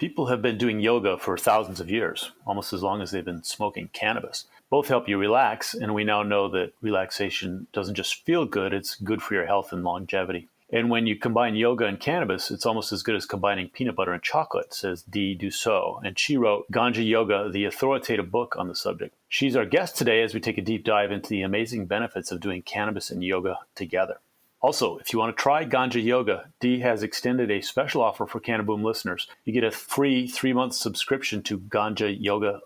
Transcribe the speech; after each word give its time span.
People 0.00 0.28
have 0.28 0.40
been 0.40 0.56
doing 0.56 0.80
yoga 0.80 1.18
for 1.18 1.36
thousands 1.36 1.78
of 1.78 1.90
years, 1.90 2.32
almost 2.46 2.72
as 2.72 2.82
long 2.82 3.02
as 3.02 3.10
they've 3.10 3.22
been 3.22 3.42
smoking 3.42 3.90
cannabis. 3.92 4.46
Both 4.70 4.88
help 4.88 5.10
you 5.10 5.18
relax, 5.18 5.74
and 5.74 5.94
we 5.94 6.04
now 6.04 6.22
know 6.22 6.48
that 6.48 6.72
relaxation 6.80 7.66
doesn't 7.74 7.96
just 7.96 8.24
feel 8.24 8.46
good, 8.46 8.72
it's 8.72 8.94
good 8.94 9.20
for 9.20 9.34
your 9.34 9.44
health 9.44 9.74
and 9.74 9.84
longevity. 9.84 10.48
And 10.70 10.88
when 10.88 11.06
you 11.06 11.16
combine 11.16 11.54
yoga 11.54 11.84
and 11.84 12.00
cannabis, 12.00 12.50
it's 12.50 12.64
almost 12.64 12.92
as 12.92 13.02
good 13.02 13.14
as 13.14 13.26
combining 13.26 13.68
peanut 13.68 13.94
butter 13.94 14.14
and 14.14 14.22
chocolate, 14.22 14.72
says 14.72 15.02
Dee 15.02 15.36
Dussault. 15.36 16.00
And 16.02 16.18
she 16.18 16.38
wrote 16.38 16.70
Ganja 16.72 17.06
Yoga, 17.06 17.50
the 17.52 17.66
authoritative 17.66 18.30
book 18.30 18.56
on 18.56 18.68
the 18.68 18.74
subject. 18.74 19.14
She's 19.28 19.54
our 19.54 19.66
guest 19.66 19.98
today 19.98 20.22
as 20.22 20.32
we 20.32 20.40
take 20.40 20.56
a 20.56 20.62
deep 20.62 20.82
dive 20.82 21.12
into 21.12 21.28
the 21.28 21.42
amazing 21.42 21.84
benefits 21.84 22.32
of 22.32 22.40
doing 22.40 22.62
cannabis 22.62 23.10
and 23.10 23.22
yoga 23.22 23.58
together. 23.74 24.16
Also, 24.62 24.98
if 24.98 25.12
you 25.12 25.18
want 25.18 25.34
to 25.34 25.42
try 25.42 25.64
Ganja 25.64 26.04
Yoga, 26.04 26.50
Dee 26.60 26.80
has 26.80 27.02
extended 27.02 27.50
a 27.50 27.62
special 27.62 28.02
offer 28.02 28.26
for 28.26 28.40
Cannaboom 28.40 28.84
listeners. 28.84 29.26
You 29.44 29.54
get 29.54 29.64
a 29.64 29.70
free 29.70 30.26
three 30.26 30.52
month 30.52 30.74
subscription 30.74 31.42
to 31.44 31.58
Ganja 31.58 32.14
Yoga 32.18 32.60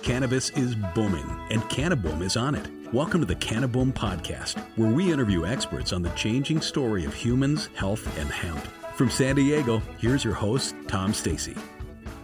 Cannabis 0.01 0.49
is 0.51 0.73
booming, 0.95 1.29
and 1.49 1.61
Cannaboom 1.63 2.21
is 2.21 2.37
on 2.37 2.55
it. 2.55 2.69
Welcome 2.93 3.19
to 3.19 3.27
the 3.27 3.35
Cannaboom 3.35 3.91
Podcast, 3.91 4.59
where 4.77 4.91
we 4.91 5.11
interview 5.11 5.45
experts 5.45 5.91
on 5.91 6.01
the 6.01 6.09
changing 6.11 6.61
story 6.61 7.03
of 7.03 7.13
humans, 7.13 7.67
health, 7.75 8.17
and 8.17 8.29
hemp. 8.29 8.65
From 8.95 9.09
San 9.09 9.35
Diego, 9.35 9.81
here's 9.97 10.23
your 10.23 10.35
host, 10.35 10.73
Tom 10.87 11.13
Stacy. 11.13 11.55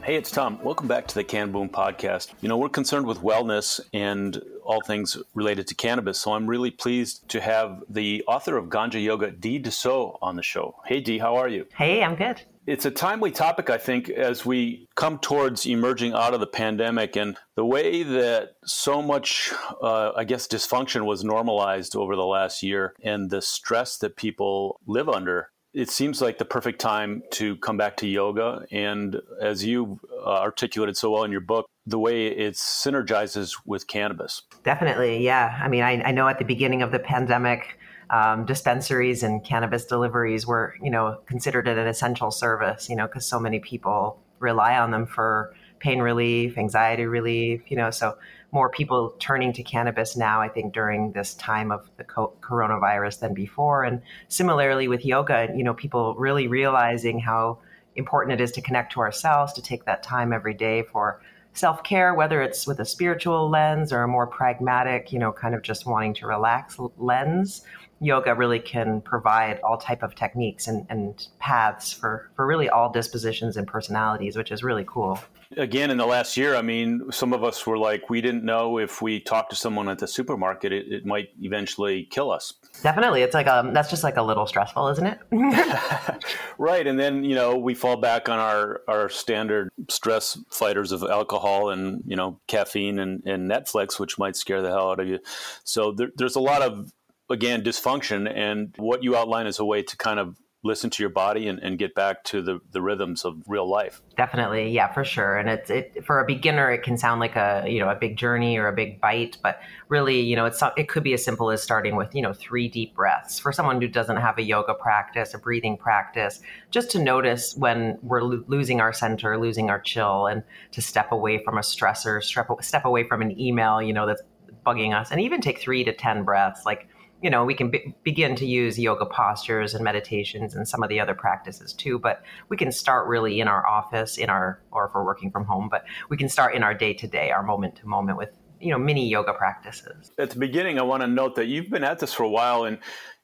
Hey, 0.08 0.16
it's 0.16 0.32
Tom. 0.32 0.58
Welcome 0.64 0.88
back 0.88 1.06
to 1.08 1.16
the 1.16 1.24
Cannaboom 1.26 1.70
podcast. 1.70 2.30
You 2.40 2.48
know, 2.48 2.56
we're 2.56 2.70
concerned 2.70 3.06
with 3.06 3.18
wellness 3.18 3.82
and 3.92 4.42
all 4.64 4.80
things 4.80 5.18
related 5.34 5.68
to 5.68 5.76
cannabis, 5.76 6.18
so 6.18 6.32
I'm 6.32 6.48
really 6.48 6.72
pleased 6.72 7.28
to 7.28 7.42
have 7.42 7.84
the 7.90 8.24
author 8.26 8.56
of 8.56 8.68
Ganja 8.68 9.04
Yoga, 9.04 9.32
Dee 9.32 9.62
Dussault, 9.62 10.18
on 10.22 10.38
the 10.38 10.44
show. 10.44 10.78
Hey, 10.86 11.02
Dee, 11.02 11.18
how 11.18 11.36
are 11.36 11.50
you? 11.50 11.66
Hey, 11.76 12.02
I'm 12.02 12.16
good. 12.16 12.42
It's 12.66 12.86
a 12.86 12.92
timely 12.92 13.32
topic, 13.32 13.70
I 13.70 13.78
think, 13.78 14.10
as 14.10 14.46
we 14.46 14.88
come 14.96 15.20
towards 15.20 15.66
emerging 15.66 16.14
out 16.14 16.34
of 16.34 16.40
the 16.40 16.48
pandemic 16.48 17.18
and 17.18 17.36
the 17.56 17.66
way 17.66 18.04
that 18.04 18.52
so 18.64 19.02
much, 19.02 19.52
uh, 19.82 20.14
I 20.16 20.24
guess, 20.24 20.48
dysfunction 20.48 21.06
was 21.06 21.26
normalized 21.26 21.98
over 21.98 22.16
the 22.16 22.26
last 22.26 22.64
year 22.64 22.94
and 23.04 23.30
the 23.30 23.42
stress 23.42 23.98
that 23.98 24.16
people 24.16 24.80
live 24.88 25.10
under 25.10 25.50
it 25.78 25.92
seems 25.92 26.22
like 26.24 26.40
the 26.40 26.46
perfect 26.46 26.82
time 26.82 27.22
to 27.30 27.56
come 27.58 27.78
back 27.78 27.98
to 27.98 28.08
yoga. 28.08 28.66
And 28.72 29.22
as 29.40 29.64
you 29.64 30.00
uh, 30.26 30.28
articulated 30.28 30.98
so 30.98 31.12
well 31.12 31.24
in 31.24 31.32
your 31.32 31.42
book, 31.42 31.68
the 31.86 32.00
way 32.00 32.26
it 32.26 32.56
synergizes 32.56 33.54
with 33.64 33.86
cannabis. 33.86 34.42
Definitely, 34.64 35.24
yeah. 35.24 35.60
I 35.62 35.68
mean, 35.68 35.84
I, 35.84 36.02
I 36.02 36.12
know 36.12 36.28
at 36.28 36.40
the 36.40 36.46
beginning 36.46 36.82
of 36.82 36.92
the 36.92 36.98
pandemic, 36.98 37.78
um, 38.10 38.44
dispensaries 38.44 39.22
and 39.22 39.44
cannabis 39.44 39.86
deliveries 39.86 40.48
were, 40.48 40.74
you 40.82 40.90
know, 40.90 41.20
considered 41.28 41.68
an 41.68 41.78
essential 41.88 42.32
service, 42.32 42.90
you 42.90 42.96
know, 42.96 43.06
because 43.06 43.28
so 43.28 43.40
many 43.40 43.60
people 43.60 44.20
rely 44.40 44.80
on 44.80 44.90
them 44.90 45.06
for 45.06 45.54
pain 45.78 46.00
relief, 46.00 46.58
anxiety 46.58 47.06
relief, 47.06 47.62
you 47.68 47.78
know, 47.78 47.92
so 47.92 48.18
more 48.52 48.70
people 48.70 49.16
turning 49.20 49.52
to 49.54 49.64
cannabis 49.64 50.16
now, 50.16 50.42
I 50.42 50.48
think, 50.48 50.74
during 50.74 51.12
this 51.12 51.34
time 51.36 51.72
of 51.72 51.90
the 51.98 52.04
co- 52.04 52.34
coronavirus 52.42 53.20
than 53.20 53.34
before. 53.34 53.84
And 53.84 54.02
similarly 54.30 54.88
with 54.88 55.06
yoga, 55.06 55.50
you 55.56 55.64
know, 55.64 55.74
people 55.74 56.16
really 56.16 56.48
realizing 56.48 57.20
how 57.20 57.60
important 57.96 58.40
it 58.40 58.44
is 58.44 58.52
to 58.54 58.62
connect 58.62 58.94
to 58.94 59.00
ourselves, 59.02 59.54
to 59.54 59.62
take 59.62 59.86
that 59.86 60.04
time 60.04 60.32
every 60.32 60.54
day 60.54 60.84
for 60.84 61.22
self 61.54 61.84
care, 61.84 62.14
whether 62.14 62.42
it's 62.42 62.66
with 62.66 62.80
a 62.80 62.86
spiritual 62.86 63.50
lens 63.50 63.92
or 63.92 64.04
a 64.04 64.08
more 64.08 64.28
pragmatic, 64.28 65.12
you 65.12 65.20
know, 65.20 65.32
kind 65.32 65.56
of 65.56 65.62
just 65.62 65.86
wanting 65.86 66.14
to 66.14 66.28
relax 66.28 66.78
lens. 66.98 67.64
Yoga 68.00 68.36
really 68.36 68.60
can 68.60 69.02
provide 69.02 69.60
all 69.62 69.78
type 69.78 70.04
of 70.04 70.16
techniques 70.16 70.68
and, 70.68 70.86
and 70.90 71.28
paths 71.40 71.92
for, 71.92 72.30
for 72.36 72.46
really 72.46 72.70
all 72.70 72.92
dispositions 72.92 73.58
and 73.58 73.68
personalities, 73.68 74.38
which 74.38 74.52
is 74.52 74.64
really 74.64 74.86
cool. 74.88 75.20
Again 75.56 75.92
in 75.92 75.98
the 75.98 76.06
last 76.06 76.36
year 76.36 76.58
i 76.58 76.62
mean 76.62 77.10
some 77.10 77.32
of 77.32 77.42
us 77.42 77.66
were 77.66 77.78
like 77.78 78.10
we 78.10 78.20
didn't 78.20 78.44
know 78.44 78.80
if 78.80 79.02
we 79.02 79.22
talked 79.22 79.50
to 79.52 79.56
someone 79.56 79.88
at 79.88 79.98
the 79.98 80.06
supermarket 80.06 80.74
it, 80.74 80.92
it 80.92 81.06
might 81.06 81.30
eventually 81.40 82.04
kill 82.12 82.32
us. 82.32 82.54
Definitely. 82.84 83.22
It's 83.22 83.34
like 83.34 83.48
um 83.48 83.74
that's 83.74 83.90
just 83.90 84.04
like 84.04 84.18
a 84.18 84.22
little 84.22 84.46
stressful 84.46 84.90
isn't 84.90 85.06
it? 85.08 85.20
Right. 86.58 86.86
And 86.86 87.00
then 87.00 87.24
you 87.24 87.36
know 87.36 87.56
we 87.56 87.76
fall 87.76 87.96
back 87.96 88.28
on 88.28 88.40
our 88.40 88.82
our 88.90 89.10
standard 89.10 89.70
stress 89.90 90.38
fighters 90.50 90.92
of 90.92 91.04
alcohol 91.04 91.70
and 91.70 92.04
you 92.06 92.16
know 92.16 92.40
caffeine 92.48 93.00
and, 93.00 93.26
and 93.26 93.50
netflix 93.50 94.00
which 94.00 94.18
might 94.18 94.36
scare 94.36 94.62
the 94.62 94.70
hell 94.70 94.92
out 94.92 95.00
of 95.00 95.08
you. 95.08 95.20
So 95.64 95.94
there, 95.94 96.10
there's 96.18 96.36
a 96.36 96.42
lot 96.42 96.62
of 96.62 96.92
again 97.30 97.64
dysfunction 97.64 98.32
and 98.34 98.74
what 98.78 99.04
you 99.04 99.16
outline 99.16 99.48
is 99.48 99.60
a 99.60 99.66
way 99.66 99.84
to 99.84 99.98
kind 99.98 100.20
of 100.20 100.38
listen 100.64 100.90
to 100.90 101.04
your 101.04 101.10
body 101.10 101.48
and, 101.48 101.60
and 101.60 101.78
get 101.78 101.94
back 101.94 102.24
to 102.24 102.42
the, 102.42 102.60
the 102.72 102.82
rhythms 102.82 103.24
of 103.24 103.42
real 103.48 103.68
life. 103.68 104.02
Definitely. 104.18 104.72
Yeah, 104.72 104.92
for 104.92 105.04
sure. 105.04 105.38
And 105.38 105.50
it's, 105.50 105.70
it, 105.70 106.04
for 106.06 106.20
a 106.20 106.26
beginner, 106.26 106.72
it 106.72 106.84
can 106.84 106.98
sound 106.98 107.20
like 107.20 107.36
a, 107.36 107.64
you 107.68 107.80
know, 107.80 107.90
a 107.90 107.96
big 107.96 108.18
journey 108.18 108.58
or 108.58 108.68
a 108.68 108.74
big 108.74 109.00
bite, 109.00 109.38
but 109.44 109.60
really, 109.88 110.20
you 110.20 110.36
know, 110.36 110.46
it's, 110.46 110.62
it 110.76 110.90
could 110.90 111.04
be 111.04 111.14
as 111.14 111.24
simple 111.24 111.52
as 111.52 111.62
starting 111.62 111.96
with, 111.96 112.14
you 112.14 112.22
know, 112.22 112.34
three 112.34 112.68
deep 112.68 112.96
breaths 112.96 113.40
for 113.40 113.52
someone 113.52 113.80
who 113.80 113.88
doesn't 113.88 114.18
have 114.18 114.38
a 114.38 114.44
yoga 114.44 114.74
practice, 114.74 115.34
a 115.34 115.38
breathing 115.38 115.78
practice, 115.78 116.42
just 116.72 116.90
to 116.92 117.00
notice 117.00 117.56
when 117.56 117.98
we're 118.02 118.22
lo- 118.22 118.44
losing 118.48 118.82
our 118.82 118.92
center, 118.92 119.38
losing 119.38 119.70
our 119.70 119.80
chill 119.80 120.26
and 120.28 120.44
to 120.72 120.82
step 120.82 121.12
away 121.12 121.42
from 121.44 121.58
a 121.58 121.62
stressor, 121.62 122.22
step, 122.22 122.48
step 122.62 122.84
away 122.84 123.08
from 123.08 123.22
an 123.22 123.40
email, 123.40 123.82
you 123.82 123.94
know, 123.94 124.08
that's 124.08 124.24
bugging 124.66 125.00
us 125.00 125.12
and 125.12 125.22
even 125.22 125.40
take 125.40 125.60
three 125.60 125.84
to 125.84 125.94
10 125.94 126.24
breaths. 126.24 126.66
Like, 126.66 126.90
you 127.22 127.30
know, 127.30 127.46
we 127.46 127.54
can 127.54 127.70
be- 127.70 127.96
begin 128.04 128.36
to 128.36 128.46
use 128.46 128.78
yoga 128.78 129.06
postures 129.06 129.74
and 129.74 129.84
meditations 129.84 130.56
and 130.56 130.68
some 130.68 130.84
of 130.84 130.90
the 130.90 131.00
other 131.00 131.16
practices 131.16 131.74
too. 131.74 131.98
But 131.98 132.22
we 132.50 132.58
can 132.58 132.72
start 132.72 133.08
really 133.08 133.40
in 133.40 133.48
our 133.48 133.66
office, 133.66 134.18
in 134.18 134.30
our, 134.30 134.62
or 134.72 134.86
if 134.88 134.92
we're 134.94 135.06
working 135.06 135.32
from 135.32 135.46
home, 135.46 135.68
but 135.70 135.84
we 136.10 136.18
can 136.18 136.30
start 136.30 136.54
in 136.54 136.64
our 136.64 136.74
day 136.74 136.94
to 136.94 137.08
day, 137.08 137.32
our 137.32 137.44
moment 137.44 137.76
to 137.78 137.88
moment 137.88 138.18
with, 138.18 138.30
you 138.60 138.72
know, 138.72 138.78
mini 138.78 139.08
yoga 139.08 139.34
practices. 139.34 140.12
At 140.20 140.30
the 140.32 140.40
beginning, 140.40 140.80
I 140.80 140.84
want 140.84 141.02
to 141.02 141.08
note 141.08 141.36
that 141.36 141.46
you've 141.46 141.70
been 141.70 141.84
at 141.84 142.00
this 142.00 142.14
for 142.14 142.24
a 142.24 142.30
while 142.30 142.66
and 142.66 142.78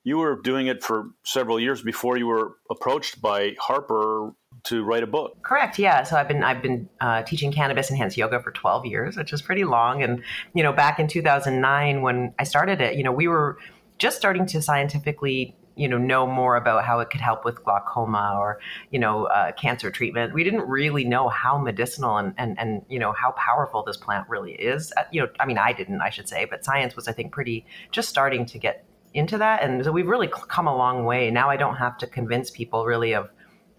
you 0.03 0.17
were 0.17 0.39
doing 0.41 0.67
it 0.67 0.83
for 0.83 1.11
several 1.23 1.59
years 1.59 1.81
before 1.81 2.17
you 2.17 2.27
were 2.27 2.57
approached 2.69 3.21
by 3.21 3.55
Harper 3.59 4.33
to 4.63 4.83
write 4.83 5.03
a 5.03 5.07
book. 5.07 5.37
Correct. 5.43 5.79
Yeah. 5.79 6.03
So 6.03 6.17
I've 6.17 6.27
been 6.27 6.43
I've 6.43 6.61
been 6.61 6.89
uh, 6.99 7.23
teaching 7.23 7.51
cannabis 7.51 7.89
enhanced 7.89 8.17
yoga 8.17 8.41
for 8.41 8.51
12 8.51 8.85
years, 8.85 9.17
which 9.17 9.33
is 9.33 9.41
pretty 9.41 9.63
long. 9.63 10.03
And 10.03 10.23
you 10.53 10.63
know, 10.63 10.73
back 10.73 10.99
in 10.99 11.07
2009 11.07 12.01
when 12.01 12.33
I 12.37 12.43
started 12.43 12.81
it, 12.81 12.95
you 12.95 13.03
know, 13.03 13.11
we 13.11 13.27
were 13.27 13.57
just 13.97 14.17
starting 14.17 14.45
to 14.47 14.61
scientifically 14.61 15.55
you 15.75 15.87
know 15.87 15.97
know 15.97 16.27
more 16.27 16.55
about 16.55 16.85
how 16.85 16.99
it 16.99 17.09
could 17.09 17.21
help 17.21 17.45
with 17.45 17.63
glaucoma 17.63 18.35
or 18.39 18.59
you 18.91 18.99
know 18.99 19.25
uh, 19.25 19.51
cancer 19.53 19.89
treatment. 19.89 20.33
We 20.33 20.43
didn't 20.43 20.67
really 20.67 21.03
know 21.03 21.29
how 21.29 21.57
medicinal 21.57 22.17
and, 22.17 22.33
and 22.37 22.59
and 22.59 22.85
you 22.89 22.99
know 22.99 23.11
how 23.11 23.31
powerful 23.31 23.83
this 23.83 23.97
plant 23.97 24.27
really 24.29 24.53
is. 24.53 24.93
Uh, 24.95 25.03
you 25.11 25.21
know 25.21 25.27
i 25.39 25.45
mean 25.45 25.57
i 25.57 25.73
didn't 25.73 26.01
i 26.01 26.09
should 26.09 26.29
say 26.29 26.45
but 26.45 26.63
science 26.63 26.95
was 26.95 27.07
i 27.07 27.11
think 27.11 27.31
pretty 27.31 27.65
just 27.91 28.09
starting 28.09 28.45
to 28.47 28.57
get 28.59 28.85
into 29.13 29.37
that. 29.37 29.61
And 29.61 29.83
so 29.83 29.91
we've 29.91 30.07
really 30.07 30.27
come 30.27 30.67
a 30.67 30.75
long 30.75 31.05
way. 31.05 31.29
Now 31.31 31.49
i 31.49 31.57
don't 31.57 31.75
have 31.75 31.97
to 31.99 32.07
convince 32.07 32.49
people 32.49 32.85
really 32.85 33.13
of 33.13 33.29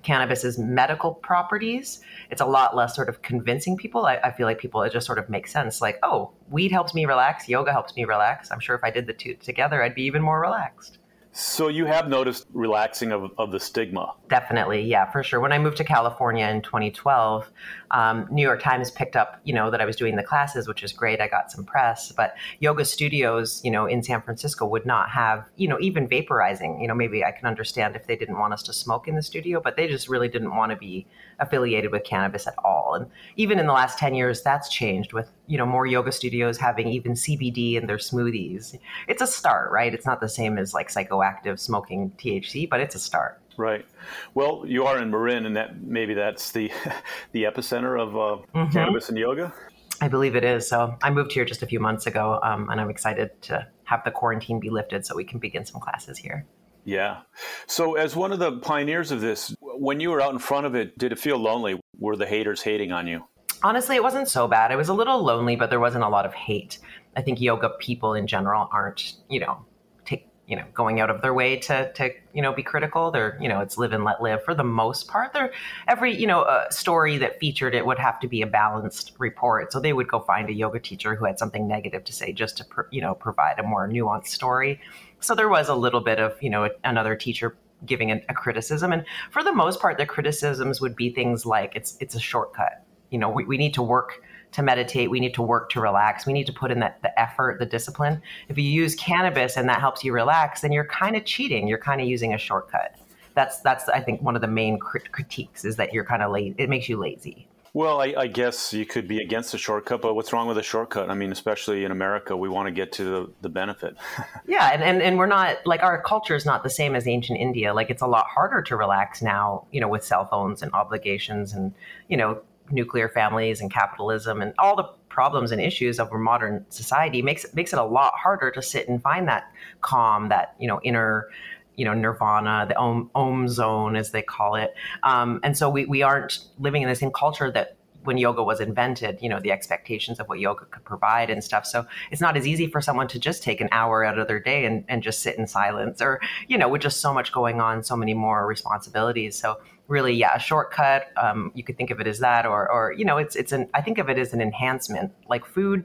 cannabis's 0.05 0.59
medical 0.59 1.15
properties, 1.15 2.01
it's 2.31 2.41
a 2.41 2.47
lot 2.47 2.77
less 2.77 2.95
sort 2.95 3.09
of 3.09 3.23
convincing 3.23 3.77
people. 3.77 4.07
I, 4.07 4.17
I, 4.23 4.31
feel 4.31 4.47
like 4.47 4.59
people, 4.59 4.83
it 4.83 4.93
just 4.93 5.07
sort 5.07 5.19
of 5.19 5.29
makes 5.29 5.53
sense. 5.53 5.81
Like, 5.81 5.99
oh, 6.03 6.31
weed 6.51 6.71
helps 6.71 6.95
me 6.95 7.07
relax, 7.07 7.49
yoga 7.49 7.73
helps 7.73 7.97
me 7.97 8.05
relax. 8.05 8.51
I'm 8.51 8.61
sure 8.61 8.77
if 8.77 8.85
I 8.85 8.91
did 8.91 9.07
the 9.07 9.13
two 9.13 9.35
together, 9.35 9.83
I'd 9.83 9.95
be 9.95 10.03
even 10.03 10.23
more 10.23 10.41
relaxed. 10.41 10.99
So 11.37 11.67
you 11.67 11.85
have 11.87 12.09
noticed 12.09 12.47
relaxing 12.53 13.11
of, 13.11 13.33
of 13.39 13.51
the 13.51 13.59
stigma? 13.59 14.15
Definitely, 14.29 14.83
yeah, 14.83 15.11
for 15.11 15.25
sure. 15.25 15.41
When 15.41 15.51
I 15.51 15.59
moved 15.59 15.77
to 15.79 15.85
California 15.85 16.47
in 16.47 16.63
2012, 16.63 17.51
um, 17.91 18.29
New 18.31 18.41
York 18.41 18.63
Times 18.63 18.93
picked 18.93 19.17
up, 19.17 19.41
you 19.43 19.53
know, 19.53 19.69
that 19.69 19.81
I 19.81 19.85
was 19.85 19.97
doing 19.97 20.15
the 20.15 20.23
classes, 20.23 20.69
which 20.69 20.85
is 20.85 20.93
great. 20.93 21.21
I 21.21 21.27
got 21.27 21.51
some 21.51 21.65
press, 21.65 22.13
but 22.13 22.37
yoga 22.61 22.85
studios, 22.85 23.61
you 23.65 23.73
know, 23.73 23.87
in 23.87 24.01
San 24.01 24.23
Francisco 24.23 24.65
would 24.65 24.87
not 24.87 25.11
have, 25.11 25.45
you 25.57 25.67
know, 25.67 25.77
even 25.81 26.07
vaporizing. 26.07 26.81
You 26.81 26.87
know, 26.87 26.95
maybe 26.95 27.25
I 27.25 27.33
can 27.33 27.47
understand 27.47 27.97
if 27.97 28.07
they 28.07 28.15
didn't 28.15 28.39
want 28.39 28.53
us 28.53 28.63
to 28.63 28.73
smoke 28.73 29.09
in 29.09 29.17
the 29.17 29.23
studio, 29.23 29.61
but 29.61 29.77
they 29.77 29.89
just 29.89 30.09
really 30.09 30.29
didn't 30.29 30.55
want 30.55 30.71
to 30.71 30.77
be 30.77 31.05
affiliated 31.41 31.91
with 31.91 32.05
cannabis 32.05 32.47
at 32.47 32.55
all. 32.65 32.95
And 32.95 33.07
even 33.37 33.59
in 33.59 33.67
the 33.67 33.73
last 33.73 33.99
10 33.99 34.15
years, 34.15 34.43
that's 34.43 34.69
changed 34.69 35.13
with, 35.13 35.31
you 35.47 35.59
know, 35.59 35.67
more 35.67 35.87
yoga 35.87 36.13
studios 36.13 36.59
having 36.59 36.89
even 36.89 37.13
CBD 37.13 37.75
in 37.75 37.87
their 37.87 37.99
smoothies. 37.99 38.79
It's 39.09 39.23
a 39.23 39.27
start, 39.27 39.71
right? 39.71 39.93
It's 39.93 40.07
not 40.07 40.21
the 40.21 40.29
same 40.29 40.59
as 40.59 40.75
like 40.75 40.89
psychoactive 40.89 41.59
smoking 41.59 42.13
THC, 42.19 42.69
but 42.69 42.81
it's 42.81 42.95
a 42.95 43.01
start. 43.01 43.41
Right. 43.57 43.87
Well, 44.35 44.65
you 44.67 44.85
are 44.85 44.99
in 44.99 45.11
Marin, 45.11 45.47
and 45.47 45.57
that 45.57 45.81
maybe 45.81 46.15
that's 46.15 46.51
the 46.51 46.73
the 47.33 47.45
epicenter 47.45 48.01
of 48.01 48.17
uh, 48.17 48.43
mm-hmm. 48.53 48.73
cannabis 48.73 49.09
and 49.09 49.19
yoga. 49.19 49.53
I 50.01 50.09
believe 50.09 50.35
it 50.35 50.45
is. 50.45 50.69
So 50.69 50.97
I 51.03 51.11
moved 51.11 51.33
here 51.33 51.45
just 51.45 51.63
a 51.63 51.67
few 51.67 51.79
months 51.79 52.07
ago, 52.07 52.41
um, 52.43 52.69
and 52.69 52.81
I'm 52.81 52.91
excited 52.91 53.31
to 53.43 53.67
have 53.85 54.03
the 54.05 54.11
quarantine 54.11 54.59
be 54.59 54.71
lifted 54.71 55.07
so 55.07 55.15
we 55.15 55.25
can 55.25 55.39
begin 55.39 55.65
some 55.65 55.81
classes 55.81 56.19
here. 56.19 56.45
Yeah. 56.85 57.21
So, 57.67 57.95
as 57.95 58.15
one 58.15 58.33
of 58.33 58.39
the 58.39 58.53
pioneers 58.59 59.11
of 59.11 59.21
this, 59.21 59.55
when 59.61 60.01
you 60.01 60.11
were 60.11 60.21
out 60.21 60.33
in 60.33 60.39
front 60.39 60.67
of 60.67 60.75
it, 60.75 60.97
did 60.99 61.13
it 61.13 61.19
feel 61.19 61.39
lonely? 61.39 61.81
Were 61.99 62.17
the 62.17 62.27
haters 62.27 62.63
hating 62.63 62.93
on 62.93 63.07
you? 63.07 63.25
Honestly, 63.63 63.97
it 63.97 64.03
wasn't 64.03 64.29
so 64.29 64.47
bad. 64.47 64.71
It 64.71 64.77
was 64.77 64.91
a 64.91 64.95
little 64.95 65.23
lonely, 65.23 65.57
but 65.57 65.71
there 65.71 65.81
wasn't 65.81 66.05
a 66.05 66.09
lot 66.09 66.27
of 66.27 66.35
hate. 66.35 66.79
I 67.17 67.23
think 67.23 67.41
yoga 67.41 67.71
people 67.79 68.13
in 68.15 68.27
general 68.27 68.69
aren't, 68.71 69.15
you 69.31 69.41
know, 69.41 69.65
take, 70.05 70.29
you 70.47 70.57
know, 70.57 70.65
going 70.75 71.01
out 71.01 71.09
of 71.09 71.23
their 71.23 71.33
way 71.33 71.57
to, 71.61 71.91
to, 71.95 72.11
you 72.35 72.43
know, 72.43 72.53
be 72.53 72.63
critical. 72.63 73.11
They're, 73.11 73.39
you 73.41 73.49
know, 73.49 73.61
it's 73.61 73.79
live 73.79 73.95
and 73.95 74.05
let 74.05 74.21
live 74.21 74.45
for 74.45 74.55
the 74.55 74.65
most 74.65 75.09
part. 75.09 75.33
They're 75.33 75.53
every, 75.89 76.15
you 76.15 76.27
know, 76.27 76.65
story 76.69 77.17
that 77.19 77.39
featured 77.39 77.75
it 77.75 77.87
would 77.87 77.99
have 77.99 78.21
to 78.21 78.29
be 78.29 78.43
a 78.43 78.47
balanced 78.47 79.13
report. 79.19 79.73
So 79.73 79.81
they 79.81 79.95
would 79.95 80.09
go 80.09 80.21
find 80.21 80.51
a 80.51 80.53
yoga 80.53 80.81
teacher 80.81 81.15
who 81.15 81.25
had 81.25 81.39
something 81.39 81.67
negative 81.67 82.05
to 82.05 82.13
say 82.13 82.33
just 82.33 82.59
to, 82.59 82.67
you 82.91 83.01
know, 83.01 83.15
provide 83.15 83.59
a 83.59 83.63
more 83.63 83.89
nuanced 83.89 84.27
story. 84.27 84.81
So 85.25 85.35
there 85.35 85.49
was 85.49 85.71
a 85.71 85.75
little 85.75 86.03
bit 86.03 86.19
of, 86.19 86.37
you 86.43 86.51
know, 86.51 86.69
another 86.85 87.17
teacher 87.17 87.57
giving 87.87 88.13
a, 88.13 88.21
a 88.29 88.35
criticism. 88.35 88.93
And 88.93 89.07
for 89.31 89.43
the 89.43 89.55
most 89.55 89.81
part, 89.81 89.97
the 89.97 90.05
criticisms 90.05 90.83
would 90.83 90.95
be 90.95 91.09
things 91.09 91.47
like 91.47 91.73
it's 91.75 91.97
it's 91.99 92.15
a 92.15 92.21
shortcut. 92.21 92.85
You 93.09 93.19
know, 93.19 93.31
we, 93.31 93.45
we 93.47 93.57
need 93.57 93.73
to 93.75 93.83
work 93.83 94.23
to 94.53 94.63
meditate. 94.63 95.11
We 95.11 95.21
need 95.21 95.33
to 95.35 95.43
work 95.43 95.71
to 95.71 95.81
relax. 95.81 96.27
We 96.27 96.35
need 96.35 96.47
to 96.49 96.53
put 96.53 96.71
in 96.71 96.79
that 96.81 97.01
the 97.01 97.19
effort, 97.19 97.59
the 97.59 97.65
discipline. 97.65 98.21
If 98.51 98.59
you 98.59 98.65
use 98.65 98.95
cannabis 98.97 99.57
and 99.57 99.67
that 99.71 99.81
helps 99.81 100.05
you 100.05 100.13
relax, 100.13 100.61
then 100.61 100.73
you're 100.73 100.85
kind 100.85 101.17
of 101.17 101.25
cheating. 101.25 101.69
You're 101.69 101.79
kind 101.79 102.03
of 102.03 102.07
using 102.07 102.35
a 102.35 102.39
shortcut. 102.39 102.95
That's 103.33 103.61
that's 103.61 103.89
I 103.89 104.01
think 104.01 104.21
one 104.21 104.37
of 104.37 104.43
the 104.43 104.49
main 104.49 104.79
crit- 104.79 105.11
critiques 105.11 105.65
is 105.65 105.77
that 105.77 105.95
you're 105.95 106.05
kind 106.05 106.23
of 106.23 106.33
late. 106.33 106.55
It 106.59 106.69
makes 106.69 106.87
you 106.87 106.99
lazy. 106.99 107.49
Well, 107.75 108.01
I, 108.01 108.15
I, 108.17 108.27
guess 108.29 108.73
you 108.73 108.87
could 108.87 109.09
be 109.09 109.19
against 109.19 109.53
a 109.53 109.59
shortcut, 109.59 110.01
but 110.01 110.15
what's 110.15 110.33
wrong 110.33 110.47
with 110.47 110.57
a 110.59 110.63
shortcut? 110.63 111.11
I 111.11 111.15
mean, 111.15 111.33
especially 111.33 111.85
in 111.85 111.91
America, 111.91 112.37
we 112.37 112.49
want 112.49 112.69
to 112.69 112.73
get 112.73 112.93
to 112.93 113.05
the, 113.05 113.33
the 113.41 113.49
benefit. 113.49 113.97
yeah, 114.47 114.71
and, 114.73 114.81
and, 114.81 115.03
and 115.03 115.19
we're 115.19 115.27
not, 115.27 115.57
like, 115.67 115.83
our 115.83 116.01
culture 116.01 116.37
is 116.37 116.47
not 116.47 116.63
the 116.63 116.71
same 116.71 116.95
as 116.95 117.09
ancient 117.09 117.41
India. 117.41 117.75
Like, 117.75 117.91
it's 117.91 118.01
a 118.01 118.07
lot 118.07 118.27
harder 118.29 118.63
to 118.63 118.77
relax 118.77 119.23
now, 119.23 119.67
you 119.73 119.81
know, 119.81 119.89
with 119.89 120.05
cell 120.05 120.25
phones 120.25 120.63
and 120.63 120.73
obligations 120.73 121.53
and, 121.53 121.75
you 122.09 122.17
know, 122.17 122.43
nuclear 122.71 123.09
families 123.09 123.61
and 123.61 123.73
capitalism 123.73 124.41
and 124.41 124.55
all 124.59 124.77
the 124.77 124.89
problems 125.09 125.51
and 125.51 125.61
issues 125.61 125.99
of 125.99 126.11
our 126.13 126.19
modern 126.19 126.65
society 126.71 127.23
makes 127.23 127.45
it 127.45 127.55
makes 127.55 127.73
it 127.75 127.79
a 127.79 127.85
lot 127.85 128.15
harder 128.17 128.51
to 128.51 128.63
sit 128.63 128.89
and 128.89 129.03
find 129.03 129.29
that 129.29 129.53
calm, 129.83 130.29
that, 130.29 130.55
you 130.59 130.67
know, 130.67 130.81
inner 130.83 131.29
you 131.77 131.85
know 131.85 131.95
nirvana 131.95 132.67
the 132.69 132.77
om, 132.77 133.11
om 133.15 133.49
zone 133.49 133.97
as 133.97 134.11
they 134.11 134.23
call 134.23 134.55
it. 134.55 134.75
Um, 135.03 135.41
and 135.43 135.57
so 135.57 135.69
we, 135.69 135.85
we 135.87 136.03
aren't 136.03 136.39
living 136.59 136.83
in 136.83 136.89
the 136.89 136.95
same 136.95 137.11
culture 137.11 137.51
that 137.51 137.77
when 138.05 138.19
yoga 138.19 138.43
was 138.43 138.61
invented 138.61 139.19
you 139.23 139.29
know 139.29 139.41
the 139.41 139.51
expectations 139.51 140.21
of 140.21 140.29
what 140.29 140.39
yoga 140.39 140.67
could 140.67 140.85
provide 140.85 141.31
and 141.31 141.43
stuff. 141.43 141.67
So 141.67 141.87
it's 142.11 142.21
not 142.21 142.37
as 142.37 142.47
easy 142.47 142.67
for 142.67 142.81
someone 142.81 143.09
to 143.09 143.19
just 143.19 143.43
take 143.43 143.61
an 143.61 143.69
hour 143.73 144.05
out 144.05 144.19
of 144.19 144.29
their 144.29 144.41
day 144.41 144.67
and, 144.67 144.85
and 144.89 145.03
just 145.03 145.23
sit 145.23 145.37
in 145.39 145.47
silence 145.47 146.01
or 146.01 146.21
you 146.49 146.59
know 146.59 146.69
with 146.69 146.83
just 146.83 147.01
so 147.01 147.13
much 147.13 147.33
going 147.33 147.61
on 147.61 147.83
so 147.83 147.97
many 147.97 148.15
more 148.15 148.47
responsibilities. 148.47 149.39
So 149.39 149.59
really 149.87 150.15
yeah 150.15 150.35
a 150.35 150.39
shortcut 150.39 151.09
um, 151.17 151.53
you 151.55 151.63
could 151.63 151.77
think 151.77 151.91
of 151.91 152.01
it 152.01 152.07
as 152.07 152.19
that 152.21 152.47
or 152.47 152.71
or 152.71 152.93
you 152.93 153.05
know 153.05 153.19
it's 153.19 153.37
it's 153.37 153.53
an 153.53 153.69
i 153.75 153.83
think 153.83 153.99
of 153.99 154.09
it 154.09 154.19
as 154.19 154.33
an 154.33 154.41
enhancement. 154.41 155.13
Like 155.29 155.45
food 155.45 155.85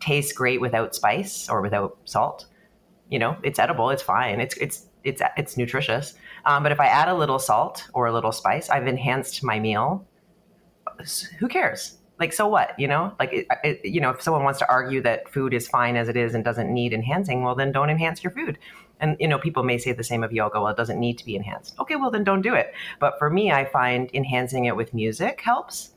tastes 0.00 0.32
great 0.32 0.60
without 0.60 0.94
spice 0.94 1.48
or 1.48 1.60
without 1.62 1.98
salt. 2.04 2.46
You 3.10 3.18
know 3.18 3.36
it's 3.42 3.58
edible 3.58 3.90
it's 3.90 4.02
fine. 4.02 4.40
It's 4.40 4.56
it's 4.56 4.86
it's 5.06 5.22
it's 5.36 5.56
nutritious. 5.56 6.14
Um, 6.44 6.62
but 6.62 6.72
if 6.72 6.80
I 6.80 6.86
add 6.86 7.08
a 7.08 7.14
little 7.14 7.38
salt 7.38 7.88
or 7.94 8.06
a 8.06 8.12
little 8.12 8.32
spice, 8.32 8.68
I've 8.68 8.86
enhanced 8.86 9.42
my 9.42 9.58
meal. 9.58 10.06
Who 11.38 11.48
cares? 11.48 11.98
Like, 12.18 12.32
so 12.32 12.48
what? 12.48 12.78
You 12.78 12.88
know, 12.88 13.12
like, 13.18 13.32
it, 13.32 13.46
it, 13.62 13.80
you 13.84 14.00
know, 14.00 14.10
if 14.10 14.22
someone 14.22 14.42
wants 14.42 14.58
to 14.60 14.68
argue 14.70 15.02
that 15.02 15.30
food 15.30 15.52
is 15.52 15.68
fine 15.68 15.96
as 15.96 16.08
it 16.08 16.16
is 16.16 16.34
and 16.34 16.42
doesn't 16.42 16.72
need 16.72 16.94
enhancing, 16.94 17.42
well, 17.42 17.54
then 17.54 17.72
don't 17.72 17.90
enhance 17.90 18.24
your 18.24 18.30
food. 18.30 18.58
And 19.00 19.16
you 19.20 19.28
know, 19.28 19.38
people 19.38 19.62
may 19.62 19.76
say 19.76 19.92
the 19.92 20.02
same 20.02 20.24
of 20.24 20.32
yoga. 20.32 20.60
Well, 20.60 20.70
it 20.70 20.76
doesn't 20.76 20.98
need 20.98 21.18
to 21.18 21.24
be 21.24 21.36
enhanced. 21.36 21.78
Okay, 21.78 21.96
well, 21.96 22.10
then 22.10 22.24
don't 22.24 22.42
do 22.42 22.54
it. 22.54 22.72
But 22.98 23.18
for 23.18 23.28
me, 23.28 23.52
I 23.52 23.66
find 23.66 24.10
enhancing 24.14 24.64
it 24.64 24.74
with 24.74 24.94
music 24.94 25.40
helps. 25.42 25.90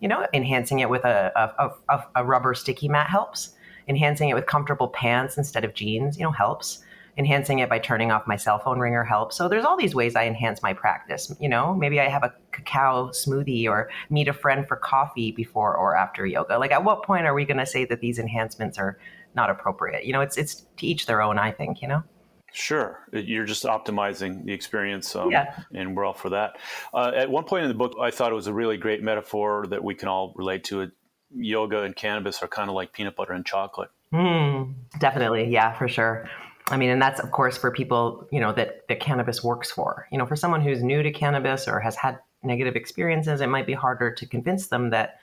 You 0.00 0.08
know, 0.08 0.26
enhancing 0.32 0.80
it 0.80 0.90
with 0.90 1.04
a, 1.04 1.30
a, 1.36 1.94
a, 1.94 2.04
a 2.16 2.24
rubber 2.24 2.54
sticky 2.54 2.88
mat 2.88 3.08
helps. 3.08 3.54
Enhancing 3.86 4.28
it 4.28 4.34
with 4.34 4.46
comfortable 4.46 4.88
pants 4.88 5.38
instead 5.38 5.64
of 5.64 5.74
jeans, 5.74 6.18
you 6.18 6.24
know, 6.24 6.32
helps 6.32 6.82
enhancing 7.16 7.58
it 7.58 7.68
by 7.68 7.78
turning 7.78 8.10
off 8.10 8.26
my 8.26 8.36
cell 8.36 8.58
phone 8.58 8.78
ringer 8.78 9.04
helps. 9.04 9.36
So 9.36 9.48
there's 9.48 9.64
all 9.64 9.76
these 9.76 9.94
ways 9.94 10.16
I 10.16 10.26
enhance 10.26 10.62
my 10.62 10.72
practice. 10.72 11.32
You 11.40 11.48
know, 11.48 11.74
maybe 11.74 12.00
I 12.00 12.08
have 12.08 12.24
a 12.24 12.34
cacao 12.52 13.10
smoothie 13.10 13.68
or 13.68 13.90
meet 14.08 14.28
a 14.28 14.32
friend 14.32 14.66
for 14.66 14.76
coffee 14.76 15.32
before 15.32 15.76
or 15.76 15.96
after 15.96 16.26
yoga. 16.26 16.58
Like 16.58 16.72
at 16.72 16.84
what 16.84 17.04
point 17.04 17.26
are 17.26 17.34
we 17.34 17.44
going 17.44 17.58
to 17.58 17.66
say 17.66 17.84
that 17.86 18.00
these 18.00 18.18
enhancements 18.18 18.78
are 18.78 18.98
not 19.34 19.50
appropriate? 19.50 20.04
You 20.04 20.12
know, 20.12 20.20
it's 20.20 20.36
it's 20.36 20.66
to 20.78 20.86
each 20.86 21.06
their 21.06 21.22
own, 21.22 21.38
I 21.38 21.52
think, 21.52 21.82
you 21.82 21.88
know. 21.88 22.02
Sure. 22.52 23.06
You're 23.12 23.44
just 23.44 23.64
optimizing 23.64 24.44
the 24.44 24.52
experience, 24.52 25.14
um, 25.14 25.30
yeah. 25.30 25.62
and 25.72 25.96
we're 25.96 26.04
all 26.04 26.14
for 26.14 26.30
that. 26.30 26.58
Uh, 26.92 27.12
at 27.14 27.30
one 27.30 27.44
point 27.44 27.62
in 27.62 27.68
the 27.68 27.76
book, 27.76 27.94
I 28.00 28.10
thought 28.10 28.32
it 28.32 28.34
was 28.34 28.48
a 28.48 28.52
really 28.52 28.76
great 28.76 29.02
metaphor 29.02 29.66
that 29.68 29.84
we 29.84 29.94
can 29.94 30.08
all 30.08 30.32
relate 30.36 30.64
to 30.64 30.80
it. 30.80 30.90
Yoga 31.32 31.82
and 31.82 31.94
cannabis 31.94 32.42
are 32.42 32.48
kind 32.48 32.68
of 32.68 32.74
like 32.74 32.92
peanut 32.92 33.14
butter 33.14 33.34
and 33.34 33.46
chocolate. 33.46 33.90
Mm, 34.12 34.74
definitely. 34.98 35.48
Yeah, 35.48 35.72
for 35.72 35.86
sure. 35.86 36.28
I 36.70 36.76
mean, 36.76 36.90
and 36.90 37.02
that's 37.02 37.20
of 37.20 37.32
course 37.32 37.56
for 37.56 37.70
people, 37.70 38.26
you 38.30 38.40
know, 38.40 38.52
that, 38.52 38.86
that 38.88 39.00
cannabis 39.00 39.42
works 39.42 39.70
for. 39.70 40.06
You 40.12 40.18
know, 40.18 40.26
for 40.26 40.36
someone 40.36 40.60
who's 40.60 40.82
new 40.82 41.02
to 41.02 41.10
cannabis 41.10 41.66
or 41.66 41.80
has 41.80 41.96
had 41.96 42.18
negative 42.42 42.76
experiences, 42.76 43.40
it 43.40 43.48
might 43.48 43.66
be 43.66 43.74
harder 43.74 44.10
to 44.12 44.26
convince 44.26 44.68
them 44.68 44.90
that 44.90 45.20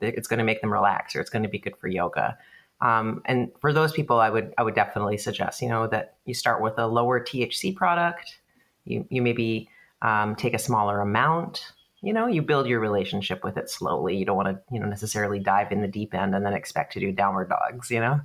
it's 0.00 0.28
going 0.28 0.38
to 0.38 0.44
make 0.44 0.60
them 0.60 0.72
relax 0.72 1.14
or 1.16 1.20
it's 1.20 1.30
going 1.30 1.42
to 1.42 1.48
be 1.48 1.58
good 1.58 1.76
for 1.76 1.88
yoga. 1.88 2.36
Um, 2.80 3.22
and 3.26 3.50
for 3.60 3.72
those 3.72 3.92
people, 3.92 4.20
I 4.20 4.30
would 4.30 4.54
I 4.56 4.62
would 4.62 4.74
definitely 4.74 5.18
suggest, 5.18 5.60
you 5.60 5.68
know, 5.68 5.86
that 5.88 6.16
you 6.24 6.34
start 6.34 6.62
with 6.62 6.78
a 6.78 6.86
lower 6.86 7.20
THC 7.20 7.74
product. 7.76 8.38
You 8.84 9.06
you 9.10 9.20
maybe 9.20 9.68
um, 10.02 10.34
take 10.34 10.54
a 10.54 10.58
smaller 10.58 11.00
amount. 11.00 11.72
You 12.02 12.14
know, 12.14 12.26
you 12.26 12.40
build 12.40 12.66
your 12.66 12.80
relationship 12.80 13.44
with 13.44 13.58
it 13.58 13.68
slowly. 13.68 14.16
You 14.16 14.24
don't 14.24 14.36
want 14.36 14.48
to, 14.48 14.58
you 14.72 14.80
know, 14.80 14.86
necessarily 14.86 15.38
dive 15.38 15.72
in 15.72 15.82
the 15.82 15.88
deep 15.88 16.14
end 16.14 16.34
and 16.34 16.46
then 16.46 16.54
expect 16.54 16.94
to 16.94 17.00
do 17.00 17.12
downward 17.12 17.50
dogs. 17.50 17.90
You 17.90 18.00
know. 18.00 18.20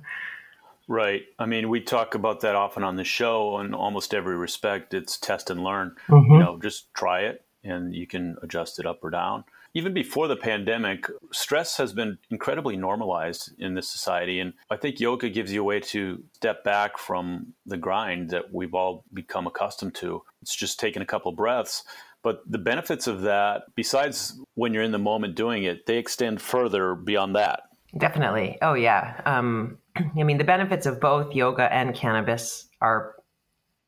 Right. 0.88 1.22
I 1.38 1.46
mean, 1.46 1.68
we 1.68 1.80
talk 1.80 2.14
about 2.14 2.40
that 2.40 2.54
often 2.54 2.84
on 2.84 2.96
the 2.96 3.04
show 3.04 3.58
in 3.60 3.74
almost 3.74 4.14
every 4.14 4.36
respect. 4.36 4.94
It's 4.94 5.18
test 5.18 5.50
and 5.50 5.64
learn. 5.64 5.96
Mm-hmm. 6.08 6.32
You 6.32 6.38
know, 6.38 6.58
just 6.62 6.92
try 6.94 7.22
it 7.22 7.44
and 7.64 7.94
you 7.94 8.06
can 8.06 8.36
adjust 8.42 8.78
it 8.78 8.86
up 8.86 9.00
or 9.02 9.10
down. 9.10 9.44
Even 9.74 9.92
before 9.92 10.26
the 10.26 10.36
pandemic, 10.36 11.06
stress 11.32 11.76
has 11.76 11.92
been 11.92 12.16
incredibly 12.30 12.76
normalized 12.76 13.52
in 13.58 13.74
this 13.74 13.88
society. 13.88 14.40
And 14.40 14.54
I 14.70 14.76
think 14.76 15.00
yoga 15.00 15.28
gives 15.28 15.52
you 15.52 15.60
a 15.60 15.64
way 15.64 15.80
to 15.80 16.22
step 16.32 16.64
back 16.64 16.96
from 16.96 17.52
the 17.66 17.76
grind 17.76 18.30
that 18.30 18.54
we've 18.54 18.72
all 18.72 19.04
become 19.12 19.46
accustomed 19.46 19.94
to. 19.96 20.22
It's 20.40 20.56
just 20.56 20.80
taking 20.80 21.02
a 21.02 21.06
couple 21.06 21.30
breaths. 21.32 21.84
But 22.22 22.40
the 22.50 22.58
benefits 22.58 23.06
of 23.06 23.22
that, 23.22 23.64
besides 23.74 24.40
when 24.54 24.72
you're 24.72 24.82
in 24.82 24.92
the 24.92 24.98
moment 24.98 25.34
doing 25.34 25.64
it, 25.64 25.84
they 25.84 25.98
extend 25.98 26.40
further 26.40 26.94
beyond 26.94 27.36
that. 27.36 27.64
Definitely. 27.98 28.58
Oh, 28.62 28.74
yeah. 28.74 29.20
Um, 29.26 29.78
I 29.96 30.22
mean, 30.22 30.38
the 30.38 30.44
benefits 30.44 30.86
of 30.86 31.00
both 31.00 31.34
yoga 31.34 31.72
and 31.72 31.94
cannabis 31.94 32.68
are, 32.80 33.14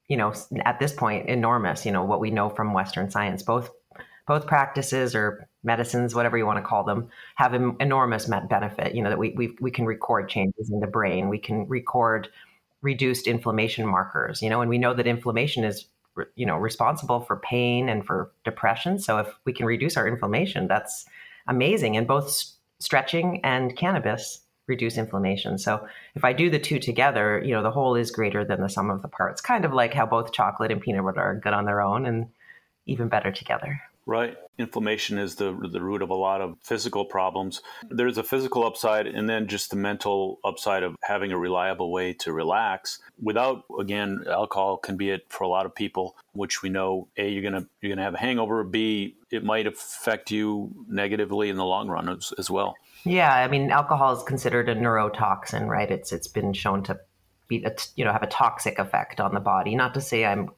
you 0.08 0.16
know, 0.16 0.32
at 0.64 0.78
this 0.78 0.92
point 0.92 1.28
enormous. 1.28 1.84
You 1.84 1.92
know, 1.92 2.04
what 2.04 2.20
we 2.20 2.30
know 2.30 2.48
from 2.48 2.72
Western 2.72 3.10
science, 3.10 3.42
both 3.42 3.70
both 4.26 4.46
practices 4.46 5.14
or 5.14 5.48
medicines, 5.62 6.14
whatever 6.14 6.36
you 6.36 6.44
want 6.44 6.58
to 6.58 6.62
call 6.62 6.84
them, 6.84 7.08
have 7.36 7.54
an 7.54 7.76
enormous 7.80 8.26
benefit. 8.26 8.94
You 8.94 9.02
know, 9.02 9.10
that 9.10 9.18
we 9.18 9.30
we 9.30 9.56
we 9.60 9.70
can 9.70 9.86
record 9.86 10.28
changes 10.28 10.70
in 10.70 10.80
the 10.80 10.86
brain, 10.86 11.28
we 11.28 11.38
can 11.38 11.66
record 11.68 12.28
reduced 12.80 13.26
inflammation 13.26 13.86
markers. 13.86 14.42
You 14.42 14.50
know, 14.50 14.60
and 14.60 14.70
we 14.70 14.78
know 14.78 14.94
that 14.94 15.06
inflammation 15.06 15.64
is 15.64 15.86
you 16.34 16.46
know 16.46 16.56
responsible 16.56 17.20
for 17.20 17.36
pain 17.36 17.88
and 17.88 18.04
for 18.04 18.32
depression. 18.44 18.98
So 18.98 19.18
if 19.18 19.28
we 19.44 19.52
can 19.52 19.66
reduce 19.66 19.96
our 19.96 20.08
inflammation, 20.08 20.68
that's 20.68 21.04
amazing. 21.46 21.96
And 21.96 22.06
both 22.06 22.54
stretching 22.80 23.40
and 23.44 23.76
cannabis 23.76 24.40
reduce 24.68 24.98
inflammation. 24.98 25.58
So 25.58 25.88
if 26.14 26.24
I 26.24 26.32
do 26.32 26.50
the 26.50 26.58
two 26.58 26.78
together, 26.78 27.42
you 27.44 27.52
know, 27.52 27.62
the 27.62 27.70
whole 27.70 27.96
is 27.96 28.10
greater 28.10 28.44
than 28.44 28.60
the 28.60 28.68
sum 28.68 28.90
of 28.90 29.02
the 29.02 29.08
parts. 29.08 29.40
Kind 29.40 29.64
of 29.64 29.72
like 29.72 29.94
how 29.94 30.06
both 30.06 30.32
chocolate 30.32 30.70
and 30.70 30.80
peanut 30.80 31.04
butter 31.04 31.20
are 31.20 31.34
good 31.34 31.54
on 31.54 31.64
their 31.64 31.80
own 31.80 32.06
and 32.06 32.28
even 32.86 33.08
better 33.08 33.32
together. 33.32 33.80
Right. 34.08 34.38
Inflammation 34.56 35.18
is 35.18 35.34
the 35.34 35.52
the 35.70 35.82
root 35.82 36.00
of 36.00 36.08
a 36.08 36.14
lot 36.14 36.40
of 36.40 36.56
physical 36.62 37.04
problems. 37.04 37.60
There's 37.90 38.16
a 38.16 38.22
physical 38.22 38.64
upside 38.64 39.06
and 39.06 39.28
then 39.28 39.48
just 39.48 39.68
the 39.68 39.76
mental 39.76 40.38
upside 40.42 40.82
of 40.82 40.96
having 41.02 41.30
a 41.30 41.38
reliable 41.38 41.92
way 41.92 42.14
to 42.14 42.32
relax. 42.32 43.00
Without 43.22 43.64
again, 43.78 44.24
alcohol 44.26 44.78
can 44.78 44.96
be 44.96 45.10
it 45.10 45.26
for 45.28 45.44
a 45.44 45.48
lot 45.48 45.66
of 45.66 45.74
people, 45.74 46.16
which 46.32 46.62
we 46.62 46.70
know 46.70 47.08
A, 47.18 47.28
you're 47.28 47.42
gonna 47.42 47.66
you're 47.82 47.94
gonna 47.94 48.02
have 48.02 48.14
a 48.14 48.18
hangover, 48.18 48.64
B, 48.64 49.16
it 49.30 49.44
might 49.44 49.66
affect 49.66 50.30
you 50.30 50.72
negatively 50.88 51.50
in 51.50 51.58
the 51.58 51.66
long 51.66 51.88
run 51.88 52.08
as, 52.08 52.32
as 52.38 52.50
well. 52.50 52.76
Yeah, 53.04 53.34
I 53.34 53.48
mean 53.48 53.70
alcohol 53.70 54.16
is 54.16 54.22
considered 54.22 54.68
a 54.68 54.74
neurotoxin, 54.74 55.66
right? 55.66 55.90
It's 55.90 56.12
it's 56.12 56.28
been 56.28 56.52
shown 56.52 56.82
to 56.84 57.00
be 57.48 57.64
a, 57.64 57.74
you 57.96 58.04
know 58.04 58.12
have 58.12 58.22
a 58.22 58.28
toxic 58.28 58.78
effect 58.78 59.20
on 59.20 59.34
the 59.34 59.40
body. 59.40 59.74
Not 59.74 59.94
to 59.94 60.00
say 60.00 60.24
I'm 60.24 60.50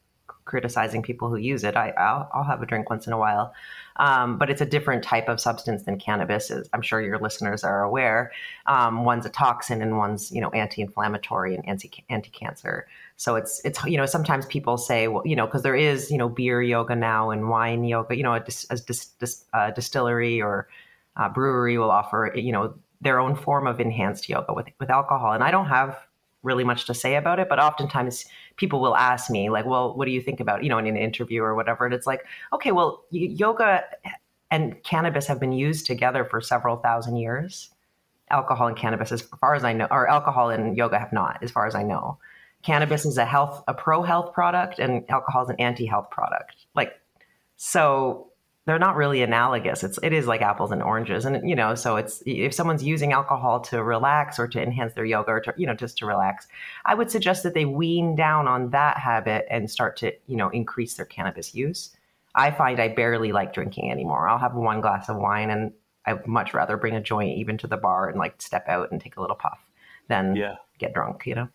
criticizing 0.50 1.00
people 1.02 1.28
who 1.28 1.36
use 1.36 1.62
it. 1.62 1.76
I, 1.76 1.86
will 1.88 2.28
I'll 2.34 2.44
have 2.44 2.60
a 2.60 2.66
drink 2.66 2.90
once 2.90 3.06
in 3.06 3.12
a 3.12 3.18
while. 3.18 3.54
Um, 3.96 4.38
but 4.38 4.50
it's 4.50 4.60
a 4.60 4.66
different 4.66 5.04
type 5.04 5.28
of 5.28 5.40
substance 5.40 5.84
than 5.84 5.98
cannabis 5.98 6.50
is. 6.50 6.68
I'm 6.72 6.82
sure 6.82 7.00
your 7.00 7.18
listeners 7.18 7.62
are 7.62 7.84
aware. 7.84 8.32
Um, 8.66 9.04
one's 9.04 9.26
a 9.26 9.28
toxin 9.28 9.82
and 9.82 9.98
one's, 9.98 10.32
you 10.32 10.40
know, 10.40 10.50
anti-inflammatory 10.50 11.54
and 11.54 11.68
anti 11.68 12.04
anti-cancer. 12.08 12.88
So 13.16 13.36
it's 13.36 13.60
it's 13.64 13.84
you 13.84 13.96
know 13.96 14.06
sometimes 14.06 14.46
people 14.46 14.76
say 14.78 15.06
well 15.06 15.22
you 15.26 15.36
know 15.36 15.46
because 15.46 15.62
there 15.62 15.76
is 15.76 16.10
you 16.10 16.18
know 16.18 16.28
beer 16.28 16.62
yoga 16.62 16.96
now 16.96 17.30
and 17.30 17.48
wine 17.50 17.84
yoga 17.84 18.16
you 18.16 18.22
know 18.22 18.34
a, 18.34 18.40
dis, 18.40 18.66
a 18.70 18.76
dis, 18.76 19.06
dis, 19.20 19.44
uh, 19.52 19.70
distillery 19.70 20.40
or 20.40 20.68
Uh, 21.20 21.28
brewery 21.28 21.76
will 21.76 21.90
offer 21.90 22.32
you 22.34 22.50
know 22.50 22.72
their 23.02 23.20
own 23.20 23.36
form 23.36 23.66
of 23.66 23.78
enhanced 23.78 24.28
yoga 24.28 24.54
with 24.54 24.68
with 24.80 24.88
alcohol. 24.88 25.32
And 25.32 25.44
I 25.44 25.50
don't 25.50 25.66
have 25.66 25.98
really 26.42 26.64
much 26.64 26.86
to 26.86 26.94
say 26.94 27.16
about 27.16 27.38
it 27.38 27.50
but 27.50 27.58
oftentimes 27.58 28.24
people 28.56 28.80
will 28.80 28.96
ask 28.96 29.30
me 29.30 29.50
like 29.50 29.66
well 29.66 29.94
what 29.94 30.06
do 30.06 30.10
you 30.10 30.22
think 30.22 30.40
about 30.40 30.62
you 30.62 30.70
know 30.70 30.78
in 30.78 30.86
an 30.86 30.96
interview 30.96 31.42
or 31.42 31.54
whatever? 31.54 31.84
And 31.84 31.92
it's 31.92 32.06
like 32.06 32.24
okay 32.54 32.72
well 32.72 33.04
yoga 33.10 33.84
and 34.50 34.82
cannabis 34.82 35.26
have 35.26 35.38
been 35.38 35.52
used 35.52 35.84
together 35.84 36.24
for 36.24 36.40
several 36.40 36.76
thousand 36.78 37.16
years. 37.16 37.70
Alcohol 38.30 38.68
and 38.68 38.76
cannabis 38.76 39.12
as 39.12 39.20
far 39.20 39.54
as 39.54 39.62
I 39.62 39.74
know 39.74 39.88
or 39.90 40.08
alcohol 40.08 40.48
and 40.48 40.74
yoga 40.74 40.98
have 40.98 41.12
not 41.12 41.42
as 41.42 41.50
far 41.50 41.66
as 41.66 41.74
I 41.74 41.82
know. 41.82 42.18
Cannabis 42.62 43.04
is 43.04 43.18
a 43.18 43.26
health 43.26 43.62
a 43.68 43.74
pro 43.74 44.02
health 44.02 44.32
product 44.32 44.78
and 44.78 45.04
alcohol 45.10 45.42
is 45.42 45.50
an 45.50 45.56
anti 45.60 45.84
health 45.84 46.08
product. 46.10 46.56
Like 46.74 46.94
so 47.56 48.29
they're 48.66 48.78
not 48.78 48.96
really 48.96 49.22
analogous. 49.22 49.82
It's 49.82 49.98
it 50.02 50.12
is 50.12 50.26
like 50.26 50.42
apples 50.42 50.70
and 50.70 50.82
oranges. 50.82 51.24
And 51.24 51.48
you 51.48 51.56
know 51.56 51.74
so 51.74 51.96
it's 51.96 52.22
if 52.26 52.54
someone's 52.54 52.84
using 52.84 53.12
alcohol 53.12 53.60
to 53.62 53.82
relax 53.82 54.38
or 54.38 54.46
to 54.48 54.62
enhance 54.62 54.94
their 54.94 55.04
yoga 55.04 55.30
or 55.32 55.40
to 55.40 55.54
you 55.56 55.66
know 55.66 55.74
just 55.74 55.98
to 55.98 56.06
relax 56.06 56.46
i 56.84 56.94
would 56.94 57.10
suggest 57.10 57.42
that 57.42 57.54
they 57.54 57.64
wean 57.64 58.14
down 58.14 58.46
on 58.46 58.70
that 58.70 58.98
habit 58.98 59.46
and 59.50 59.70
start 59.70 59.96
to 59.96 60.12
you 60.26 60.36
know 60.36 60.48
increase 60.50 60.94
their 60.94 61.06
cannabis 61.06 61.54
use. 61.54 61.90
I 62.34 62.50
find 62.50 62.80
i 62.80 62.88
barely 62.88 63.32
like 63.32 63.52
drinking 63.52 63.90
anymore. 63.90 64.28
I'll 64.28 64.38
have 64.38 64.54
one 64.54 64.80
glass 64.80 65.08
of 65.08 65.16
wine 65.16 65.50
and 65.50 65.72
i'd 66.06 66.26
much 66.26 66.54
rather 66.54 66.76
bring 66.76 66.94
a 66.94 67.00
joint 67.00 67.36
even 67.38 67.58
to 67.58 67.66
the 67.66 67.76
bar 67.76 68.08
and 68.08 68.18
like 68.18 68.40
step 68.40 68.68
out 68.68 68.90
and 68.90 69.00
take 69.00 69.16
a 69.16 69.20
little 69.20 69.36
puff 69.36 69.58
than 70.08 70.34
yeah. 70.34 70.56
get 70.78 70.94
drunk 70.94 71.26
you 71.26 71.34
know 71.34 71.48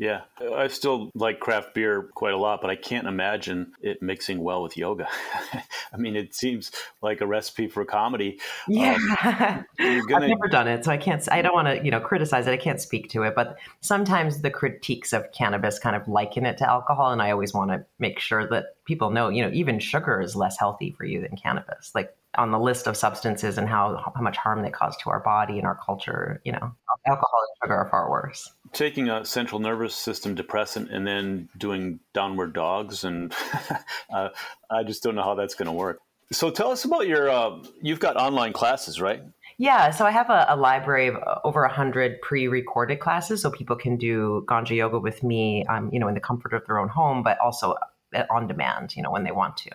yeah, 0.00 0.22
I 0.40 0.68
still 0.68 1.10
like 1.14 1.40
craft 1.40 1.74
beer 1.74 2.08
quite 2.14 2.32
a 2.32 2.38
lot, 2.38 2.62
but 2.62 2.70
I 2.70 2.74
can't 2.74 3.06
imagine 3.06 3.74
it 3.82 4.00
mixing 4.00 4.42
well 4.42 4.62
with 4.62 4.74
yoga. 4.74 5.06
I 5.92 5.98
mean, 5.98 6.16
it 6.16 6.34
seems 6.34 6.72
like 7.02 7.20
a 7.20 7.26
recipe 7.26 7.68
for 7.68 7.84
comedy. 7.84 8.40
Yeah, 8.66 8.94
um, 9.22 9.66
gonna... 10.08 10.24
I've 10.24 10.30
never 10.30 10.48
done 10.48 10.68
it, 10.68 10.86
so 10.86 10.90
I 10.90 10.96
can't. 10.96 11.22
I 11.30 11.42
don't 11.42 11.52
want 11.52 11.68
to, 11.68 11.84
you 11.84 11.90
know, 11.90 12.00
criticize 12.00 12.46
it. 12.46 12.52
I 12.52 12.56
can't 12.56 12.80
speak 12.80 13.10
to 13.10 13.24
it, 13.24 13.34
but 13.34 13.58
sometimes 13.82 14.40
the 14.40 14.50
critiques 14.50 15.12
of 15.12 15.30
cannabis 15.32 15.78
kind 15.78 15.94
of 15.94 16.08
liken 16.08 16.46
it 16.46 16.56
to 16.58 16.66
alcohol, 16.66 17.12
and 17.12 17.20
I 17.20 17.30
always 17.30 17.52
want 17.52 17.70
to 17.70 17.84
make 17.98 18.20
sure 18.20 18.48
that 18.48 18.76
people 18.86 19.10
know, 19.10 19.28
you 19.28 19.42
know, 19.42 19.50
even 19.52 19.78
sugar 19.78 20.22
is 20.22 20.34
less 20.34 20.58
healthy 20.58 20.92
for 20.92 21.04
you 21.04 21.20
than 21.20 21.36
cannabis. 21.36 21.92
Like 21.94 22.16
on 22.36 22.52
the 22.52 22.58
list 22.58 22.86
of 22.86 22.96
substances 22.96 23.58
and 23.58 23.68
how 23.68 24.12
how 24.14 24.20
much 24.20 24.36
harm 24.36 24.62
they 24.62 24.70
cause 24.70 24.96
to 24.98 25.10
our 25.10 25.20
body 25.20 25.58
and 25.58 25.66
our 25.66 25.78
culture, 25.84 26.40
you 26.44 26.52
know, 26.52 26.72
alcohol 27.06 27.40
and 27.40 27.56
sugar 27.64 27.74
are 27.74 27.88
far 27.90 28.10
worse. 28.10 28.52
Taking 28.72 29.08
a 29.08 29.24
central 29.24 29.60
nervous 29.60 29.94
system 29.94 30.34
depressant 30.34 30.90
and 30.90 31.06
then 31.06 31.48
doing 31.58 32.00
downward 32.14 32.52
dogs, 32.52 33.04
and 33.04 33.34
uh, 34.14 34.28
I 34.70 34.84
just 34.84 35.02
don't 35.02 35.14
know 35.14 35.24
how 35.24 35.34
that's 35.34 35.54
going 35.54 35.66
to 35.66 35.72
work. 35.72 35.98
So 36.32 36.50
tell 36.50 36.70
us 36.70 36.84
about 36.84 37.08
your. 37.08 37.28
Uh, 37.28 37.58
you've 37.82 38.00
got 38.00 38.16
online 38.16 38.52
classes, 38.52 39.00
right? 39.00 39.22
Yeah, 39.58 39.90
so 39.90 40.06
I 40.06 40.10
have 40.10 40.30
a, 40.30 40.46
a 40.48 40.56
library 40.56 41.08
of 41.08 41.16
uh, 41.16 41.40
over 41.44 41.66
hundred 41.66 42.22
pre-recorded 42.22 43.00
classes, 43.00 43.42
so 43.42 43.50
people 43.50 43.76
can 43.76 43.96
do 43.96 44.44
Ganja 44.48 44.76
yoga 44.76 44.98
with 44.98 45.22
me, 45.22 45.66
um, 45.66 45.90
you 45.92 45.98
know, 45.98 46.08
in 46.08 46.14
the 46.14 46.20
comfort 46.20 46.54
of 46.54 46.64
their 46.66 46.78
own 46.78 46.88
home, 46.88 47.22
but 47.22 47.38
also 47.40 47.74
uh, 48.14 48.24
on 48.30 48.46
demand, 48.46 48.96
you 48.96 49.02
know, 49.02 49.10
when 49.10 49.24
they 49.24 49.32
want 49.32 49.56
to. 49.58 49.70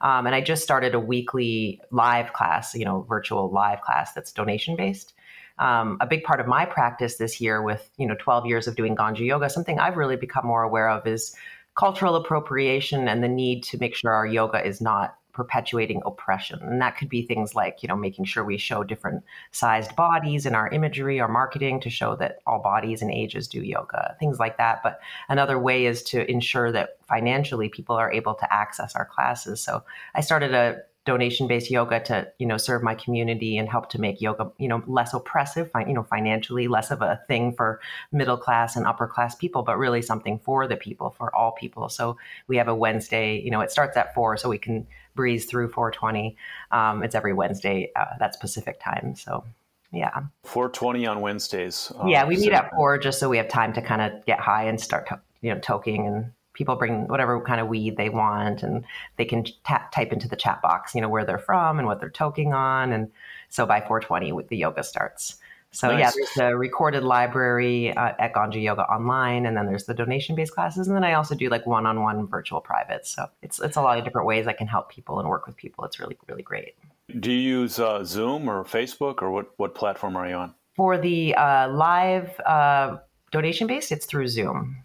Um, 0.00 0.26
and 0.26 0.34
I 0.34 0.40
just 0.40 0.62
started 0.62 0.94
a 0.94 1.00
weekly 1.00 1.80
live 1.90 2.32
class, 2.32 2.74
you 2.74 2.84
know, 2.84 3.02
virtual 3.08 3.50
live 3.50 3.80
class 3.80 4.12
that's 4.12 4.32
donation 4.32 4.76
based 4.76 5.14
um, 5.58 5.96
a 6.00 6.06
big 6.06 6.22
part 6.22 6.40
of 6.40 6.46
my 6.46 6.64
practice 6.64 7.16
this 7.16 7.40
year 7.40 7.62
with 7.62 7.90
you 7.96 8.06
know 8.06 8.14
12 8.18 8.46
years 8.46 8.66
of 8.66 8.76
doing 8.76 8.94
ganja 8.96 9.26
yoga 9.26 9.50
something 9.50 9.78
i've 9.78 9.96
really 9.96 10.16
become 10.16 10.46
more 10.46 10.62
aware 10.62 10.88
of 10.88 11.06
is 11.06 11.34
cultural 11.74 12.16
appropriation 12.16 13.08
and 13.08 13.22
the 13.22 13.28
need 13.28 13.62
to 13.62 13.78
make 13.78 13.94
sure 13.94 14.12
our 14.12 14.26
yoga 14.26 14.64
is 14.64 14.80
not 14.80 15.17
perpetuating 15.38 16.02
oppression. 16.04 16.58
And 16.62 16.82
that 16.82 16.96
could 16.96 17.08
be 17.08 17.22
things 17.22 17.54
like 17.54 17.80
you 17.80 17.88
know 17.88 17.94
making 17.96 18.24
sure 18.24 18.44
we 18.44 18.58
show 18.58 18.82
different 18.82 19.22
sized 19.52 19.94
bodies 19.94 20.46
in 20.46 20.54
our 20.56 20.68
imagery 20.68 21.20
or 21.20 21.28
marketing 21.28 21.80
to 21.82 21.90
show 21.90 22.16
that 22.16 22.40
all 22.44 22.60
bodies 22.60 23.02
and 23.02 23.10
ages 23.12 23.46
do 23.46 23.62
yoga 23.62 24.16
things 24.18 24.40
like 24.40 24.58
that. 24.58 24.82
But 24.82 24.98
another 25.28 25.56
way 25.56 25.86
is 25.86 26.02
to 26.04 26.28
ensure 26.28 26.72
that 26.72 26.98
financially 27.06 27.68
people 27.68 27.94
are 27.94 28.10
able 28.10 28.34
to 28.34 28.52
access 28.52 28.96
our 28.96 29.04
classes. 29.04 29.60
So 29.60 29.84
i 30.16 30.20
started 30.20 30.52
a 30.54 30.82
donation 31.08 31.46
based 31.46 31.70
yoga 31.70 31.98
to 32.00 32.30
you 32.38 32.44
know 32.44 32.58
serve 32.58 32.82
my 32.82 32.94
community 32.94 33.56
and 33.56 33.66
help 33.66 33.88
to 33.88 33.98
make 33.98 34.20
yoga 34.20 34.52
you 34.58 34.68
know 34.68 34.82
less 34.86 35.14
oppressive 35.14 35.70
you 35.86 35.94
know 35.94 36.02
financially 36.02 36.68
less 36.68 36.90
of 36.90 37.00
a 37.00 37.18
thing 37.28 37.50
for 37.54 37.80
middle 38.12 38.36
class 38.36 38.76
and 38.76 38.86
upper 38.86 39.06
class 39.06 39.34
people 39.34 39.62
but 39.62 39.78
really 39.78 40.02
something 40.02 40.38
for 40.38 40.68
the 40.68 40.76
people 40.76 41.08
for 41.16 41.34
all 41.34 41.52
people. 41.52 41.88
So 41.88 42.18
we 42.46 42.58
have 42.58 42.68
a 42.68 42.74
wednesday 42.74 43.40
you 43.40 43.50
know 43.50 43.62
it 43.62 43.70
starts 43.70 43.96
at 43.96 44.12
four 44.14 44.36
so 44.36 44.50
we 44.50 44.58
can 44.58 44.86
breeze 45.14 45.46
through 45.46 45.70
420 45.70 46.36
um, 46.72 47.02
it's 47.02 47.14
every 47.14 47.32
wednesday 47.32 47.90
uh, 47.96 48.04
that's 48.18 48.36
pacific 48.36 48.78
time 48.78 49.14
so 49.16 49.42
yeah. 49.90 50.20
420 50.44 51.06
on 51.06 51.22
wednesdays 51.22 51.90
uh, 51.98 52.04
yeah 52.06 52.26
we 52.26 52.36
meet 52.36 52.52
at 52.52 52.70
four 52.72 52.98
just 52.98 53.18
so 53.18 53.30
we 53.30 53.38
have 53.38 53.48
time 53.48 53.72
to 53.72 53.80
kind 53.80 54.02
of 54.02 54.26
get 54.26 54.38
high 54.38 54.64
and 54.64 54.78
start 54.78 55.06
to, 55.08 55.18
you 55.40 55.54
know 55.54 55.60
toking 55.60 56.06
and 56.06 56.32
people 56.52 56.76
bring 56.76 57.06
whatever 57.06 57.40
kind 57.40 57.60
of 57.60 57.68
weed 57.68 57.96
they 57.96 58.08
want 58.08 58.62
and 58.62 58.84
they 59.16 59.24
can 59.24 59.44
tap, 59.64 59.92
type 59.92 60.12
into 60.12 60.28
the 60.28 60.36
chat 60.36 60.60
box 60.60 60.94
you 60.94 61.00
know 61.00 61.08
where 61.08 61.24
they're 61.24 61.38
from 61.38 61.78
and 61.78 61.86
what 61.86 62.00
they're 62.00 62.10
toking 62.10 62.52
on 62.52 62.92
and 62.92 63.10
so 63.48 63.64
by 63.64 63.80
420 63.80 64.46
the 64.48 64.56
yoga 64.56 64.82
starts. 64.82 65.36
So 65.70 65.88
nice. 65.88 66.00
yeah 66.00 66.10
there's 66.14 66.34
the 66.50 66.56
recorded 66.56 67.04
library 67.04 67.94
uh, 67.96 68.12
at 68.18 68.32
ganja 68.32 68.60
yoga 68.62 68.82
online 68.82 69.46
and 69.46 69.56
then 69.56 69.66
there's 69.66 69.84
the 69.84 69.94
donation 69.94 70.34
based 70.34 70.54
classes 70.54 70.88
and 70.88 70.96
then 70.96 71.04
i 71.04 71.12
also 71.12 71.34
do 71.34 71.48
like 71.48 71.66
one-on-one 71.66 72.26
virtual 72.26 72.60
private. 72.60 73.06
So 73.06 73.26
it's 73.42 73.60
it's 73.60 73.76
a 73.76 73.82
lot 73.82 73.98
of 73.98 74.04
different 74.04 74.26
ways 74.26 74.46
i 74.46 74.52
can 74.52 74.66
help 74.66 74.90
people 74.90 75.20
and 75.20 75.28
work 75.28 75.46
with 75.46 75.56
people. 75.56 75.84
It's 75.84 76.00
really 76.00 76.16
really 76.26 76.42
great. 76.42 76.74
Do 77.20 77.30
you 77.32 77.60
use 77.60 77.78
uh, 77.78 78.04
zoom 78.04 78.50
or 78.50 78.64
facebook 78.64 79.22
or 79.22 79.30
what 79.30 79.50
what 79.58 79.74
platform 79.74 80.16
are 80.16 80.28
you 80.28 80.34
on? 80.34 80.54
For 80.74 80.96
the 80.96 81.34
uh, 81.34 81.68
live 81.70 82.38
uh, 82.40 82.98
donation 83.30 83.66
based 83.66 83.92
it's 83.92 84.06
through 84.06 84.28
zoom 84.28 84.84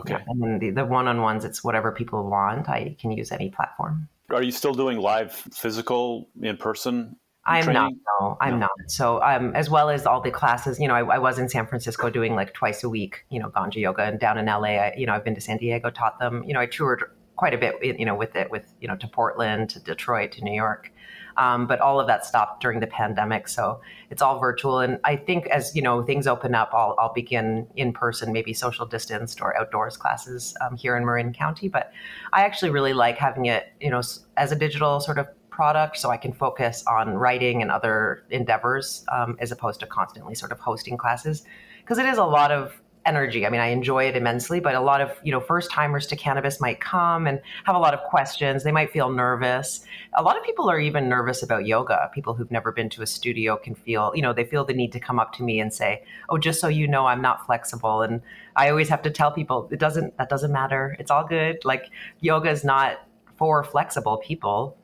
Okay. 0.00 0.18
And 0.26 0.42
then 0.42 0.58
the, 0.58 0.70
the 0.70 0.84
one-on-ones, 0.84 1.44
it's 1.44 1.62
whatever 1.62 1.92
people 1.92 2.28
want. 2.28 2.68
I 2.68 2.96
can 3.00 3.12
use 3.12 3.30
any 3.32 3.50
platform. 3.50 4.08
Are 4.30 4.42
you 4.42 4.50
still 4.50 4.74
doing 4.74 4.98
live 4.98 5.32
physical 5.32 6.28
in 6.40 6.56
person? 6.56 7.16
I'm 7.46 7.62
training? 7.62 7.82
not. 7.82 7.92
No, 8.20 8.36
I'm 8.40 8.52
no. 8.54 8.58
not. 8.58 8.70
So, 8.88 9.22
um, 9.22 9.54
as 9.54 9.70
well 9.70 9.88
as 9.88 10.04
all 10.04 10.20
the 10.20 10.32
classes, 10.32 10.80
you 10.80 10.88
know, 10.88 10.94
I, 10.94 11.14
I, 11.14 11.18
was 11.18 11.38
in 11.38 11.48
San 11.48 11.66
Francisco 11.66 12.10
doing 12.10 12.34
like 12.34 12.52
twice 12.54 12.82
a 12.82 12.88
week, 12.88 13.24
you 13.30 13.38
know, 13.38 13.50
Ganja 13.50 13.76
yoga, 13.76 14.02
and 14.02 14.18
down 14.18 14.36
in 14.36 14.46
LA, 14.46 14.70
I, 14.70 14.94
you 14.96 15.06
know, 15.06 15.12
I've 15.12 15.24
been 15.24 15.36
to 15.36 15.40
San 15.40 15.58
Diego, 15.58 15.90
taught 15.90 16.18
them. 16.18 16.42
You 16.42 16.54
know, 16.54 16.60
I 16.60 16.66
toured 16.66 17.04
quite 17.36 17.54
a 17.54 17.58
bit, 17.58 17.74
you 17.82 18.04
know, 18.04 18.14
with 18.14 18.34
it, 18.34 18.50
with 18.50 18.72
you 18.80 18.88
know, 18.88 18.96
to 18.96 19.06
Portland, 19.06 19.70
to 19.70 19.80
Detroit, 19.80 20.32
to 20.32 20.44
New 20.44 20.54
York. 20.54 20.92
Um, 21.36 21.66
but 21.66 21.80
all 21.80 22.00
of 22.00 22.06
that 22.06 22.24
stopped 22.24 22.62
during 22.62 22.80
the 22.80 22.86
pandemic, 22.86 23.46
so 23.46 23.80
it's 24.08 24.22
all 24.22 24.38
virtual. 24.38 24.78
And 24.80 24.98
I 25.04 25.16
think 25.16 25.46
as 25.48 25.76
you 25.76 25.82
know 25.82 26.02
things 26.02 26.26
open 26.26 26.54
up, 26.54 26.70
I'll, 26.72 26.96
I'll 26.98 27.12
begin 27.12 27.66
in 27.76 27.92
person, 27.92 28.32
maybe 28.32 28.54
social 28.54 28.86
distanced 28.86 29.42
or 29.42 29.56
outdoors 29.58 29.98
classes 29.98 30.56
um, 30.62 30.76
here 30.76 30.96
in 30.96 31.04
Marin 31.04 31.34
County. 31.34 31.68
But 31.68 31.92
I 32.32 32.44
actually 32.44 32.70
really 32.70 32.94
like 32.94 33.18
having 33.18 33.46
it, 33.46 33.70
you 33.80 33.90
know, 33.90 34.00
as 34.36 34.50
a 34.50 34.56
digital 34.56 34.98
sort 35.00 35.18
of 35.18 35.28
product 35.50 35.96
so 35.98 36.10
I 36.10 36.18
can 36.18 36.32
focus 36.32 36.84
on 36.86 37.14
writing 37.14 37.62
and 37.62 37.70
other 37.70 38.24
endeavors 38.30 39.04
um, 39.10 39.36
as 39.40 39.52
opposed 39.52 39.80
to 39.80 39.86
constantly 39.86 40.34
sort 40.34 40.52
of 40.52 40.60
hosting 40.60 40.98
classes 40.98 41.44
because 41.80 41.98
it 41.98 42.04
is 42.04 42.18
a 42.18 42.24
lot 42.24 42.52
of 42.52 42.78
energy. 43.06 43.46
I 43.46 43.50
mean, 43.50 43.60
I 43.60 43.68
enjoy 43.68 44.04
it 44.04 44.16
immensely, 44.16 44.60
but 44.60 44.74
a 44.74 44.80
lot 44.80 45.00
of, 45.00 45.18
you 45.22 45.32
know, 45.32 45.40
first 45.40 45.70
timers 45.70 46.06
to 46.08 46.16
cannabis 46.16 46.60
might 46.60 46.80
come 46.80 47.26
and 47.26 47.40
have 47.64 47.76
a 47.76 47.78
lot 47.78 47.94
of 47.94 48.00
questions. 48.00 48.64
They 48.64 48.72
might 48.72 48.90
feel 48.90 49.10
nervous. 49.10 49.84
A 50.14 50.22
lot 50.22 50.36
of 50.36 50.42
people 50.42 50.68
are 50.68 50.80
even 50.80 51.08
nervous 51.08 51.42
about 51.42 51.66
yoga. 51.66 52.10
People 52.14 52.34
who've 52.34 52.50
never 52.50 52.72
been 52.72 52.88
to 52.90 53.02
a 53.02 53.06
studio 53.06 53.56
can 53.56 53.74
feel, 53.74 54.12
you 54.14 54.22
know, 54.22 54.32
they 54.32 54.44
feel 54.44 54.64
the 54.64 54.74
need 54.74 54.92
to 54.92 55.00
come 55.00 55.18
up 55.18 55.32
to 55.34 55.42
me 55.42 55.60
and 55.60 55.72
say, 55.72 56.04
"Oh, 56.28 56.38
just 56.38 56.60
so 56.60 56.68
you 56.68 56.88
know, 56.88 57.06
I'm 57.06 57.22
not 57.22 57.46
flexible." 57.46 58.02
And 58.02 58.20
I 58.56 58.70
always 58.70 58.88
have 58.88 59.02
to 59.02 59.10
tell 59.10 59.30
people, 59.32 59.68
it 59.70 59.78
doesn't 59.78 60.16
that 60.18 60.28
doesn't 60.28 60.52
matter. 60.52 60.96
It's 60.98 61.10
all 61.10 61.26
good. 61.26 61.64
Like 61.64 61.90
yoga 62.20 62.50
is 62.50 62.64
not 62.64 62.98
for 63.36 63.62
flexible 63.64 64.18
people. 64.18 64.76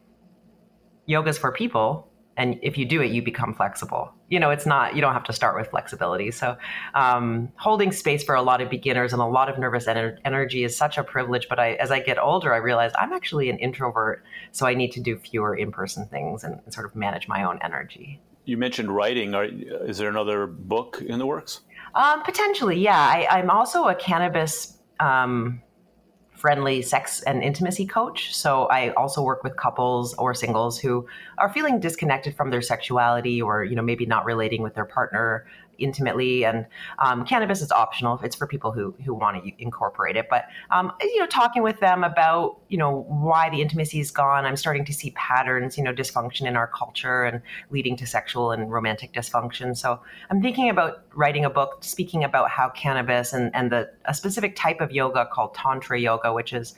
Yoga 1.06 1.30
is 1.30 1.38
for 1.38 1.52
people 1.52 2.08
and 2.36 2.58
if 2.62 2.78
you 2.78 2.84
do 2.84 3.02
it 3.02 3.10
you 3.10 3.22
become 3.22 3.54
flexible 3.54 4.12
you 4.32 4.40
know 4.40 4.48
it's 4.48 4.64
not 4.64 4.96
you 4.96 5.02
don't 5.02 5.12
have 5.12 5.24
to 5.24 5.32
start 5.34 5.54
with 5.54 5.68
flexibility. 5.68 6.30
So 6.30 6.56
um, 6.94 7.52
holding 7.56 7.92
space 7.92 8.24
for 8.24 8.34
a 8.34 8.40
lot 8.40 8.62
of 8.62 8.70
beginners 8.70 9.12
and 9.12 9.20
a 9.20 9.26
lot 9.26 9.50
of 9.50 9.58
nervous 9.58 9.84
ener- 9.84 10.16
energy 10.24 10.64
is 10.64 10.74
such 10.74 10.96
a 10.96 11.04
privilege 11.04 11.48
but 11.50 11.58
I, 11.58 11.74
as 11.74 11.90
i 11.90 12.00
get 12.00 12.18
older 12.18 12.54
i 12.54 12.56
realize 12.56 12.92
i'm 12.98 13.12
actually 13.12 13.50
an 13.50 13.58
introvert 13.58 14.24
so 14.52 14.66
i 14.66 14.72
need 14.72 14.90
to 14.92 15.00
do 15.00 15.18
fewer 15.18 15.54
in-person 15.54 16.06
things 16.06 16.44
and, 16.44 16.60
and 16.64 16.72
sort 16.72 16.86
of 16.86 16.96
manage 16.96 17.28
my 17.28 17.44
own 17.44 17.58
energy. 17.62 18.20
You 18.46 18.56
mentioned 18.56 18.90
writing. 18.90 19.34
Are, 19.34 19.44
is 19.44 19.98
there 19.98 20.08
another 20.08 20.46
book 20.46 21.02
in 21.06 21.18
the 21.18 21.26
works? 21.26 21.60
Um, 21.94 22.22
potentially 22.22 22.80
yeah. 22.80 22.98
I, 23.30 23.38
am 23.38 23.50
also 23.50 23.84
a 23.84 23.94
cannabis 23.94 24.78
um, 24.98 25.60
friendly 26.42 26.82
sex 26.82 27.22
and 27.22 27.40
intimacy 27.40 27.86
coach. 27.86 28.34
So 28.34 28.64
I 28.64 28.90
also 28.94 29.22
work 29.22 29.44
with 29.44 29.56
couples 29.56 30.12
or 30.14 30.34
singles 30.34 30.76
who 30.76 31.06
are 31.38 31.48
feeling 31.48 31.78
disconnected 31.78 32.34
from 32.34 32.50
their 32.50 32.60
sexuality 32.60 33.40
or, 33.40 33.62
you 33.62 33.76
know, 33.76 33.82
maybe 33.82 34.06
not 34.06 34.24
relating 34.24 34.60
with 34.60 34.74
their 34.74 34.84
partner 34.84 35.46
intimately. 35.82 36.44
And 36.44 36.66
um, 36.98 37.24
cannabis 37.24 37.60
is 37.60 37.72
optional; 37.72 38.20
it's 38.22 38.36
for 38.36 38.46
people 38.46 38.72
who 38.72 38.94
who 39.04 39.14
want 39.14 39.42
to 39.42 39.52
incorporate 39.58 40.16
it. 40.16 40.26
But 40.30 40.46
um, 40.70 40.92
you 41.00 41.18
know, 41.18 41.26
talking 41.26 41.62
with 41.62 41.80
them 41.80 42.04
about 42.04 42.58
you 42.68 42.78
know 42.78 43.04
why 43.08 43.50
the 43.50 43.60
intimacy 43.60 44.00
is 44.00 44.10
gone, 44.10 44.44
I'm 44.44 44.56
starting 44.56 44.84
to 44.86 44.92
see 44.92 45.10
patterns, 45.12 45.76
you 45.76 45.84
know, 45.84 45.92
dysfunction 45.92 46.46
in 46.46 46.56
our 46.56 46.66
culture 46.66 47.24
and 47.24 47.42
leading 47.70 47.96
to 47.98 48.06
sexual 48.06 48.50
and 48.50 48.70
romantic 48.70 49.12
dysfunction. 49.12 49.76
So 49.76 50.00
I'm 50.30 50.42
thinking 50.42 50.68
about 50.68 51.04
writing 51.14 51.44
a 51.44 51.50
book 51.50 51.78
speaking 51.80 52.24
about 52.24 52.50
how 52.50 52.70
cannabis 52.70 53.32
and 53.32 53.54
and 53.54 53.70
the 53.70 53.90
a 54.04 54.14
specific 54.14 54.56
type 54.56 54.80
of 54.80 54.92
yoga 54.92 55.28
called 55.32 55.54
tantra 55.54 55.98
yoga, 55.98 56.32
which 56.32 56.52
is 56.52 56.74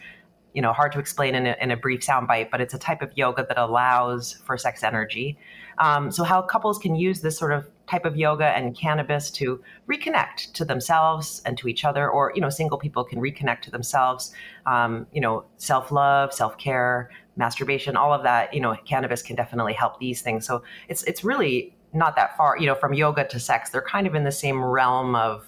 you 0.54 0.62
know 0.62 0.73
hard 0.73 0.92
to 0.92 0.99
explain 0.99 1.34
in 1.34 1.46
a, 1.46 1.56
in 1.61 1.70
a 1.70 1.76
brief 1.76 2.00
soundbite, 2.00 2.50
but 2.50 2.61
it's 2.61 2.75
a 2.75 2.78
type 2.78 3.02
of 3.02 3.11
yoga 3.16 3.44
that 3.46 3.58
allows 3.58 4.34
for 4.44 4.56
sex 4.56 4.82
energy. 4.82 5.37
Um, 5.78 6.11
so 6.11 6.23
how 6.23 6.40
couples 6.42 6.78
can 6.78 6.94
use 6.94 7.20
this 7.20 7.37
sort 7.37 7.52
of 7.52 7.68
type 7.87 8.05
of 8.05 8.17
yoga 8.17 8.47
and 8.47 8.76
cannabis 8.76 9.31
to 9.31 9.62
reconnect 9.88 10.53
to 10.55 10.64
themselves 10.64 11.43
and 11.45 11.59
to 11.59 11.69
each 11.69 11.85
other, 11.85 12.09
or 12.09 12.33
you 12.35 12.41
know, 12.41 12.50
single 12.50 12.79
people 12.79 13.05
can 13.05 13.21
reconnect 13.21 13.62
to 13.62 13.71
themselves. 13.71 14.33
Um, 14.67 15.07
you 15.12 15.21
know, 15.21 15.45
self 15.57 15.93
love, 15.93 16.33
self 16.33 16.57
care, 16.59 17.11
masturbation, 17.37 17.97
all 17.97 18.12
of 18.12 18.23
that. 18.23 18.55
You 18.55 18.61
know, 18.61 18.76
cannabis 18.85 19.23
can 19.23 19.37
definitely 19.37 19.75
help 19.75 19.99
these 20.00 20.23
things. 20.23 20.47
So 20.47 20.62
it's 20.88 21.03
it's 21.05 21.25
really 21.25 21.76
not 21.93 22.17
that 22.17 22.37
far. 22.37 22.57
You 22.59 22.67
know, 22.67 22.75
from 22.75 22.95
yoga 22.95 23.26
to 23.29 23.38
sex, 23.41 23.71
they're 23.71 23.83
kind 23.83 24.07
of 24.07 24.14
in 24.14 24.25
the 24.25 24.33
same 24.33 24.62
realm 24.64 25.14
of 25.14 25.47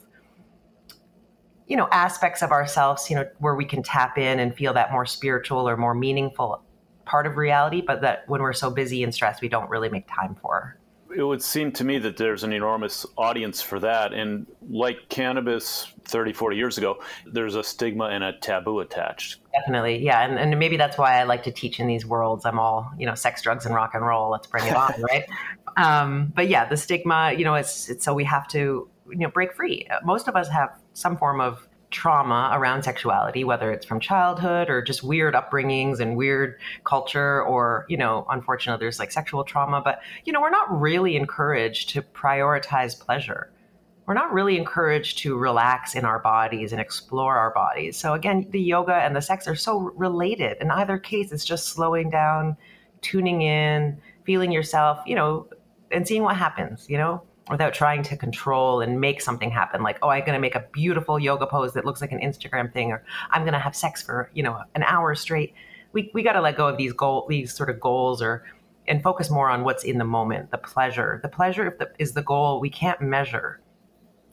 you 1.67 1.77
know 1.77 1.89
aspects 1.91 2.43
of 2.43 2.53
ourselves 2.53 3.11
you 3.11 3.17
know 3.17 3.29
where 3.39 3.55
we 3.55 3.65
can 3.65 3.83
tap 3.83 4.17
in 4.19 4.39
and 4.39 4.55
feel 4.55 4.73
that 4.73 4.93
more 4.93 5.05
spiritual 5.05 5.69
or 5.69 5.77
more 5.77 5.95
meaningful 5.95 6.63
part 7.05 7.27
of 7.27 7.37
reality 7.37 7.81
but 7.81 8.01
that 8.01 8.23
when 8.29 8.41
we're 8.41 8.53
so 8.53 8.71
busy 8.71 9.03
and 9.03 9.13
stressed 9.13 9.43
we 9.43 9.49
don't 9.49 9.69
really 9.69 9.89
make 9.89 10.07
time 10.07 10.37
for 10.41 10.79
it 11.17 11.23
would 11.23 11.43
seem 11.43 11.73
to 11.73 11.85
me 11.85 11.99
that 11.99 12.19
there's 12.19 12.45
an 12.45 12.53
enormous 12.53 13.07
audience 13.17 13.63
for 13.63 13.81
that. 13.81 14.13
And 14.13 14.47
like 14.69 15.09
cannabis 15.09 15.93
30, 16.05 16.35
40 16.35 16.57
years 16.57 16.77
ago, 16.77 17.03
there's 17.25 17.55
a 17.55 17.65
stigma 17.65 18.07
and 18.07 18.23
a 18.23 18.35
taboo 18.35 18.81
attached. 18.81 19.41
Definitely. 19.53 20.05
Yeah. 20.05 20.23
And, 20.23 20.39
and 20.39 20.59
maybe 20.59 20.77
that's 20.77 20.99
why 20.99 21.19
I 21.19 21.25
like 21.25 21.43
to 21.45 21.51
teach 21.51 21.81
in 21.81 21.87
these 21.87 22.05
worlds. 22.05 22.45
I'm 22.45 22.59
all, 22.59 22.93
you 22.99 23.07
know, 23.07 23.15
sex, 23.15 23.41
drugs, 23.41 23.65
and 23.65 23.75
rock 23.75 23.95
and 23.95 24.05
roll. 24.05 24.31
Let's 24.31 24.47
bring 24.47 24.67
it 24.67 24.77
on, 24.77 24.93
right? 25.11 25.25
Um, 25.79 26.33
but 26.37 26.49
yeah, 26.49 26.69
the 26.69 26.77
stigma, 26.77 27.33
you 27.33 27.45
know, 27.45 27.55
it's, 27.55 27.89
it's 27.89 28.05
so 28.05 28.13
we 28.13 28.25
have 28.25 28.47
to, 28.49 28.89
you 29.09 29.19
know, 29.19 29.31
break 29.31 29.55
free. 29.55 29.87
Most 30.05 30.29
of 30.29 30.37
us 30.37 30.49
have 30.49 30.79
some 30.93 31.17
form 31.17 31.41
of 31.41 31.67
trauma 31.97 32.51
around 32.53 32.83
sexuality, 32.83 33.43
whether 33.43 33.73
it's 33.73 33.87
from 33.87 33.99
childhood 34.01 34.69
or 34.69 34.83
just 34.83 35.03
weird 35.03 35.33
upbringings 35.33 35.99
and 35.99 36.15
weird 36.15 36.61
culture, 36.85 37.43
or, 37.43 37.87
you 37.89 37.97
know, 37.97 38.27
unfortunately, 38.29 38.85
there's 38.85 38.99
like 38.99 39.11
sexual 39.11 39.43
trauma. 39.45 39.81
But, 39.83 40.01
you 40.27 40.33
know, 40.33 40.43
we're 40.43 40.51
not 40.51 40.69
really 40.79 41.17
encouraged 41.17 41.89
to 41.91 42.03
prioritize 42.03 43.01
pleasure. 43.01 43.51
We're 44.05 44.13
not 44.13 44.31
really 44.31 44.59
encouraged 44.59 45.19
to 45.21 45.39
relax 45.39 45.95
in 45.95 46.05
our 46.05 46.19
bodies 46.19 46.73
and 46.73 46.83
explore 46.83 47.39
our 47.39 47.55
bodies. 47.55 47.97
So, 47.97 48.13
again, 48.13 48.47
the 48.51 48.61
yoga 48.61 48.97
and 48.97 49.17
the 49.17 49.23
sex 49.23 49.49
are 49.49 49.57
so 49.57 49.91
related. 49.97 50.59
In 50.61 50.71
either 50.71 50.99
case, 50.99 51.33
it's 51.33 51.47
just 51.47 51.71
slowing 51.71 52.11
down, 52.11 52.59
tuning 53.01 53.41
in, 53.41 53.99
feeling 54.27 54.53
yourself, 54.53 55.01
you 55.07 55.15
know, 55.15 55.49
and 55.91 56.07
seeing 56.07 56.23
what 56.23 56.37
happens, 56.37 56.87
you 56.91 56.99
know? 56.99 57.23
Without 57.51 57.73
trying 57.73 58.03
to 58.03 58.17
control 58.17 58.81
and 58.81 59.01
make 59.01 59.21
something 59.21 59.51
happen. 59.51 59.83
Like 59.83 59.99
oh 60.03 60.09
i'm 60.09 60.21
going 60.21 60.35
to 60.35 60.41
make 60.41 60.55
a 60.55 60.65
beautiful 60.73 61.19
yoga 61.19 61.47
pose 61.47 61.73
that 61.75 61.85
looks 61.85 62.01
like 62.01 62.13
an 62.13 62.21
instagram 62.21 62.73
thing 62.73 62.91
or 62.91 63.05
i'm 63.31 63.43
going 63.43 63.53
to 63.53 63.59
have 63.59 63.77
sex 63.77 64.03
for 64.03 64.31
you 64.35 64.43
know 64.43 64.63
an 64.75 64.83
hour 64.83 65.15
straight. 65.15 65.55
We, 65.93 66.11
we 66.13 66.23
got 66.23 66.33
to 66.33 66.43
let 66.43 66.57
go 66.57 66.69
of 66.69 66.77
these 66.77 66.93
goal 66.93 67.27
these 67.29 67.55
sort 67.55 67.71
of 67.71 67.81
goals 67.81 68.21
or 68.21 68.45
and 68.89 69.03
focus 69.03 69.31
more 69.31 69.51
on 69.51 69.65
what's 69.65 69.85
in 69.85 69.99
the 69.99 70.05
moment 70.05 70.51
the 70.51 70.59
pleasure. 70.59 71.21
The 71.23 71.29
pleasure 71.29 71.77
is 71.99 72.13
the 72.13 72.23
goal 72.23 72.61
we 72.61 72.71
can't 72.71 73.01
measure. 73.01 73.61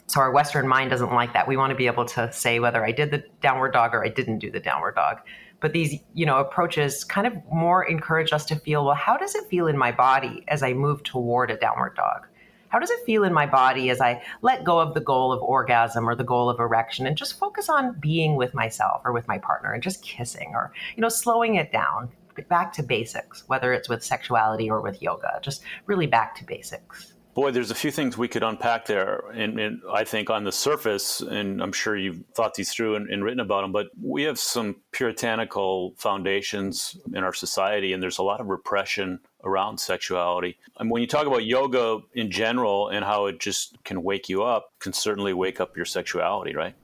So 0.07 0.19
our 0.19 0.31
western 0.31 0.67
mind 0.67 0.89
doesn't 0.89 1.13
like 1.13 1.33
that. 1.33 1.47
We 1.47 1.55
want 1.55 1.71
to 1.71 1.75
be 1.75 1.87
able 1.87 2.05
to 2.05 2.31
say 2.31 2.59
whether 2.59 2.83
i 2.83 2.91
did 2.91 3.11
the 3.11 3.23
downward 3.41 3.73
dog 3.73 3.93
or 3.93 4.03
i 4.03 4.09
didn't 4.09 4.39
do 4.39 4.51
the 4.51 4.59
downward 4.59 4.95
dog. 4.95 5.17
But 5.59 5.71
these 5.71 6.01
you 6.13 6.25
know 6.25 6.39
approaches 6.39 7.03
kind 7.03 7.27
of 7.27 7.33
more 7.51 7.83
encourage 7.83 8.33
us 8.33 8.45
to 8.47 8.55
feel 8.55 8.83
well 8.85 8.95
how 8.95 9.15
does 9.15 9.35
it 9.35 9.45
feel 9.49 9.67
in 9.67 9.77
my 9.77 9.93
body 9.93 10.43
as 10.49 10.61
i 10.61 10.73
move 10.73 11.03
toward 11.03 11.51
a 11.51 11.57
downward 11.57 11.95
dog 11.95 12.27
how 12.73 12.79
does 12.79 12.89
it 12.89 13.05
feel 13.05 13.23
in 13.23 13.31
my 13.31 13.45
body 13.45 13.91
as 13.91 14.01
I 14.01 14.19
let 14.41 14.63
go 14.63 14.79
of 14.79 14.95
the 14.95 14.99
goal 14.99 15.31
of 15.31 15.43
orgasm 15.43 16.09
or 16.09 16.15
the 16.15 16.23
goal 16.23 16.49
of 16.49 16.59
erection 16.59 17.05
and 17.05 17.15
just 17.15 17.37
focus 17.37 17.69
on 17.69 17.95
being 17.99 18.35
with 18.35 18.55
myself 18.55 19.03
or 19.05 19.13
with 19.13 19.27
my 19.27 19.37
partner 19.37 19.71
and 19.73 19.83
just 19.83 20.01
kissing 20.01 20.53
or, 20.55 20.73
you 20.95 21.01
know, 21.01 21.09
slowing 21.09 21.55
it 21.55 21.71
down 21.71 22.09
back 22.49 22.73
to 22.73 22.81
basics, 22.81 23.43
whether 23.45 23.73
it's 23.73 23.87
with 23.87 24.03
sexuality 24.03 24.71
or 24.71 24.81
with 24.81 25.03
yoga, 25.03 25.39
just 25.43 25.61
really 25.85 26.07
back 26.07 26.33
to 26.35 26.43
basics. 26.45 27.13
Boy, 27.35 27.51
there's 27.51 27.71
a 27.71 27.75
few 27.75 27.91
things 27.91 28.17
we 28.17 28.27
could 28.27 28.43
unpack 28.43 28.85
there. 28.85 29.23
And, 29.33 29.59
and, 29.59 29.81
I 29.91 30.03
think 30.03 30.29
on 30.29 30.43
the 30.43 30.51
surface, 30.51 31.21
and 31.21 31.61
I'm 31.61 31.71
sure 31.71 31.95
you've 31.95 32.23
thought 32.35 32.53
these 32.53 32.71
through 32.71 32.95
and, 32.95 33.09
and, 33.09 33.23
written 33.23 33.39
about 33.39 33.61
them, 33.61 33.71
but 33.71 33.87
we 34.01 34.23
have 34.23 34.37
some 34.37 34.77
puritanical 34.91 35.95
foundations 35.97 36.95
in 37.13 37.23
our 37.23 37.33
society, 37.33 37.93
and 37.93 38.03
there's 38.03 38.19
a 38.19 38.23
lot 38.23 38.39
of 38.39 38.47
repression 38.47 39.19
around 39.43 39.79
sexuality. 39.79 40.57
And 40.79 40.89
when 40.89 41.01
you 41.01 41.07
talk 41.07 41.27
about 41.27 41.45
yoga 41.45 41.99
in 42.13 42.31
general 42.31 42.89
and 42.89 43.03
how 43.03 43.25
it 43.25 43.39
just 43.39 43.81
can 43.83 44.03
wake 44.03 44.29
you 44.29 44.43
up, 44.43 44.71
can 44.79 44.93
certainly 44.93 45.33
wake 45.33 45.59
up 45.59 45.75
your 45.75 45.85
sexuality, 45.85 46.55
right? 46.55 46.75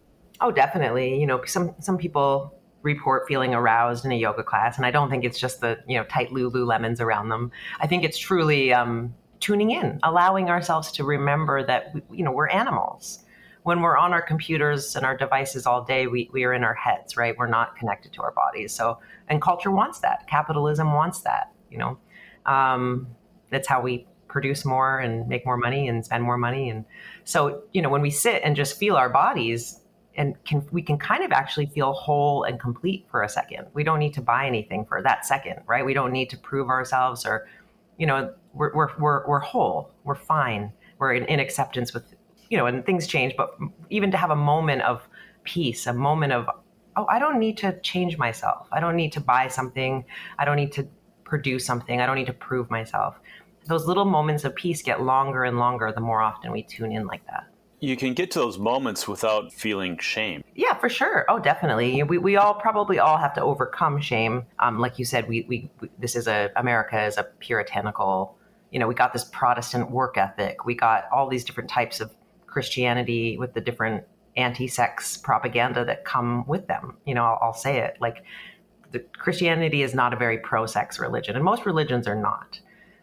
Oh, 0.42 0.52
definitely. 0.52 1.20
You 1.20 1.28
know, 1.28 1.44
some 1.46 1.76
some 1.80 1.98
people 1.98 2.54
report 2.82 3.28
feeling 3.28 3.54
aroused 3.54 4.06
in 4.06 4.12
a 4.12 4.16
yoga 4.16 4.44
class, 4.44 4.78
and 4.78 4.86
I 4.86 4.92
don't 4.92 5.10
think 5.10 5.24
it's 5.24 5.40
just 5.40 5.62
the 5.62 5.80
you 5.88 5.98
know 5.98 6.06
tight 6.06 6.30
Lululemons 6.30 7.02
around 7.02 7.30
them. 7.30 7.52
I 7.80 7.88
think 7.88 8.04
it's 8.04 8.18
truly 8.18 8.74
um, 8.74 9.14
tuning 9.40 9.72
in, 9.72 10.00
allowing 10.04 10.50
ourselves 10.50 10.92
to 10.94 11.04
remember 11.04 11.66
that 11.66 11.94
we, 11.94 12.02
you 12.20 12.24
know 12.24 12.32
we're 12.32 12.50
animals. 12.50 13.26
When 13.64 13.82
we're 13.82 13.98
on 13.98 14.14
our 14.14 14.22
computers 14.22 14.96
and 14.96 15.06
our 15.06 15.18
devices 15.18 15.66
all 15.66 15.84
day, 15.84 16.08
we, 16.08 16.30
we 16.32 16.46
are 16.46 16.54
in 16.54 16.64
our 16.64 16.74
heads, 16.74 17.18
right? 17.18 17.38
We're 17.38 17.48
not 17.48 17.76
connected 17.76 18.14
to 18.14 18.22
our 18.22 18.32
bodies. 18.32 18.74
So, 18.74 19.00
and 19.28 19.42
culture 19.42 19.70
wants 19.70 20.00
that. 20.00 20.26
Capitalism 20.28 20.94
wants 20.94 21.20
that. 21.22 21.52
You 21.70 21.78
know, 21.78 21.98
um, 22.46 23.08
that's 23.50 23.68
how 23.68 23.82
we 23.82 24.08
produce 24.28 24.64
more 24.64 25.00
and 25.00 25.28
make 25.28 25.46
more 25.46 25.58
money 25.58 25.88
and 25.88 26.06
spend 26.06 26.24
more 26.24 26.38
money. 26.38 26.70
And 26.70 26.86
so, 27.24 27.64
you 27.74 27.82
know, 27.82 27.90
when 27.90 28.02
we 28.02 28.12
sit 28.12 28.42
and 28.44 28.56
just 28.56 28.78
feel 28.78 28.96
our 28.96 29.10
bodies, 29.10 29.82
and 30.16 30.36
can 30.44 30.68
we 30.72 30.82
can 30.82 30.98
kind 30.98 31.24
of 31.24 31.32
actually 31.32 31.68
feel 31.68 31.94
whole 31.94 32.44
and 32.44 32.60
complete 32.60 33.08
for 33.10 33.24
a 33.24 33.30
second. 33.30 33.68
We 33.74 33.84
don't 33.84 34.00
need 34.00 34.14
to 34.16 34.22
buy 34.22 34.48
anything 34.48 34.86
for 34.86 35.02
that 35.02 35.26
second, 35.26 35.62
right? 35.66 35.86
We 35.86 35.94
don't 35.94 36.12
need 36.12 36.30
to 36.32 36.38
prove 36.38 36.68
ourselves 36.68 37.26
or, 37.26 37.48
you 37.98 38.06
know, 38.06 38.34
we're 38.54 38.74
we're 38.74 38.90
we're, 39.00 39.28
we're 39.28 39.40
whole. 39.40 39.92
We're 40.04 40.16
fine. 40.16 40.74
We're 40.98 41.14
in, 41.14 41.26
in 41.26 41.40
acceptance 41.40 41.94
with, 41.94 42.04
you 42.50 42.58
know, 42.58 42.66
and 42.66 42.86
things 42.86 43.08
change. 43.08 43.36
But 43.38 43.58
even 43.90 44.12
to 44.12 44.18
have 44.18 44.32
a 44.32 44.36
moment 44.36 44.82
of 44.82 45.08
peace, 45.44 45.88
a 45.88 45.94
moment 45.94 46.34
of 46.34 46.50
oh, 46.98 47.06
I 47.08 47.20
don't 47.20 47.40
need 47.40 47.58
to 47.60 47.80
change 47.80 48.18
myself. 48.18 48.68
I 48.74 48.82
don't 48.82 48.98
need 48.98 49.14
to 49.14 49.22
buy 49.22 49.48
something. 49.48 50.04
I 50.38 50.44
don't 50.44 50.58
need 50.58 50.74
to 50.74 50.88
produce 51.30 51.66
something. 51.66 52.02
I 52.02 52.06
don't 52.06 52.16
need 52.16 52.28
to 52.28 52.34
prove 52.34 52.70
myself. 52.70 53.16
Those 53.68 53.86
little 53.86 54.06
moments 54.06 54.44
of 54.44 54.56
peace 54.56 54.82
get 54.82 55.02
longer 55.02 55.44
and 55.44 55.60
longer 55.60 55.92
the 55.94 56.02
more 56.02 56.22
often 56.22 56.52
we 56.52 56.64
tune 56.64 56.92
in 56.92 57.06
like 57.06 57.26
that. 57.28 57.48
You 57.82 57.96
can 57.96 58.14
get 58.14 58.32
to 58.32 58.40
those 58.40 58.58
moments 58.58 59.08
without 59.08 59.54
feeling 59.54 59.98
shame. 60.00 60.44
Yeah, 60.54 60.74
for 60.74 60.90
sure. 60.90 61.24
Oh, 61.30 61.40
definitely. 61.40 62.04
We, 62.04 62.18
we 62.18 62.36
all 62.36 62.54
probably 62.54 63.00
all 63.00 63.18
have 63.18 63.34
to 63.36 63.42
overcome 63.42 64.02
shame. 64.02 64.46
Um, 64.60 64.80
like 64.80 65.00
you 65.00 65.06
said, 65.06 65.30
we, 65.30 65.46
we, 65.48 65.72
we 65.80 65.90
this 65.98 66.18
is 66.18 66.28
a 66.28 66.50
America 66.58 67.02
is 67.06 67.18
a 67.18 67.24
puritanical. 67.24 68.36
You 68.72 68.80
know, 68.80 68.88
we 68.88 68.96
got 68.96 69.14
this 69.14 69.24
Protestant 69.24 69.92
work 69.92 70.18
ethic. 70.18 70.66
We 70.66 70.76
got 70.76 71.06
all 71.12 71.30
these 71.30 71.46
different 71.46 71.70
types 71.70 72.02
of 72.02 72.12
Christianity 72.48 73.38
with 73.38 73.54
the 73.54 73.62
different 73.62 74.04
anti-sex 74.36 75.18
propaganda 75.18 75.86
that 75.86 76.04
come 76.04 76.46
with 76.48 76.68
them. 76.68 76.98
You 77.06 77.16
know, 77.16 77.24
I'll, 77.24 77.40
I'll 77.42 77.54
say 77.54 77.80
it 77.80 77.98
like 78.02 78.24
the 78.92 79.00
Christianity 79.18 79.84
is 79.84 79.94
not 79.94 80.14
a 80.14 80.16
very 80.16 80.40
pro-sex 80.40 81.00
religion, 81.00 81.36
and 81.36 81.44
most 81.44 81.66
religions 81.66 82.08
are 82.08 82.16
not 82.16 82.60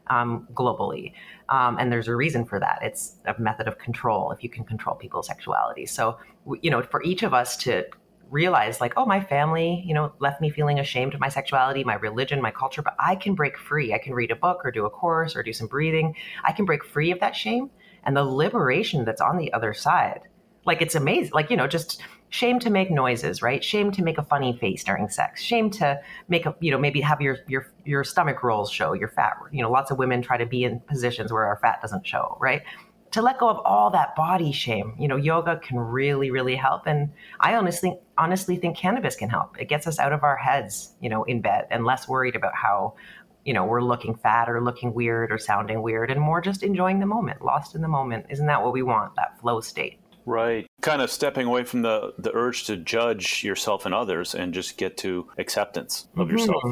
um, 0.09 0.47
globally. 0.53 1.13
Um, 1.49 1.79
and 1.79 1.93
there's 1.93 2.09
a 2.09 2.17
reason 2.17 2.45
for 2.45 2.59
that. 2.61 2.79
It's 2.83 3.17
a 3.27 3.41
method 3.41 3.69
of 3.69 3.79
control 3.79 4.33
if 4.33 4.43
you 4.43 4.49
can 4.49 4.65
control 4.65 4.97
people's 4.97 5.27
sexuality. 5.27 5.87
So, 5.87 6.19
you 6.61 6.71
know, 6.71 6.83
for 6.83 7.03
each 7.03 7.23
of 7.23 7.35
us 7.35 7.57
to 7.59 7.85
realize, 8.29 8.81
like, 8.81 8.95
oh, 8.97 9.07
my 9.07 9.21
family, 9.21 9.85
you 9.87 9.95
know, 9.95 10.13
left 10.19 10.41
me 10.41 10.51
feeling 10.51 10.81
ashamed 10.81 11.15
of 11.15 11.21
my 11.21 11.29
sexuality, 11.29 11.85
my 11.85 11.95
religion, 11.95 12.43
my 12.43 12.51
culture, 12.51 12.83
but 12.83 12.97
I 12.99 13.15
can 13.15 13.35
break 13.35 13.57
free. 13.57 13.95
I 13.95 13.99
can 13.99 14.15
read 14.15 14.33
a 14.33 14.37
book 14.37 14.63
or 14.65 14.73
do 14.73 14.87
a 14.87 14.91
course 14.91 15.37
or 15.37 15.43
do 15.43 15.53
some 15.53 15.69
breathing. 15.69 16.17
I 16.43 16.53
can 16.53 16.65
break 16.65 16.85
free 16.85 17.13
of 17.13 17.21
that 17.21 17.37
shame 17.37 17.71
and 18.05 18.17
the 18.17 18.25
liberation 18.25 19.05
that's 19.05 19.21
on 19.21 19.37
the 19.37 19.53
other 19.53 19.73
side. 19.73 20.23
Like, 20.65 20.83
it's 20.83 20.97
amazing. 20.97 21.33
Like, 21.33 21.51
you 21.51 21.57
know, 21.57 21.69
just 21.69 22.03
shame 22.37 22.59
to 22.59 22.71
make 22.71 22.91
noises 22.91 23.41
right 23.41 23.65
shame 23.65 23.91
to 23.91 24.03
make 24.03 24.19
a 24.19 24.23
funny 24.23 24.57
face 24.59 24.85
during 24.85 25.09
sex 25.09 25.43
shame 25.43 25.71
to 25.71 25.99
make 26.29 26.45
a 26.45 26.55
you 26.61 26.71
know 26.71 26.79
maybe 26.79 27.01
have 27.01 27.21
your 27.21 27.39
your 27.49 27.67
your 27.85 28.05
stomach 28.05 28.43
rolls 28.43 28.71
show 28.71 28.93
your 28.93 29.09
fat 29.09 29.37
you 29.51 29.63
know 29.63 29.71
lots 29.71 29.91
of 29.91 29.99
women 29.99 30.21
try 30.21 30.37
to 30.37 30.47
be 30.47 30.65
in 30.65 30.79
positions 30.81 31.33
where 31.33 31.45
our 31.45 31.59
fat 31.63 31.81
doesn't 31.81 32.07
show 32.07 32.37
right 32.41 32.63
to 33.13 33.23
let 33.23 33.39
go 33.39 33.49
of 33.49 33.59
all 33.65 33.89
that 33.91 34.15
body 34.15 34.53
shame. 34.53 34.95
You 34.99 35.09
know, 35.09 35.17
yoga 35.17 35.59
can 35.59 35.79
really, 35.79 36.31
really 36.31 36.55
help. 36.55 36.87
And 36.87 37.11
I 37.41 37.55
honestly, 37.55 37.99
honestly 38.19 38.57
think 38.57 38.77
cannabis 38.77 39.17
can 39.17 39.31
help. 39.31 39.59
It 39.59 39.71
gets 39.71 39.87
us 39.87 39.99
out 39.99 40.13
of 40.13 40.23
our 40.23 40.37
heads, 40.37 40.93
you 41.01 41.09
know, 41.09 41.25
in 41.25 41.41
bed 41.41 41.67
and 41.71 41.87
less 41.87 42.07
worried 42.07 42.37
about 42.37 42.55
how, 42.55 42.95
you 43.47 43.55
know, 43.55 43.65
we're 43.65 43.81
looking 43.81 44.15
fat 44.15 44.51
or 44.51 44.63
looking 44.63 44.93
weird 44.93 45.33
or 45.33 45.39
sounding 45.39 45.81
weird 45.81 46.11
and 46.11 46.21
more 46.21 46.43
just 46.43 46.63
enjoying 46.63 46.99
the 47.01 47.07
moment, 47.07 47.41
lost 47.43 47.75
in 47.75 47.81
the 47.81 47.89
moment. 47.89 48.27
Isn't 48.29 48.47
that 48.47 48.63
what 48.63 48.75
we 48.75 48.83
want? 48.83 49.15
That 49.17 49.41
flow 49.41 49.61
state. 49.61 49.99
Right. 50.27 50.67
Kind 50.83 51.01
of 51.01 51.11
stepping 51.11 51.47
away 51.47 51.65
from 51.65 51.83
the, 51.83 52.13
the 52.19 52.35
urge 52.35 52.65
to 52.65 52.77
judge 52.77 53.45
yourself 53.45 53.87
and 53.87 53.95
others 53.95 54.35
and 54.35 54.53
just 54.53 54.77
get 54.77 54.97
to 54.99 55.29
acceptance 55.39 56.09
of 56.17 56.27
mm-hmm. 56.29 56.37
yourself. 56.37 56.63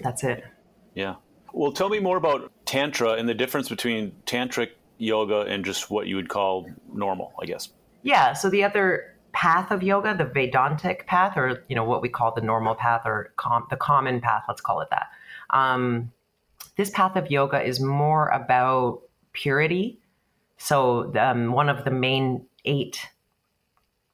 That's 0.00 0.24
it. 0.24 0.44
Yeah. 0.94 1.16
Well, 1.52 1.72
tell 1.72 1.88
me 1.88 1.98
more 1.98 2.16
about 2.16 2.52
Tantra 2.64 3.12
and 3.12 3.28
the 3.28 3.34
difference 3.34 3.68
between 3.68 4.12
tantric 4.26 4.70
yoga 4.98 5.40
and 5.40 5.64
just 5.64 5.90
what 5.90 6.06
you 6.06 6.16
would 6.16 6.28
call 6.28 6.70
normal, 6.92 7.32
I 7.40 7.46
guess. 7.46 7.68
Yeah. 8.02 8.32
So 8.32 8.48
the 8.48 8.62
other 8.62 9.14
path 9.32 9.72
of 9.72 9.82
yoga, 9.82 10.16
the 10.16 10.24
Vedantic 10.24 11.06
path, 11.06 11.36
or 11.36 11.62
you 11.68 11.74
know 11.74 11.84
what 11.84 12.00
we 12.00 12.08
call 12.08 12.32
the 12.32 12.40
normal 12.40 12.76
path 12.76 13.02
or 13.04 13.32
com- 13.36 13.66
the 13.70 13.76
common 13.76 14.20
path, 14.20 14.44
let's 14.48 14.60
call 14.60 14.80
it 14.80 14.88
that. 14.90 15.08
Um, 15.50 16.12
this 16.76 16.90
path 16.90 17.16
of 17.16 17.30
yoga 17.30 17.60
is 17.60 17.80
more 17.80 18.28
about 18.28 19.02
purity. 19.32 19.98
So 20.56 21.12
um, 21.16 21.52
one 21.52 21.68
of 21.68 21.84
the 21.84 21.90
main 21.90 22.46
eight 22.64 23.06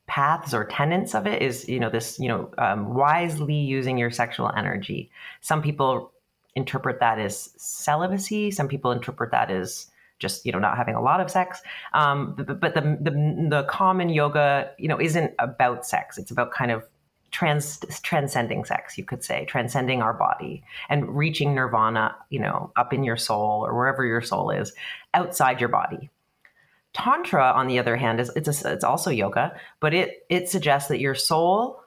paths 0.07 0.53
or 0.53 0.65
tenets 0.65 1.15
of 1.15 1.25
it 1.27 1.41
is 1.41 1.69
you 1.69 1.79
know 1.79 1.89
this 1.89 2.19
you 2.19 2.29
know 2.29 2.51
um, 2.59 2.95
wisely 2.95 3.55
using 3.55 3.97
your 3.97 4.11
sexual 4.11 4.51
energy. 4.57 5.11
Some 5.41 5.63
people 5.63 6.13
interpret 6.57 6.99
that 7.01 7.19
as 7.19 7.51
celibacy. 7.57 8.51
Some 8.51 8.69
people 8.69 8.91
interpret 8.91 9.31
that 9.31 9.51
as 9.51 9.87
just 10.19 10.45
you 10.45 10.53
know 10.53 10.59
not 10.59 10.77
having 10.77 10.95
a 10.95 11.03
lot 11.03 11.21
of 11.21 11.31
sex. 11.31 11.63
Um, 11.95 12.35
but, 12.37 12.75
the, 12.75 12.81
the 13.01 13.47
the 13.51 13.67
common 13.69 14.09
yoga 14.09 14.73
you 14.79 14.89
know 14.89 15.01
isn't 15.01 15.33
about 15.39 15.87
sex. 15.87 16.19
It's 16.19 16.31
about 16.31 16.53
kind 16.53 16.73
of 16.73 16.85
trans 17.31 17.79
transcending 18.03 18.65
sex, 18.65 18.99
you 18.99 19.05
could 19.05 19.23
say, 19.23 19.45
transcending 19.45 20.03
our 20.03 20.13
body 20.13 20.63
and 20.89 21.17
reaching 21.17 21.55
nirvana, 21.55 22.17
you 22.29 22.41
know, 22.41 22.73
up 22.77 22.93
in 22.93 23.05
your 23.05 23.17
soul 23.17 23.65
or 23.65 23.77
wherever 23.77 24.05
your 24.05 24.21
soul 24.21 24.51
is, 24.51 24.73
outside 25.15 25.61
your 25.61 25.69
body. 25.69 26.11
Tantra, 26.93 27.53
on 27.53 27.69
the 27.69 27.79
other 27.79 27.97
hand, 27.97 28.21
is 28.21 28.31
it's 28.35 28.65
a, 28.65 28.73
it's 28.73 28.85
also 28.85 29.11
yoga, 29.11 29.55
but 29.79 29.95
it 29.95 30.27
it 30.29 30.49
suggests 30.49 30.89
that 30.89 31.01
your 31.01 31.15
soul 31.15 31.81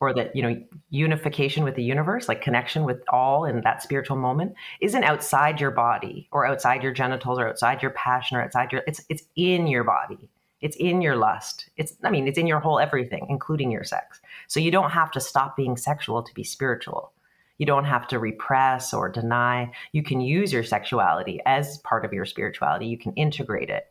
or 0.00 0.14
that 0.14 0.34
you 0.34 0.42
know 0.42 0.56
unification 0.90 1.64
with 1.64 1.74
the 1.74 1.82
universe 1.82 2.28
like 2.28 2.42
connection 2.42 2.84
with 2.84 3.02
all 3.08 3.44
in 3.44 3.60
that 3.62 3.82
spiritual 3.82 4.16
moment 4.16 4.54
isn't 4.80 5.04
outside 5.04 5.60
your 5.60 5.70
body 5.70 6.28
or 6.32 6.46
outside 6.46 6.82
your 6.82 6.92
genitals 6.92 7.38
or 7.38 7.48
outside 7.48 7.82
your 7.82 7.90
passion 7.92 8.36
or 8.36 8.42
outside 8.42 8.72
your 8.72 8.82
it's 8.86 9.02
it's 9.08 9.24
in 9.36 9.66
your 9.66 9.84
body. 9.84 10.30
It's 10.62 10.76
in 10.76 11.02
your 11.02 11.16
lust. 11.16 11.68
It's 11.76 11.94
i 12.02 12.10
mean 12.10 12.26
it's 12.26 12.38
in 12.38 12.46
your 12.46 12.60
whole 12.60 12.78
everything 12.78 13.26
including 13.28 13.70
your 13.70 13.84
sex. 13.84 14.20
So 14.48 14.60
you 14.60 14.70
don't 14.70 14.90
have 14.90 15.10
to 15.12 15.20
stop 15.20 15.56
being 15.56 15.76
sexual 15.76 16.22
to 16.22 16.34
be 16.34 16.44
spiritual. 16.44 17.12
You 17.58 17.66
don't 17.66 17.84
have 17.84 18.06
to 18.08 18.18
repress 18.18 18.92
or 18.92 19.08
deny. 19.08 19.72
You 19.92 20.02
can 20.02 20.20
use 20.20 20.52
your 20.52 20.64
sexuality 20.64 21.40
as 21.46 21.78
part 21.78 22.04
of 22.04 22.12
your 22.12 22.26
spirituality. 22.26 22.86
You 22.86 22.98
can 22.98 23.14
integrate 23.14 23.70
it 23.70 23.86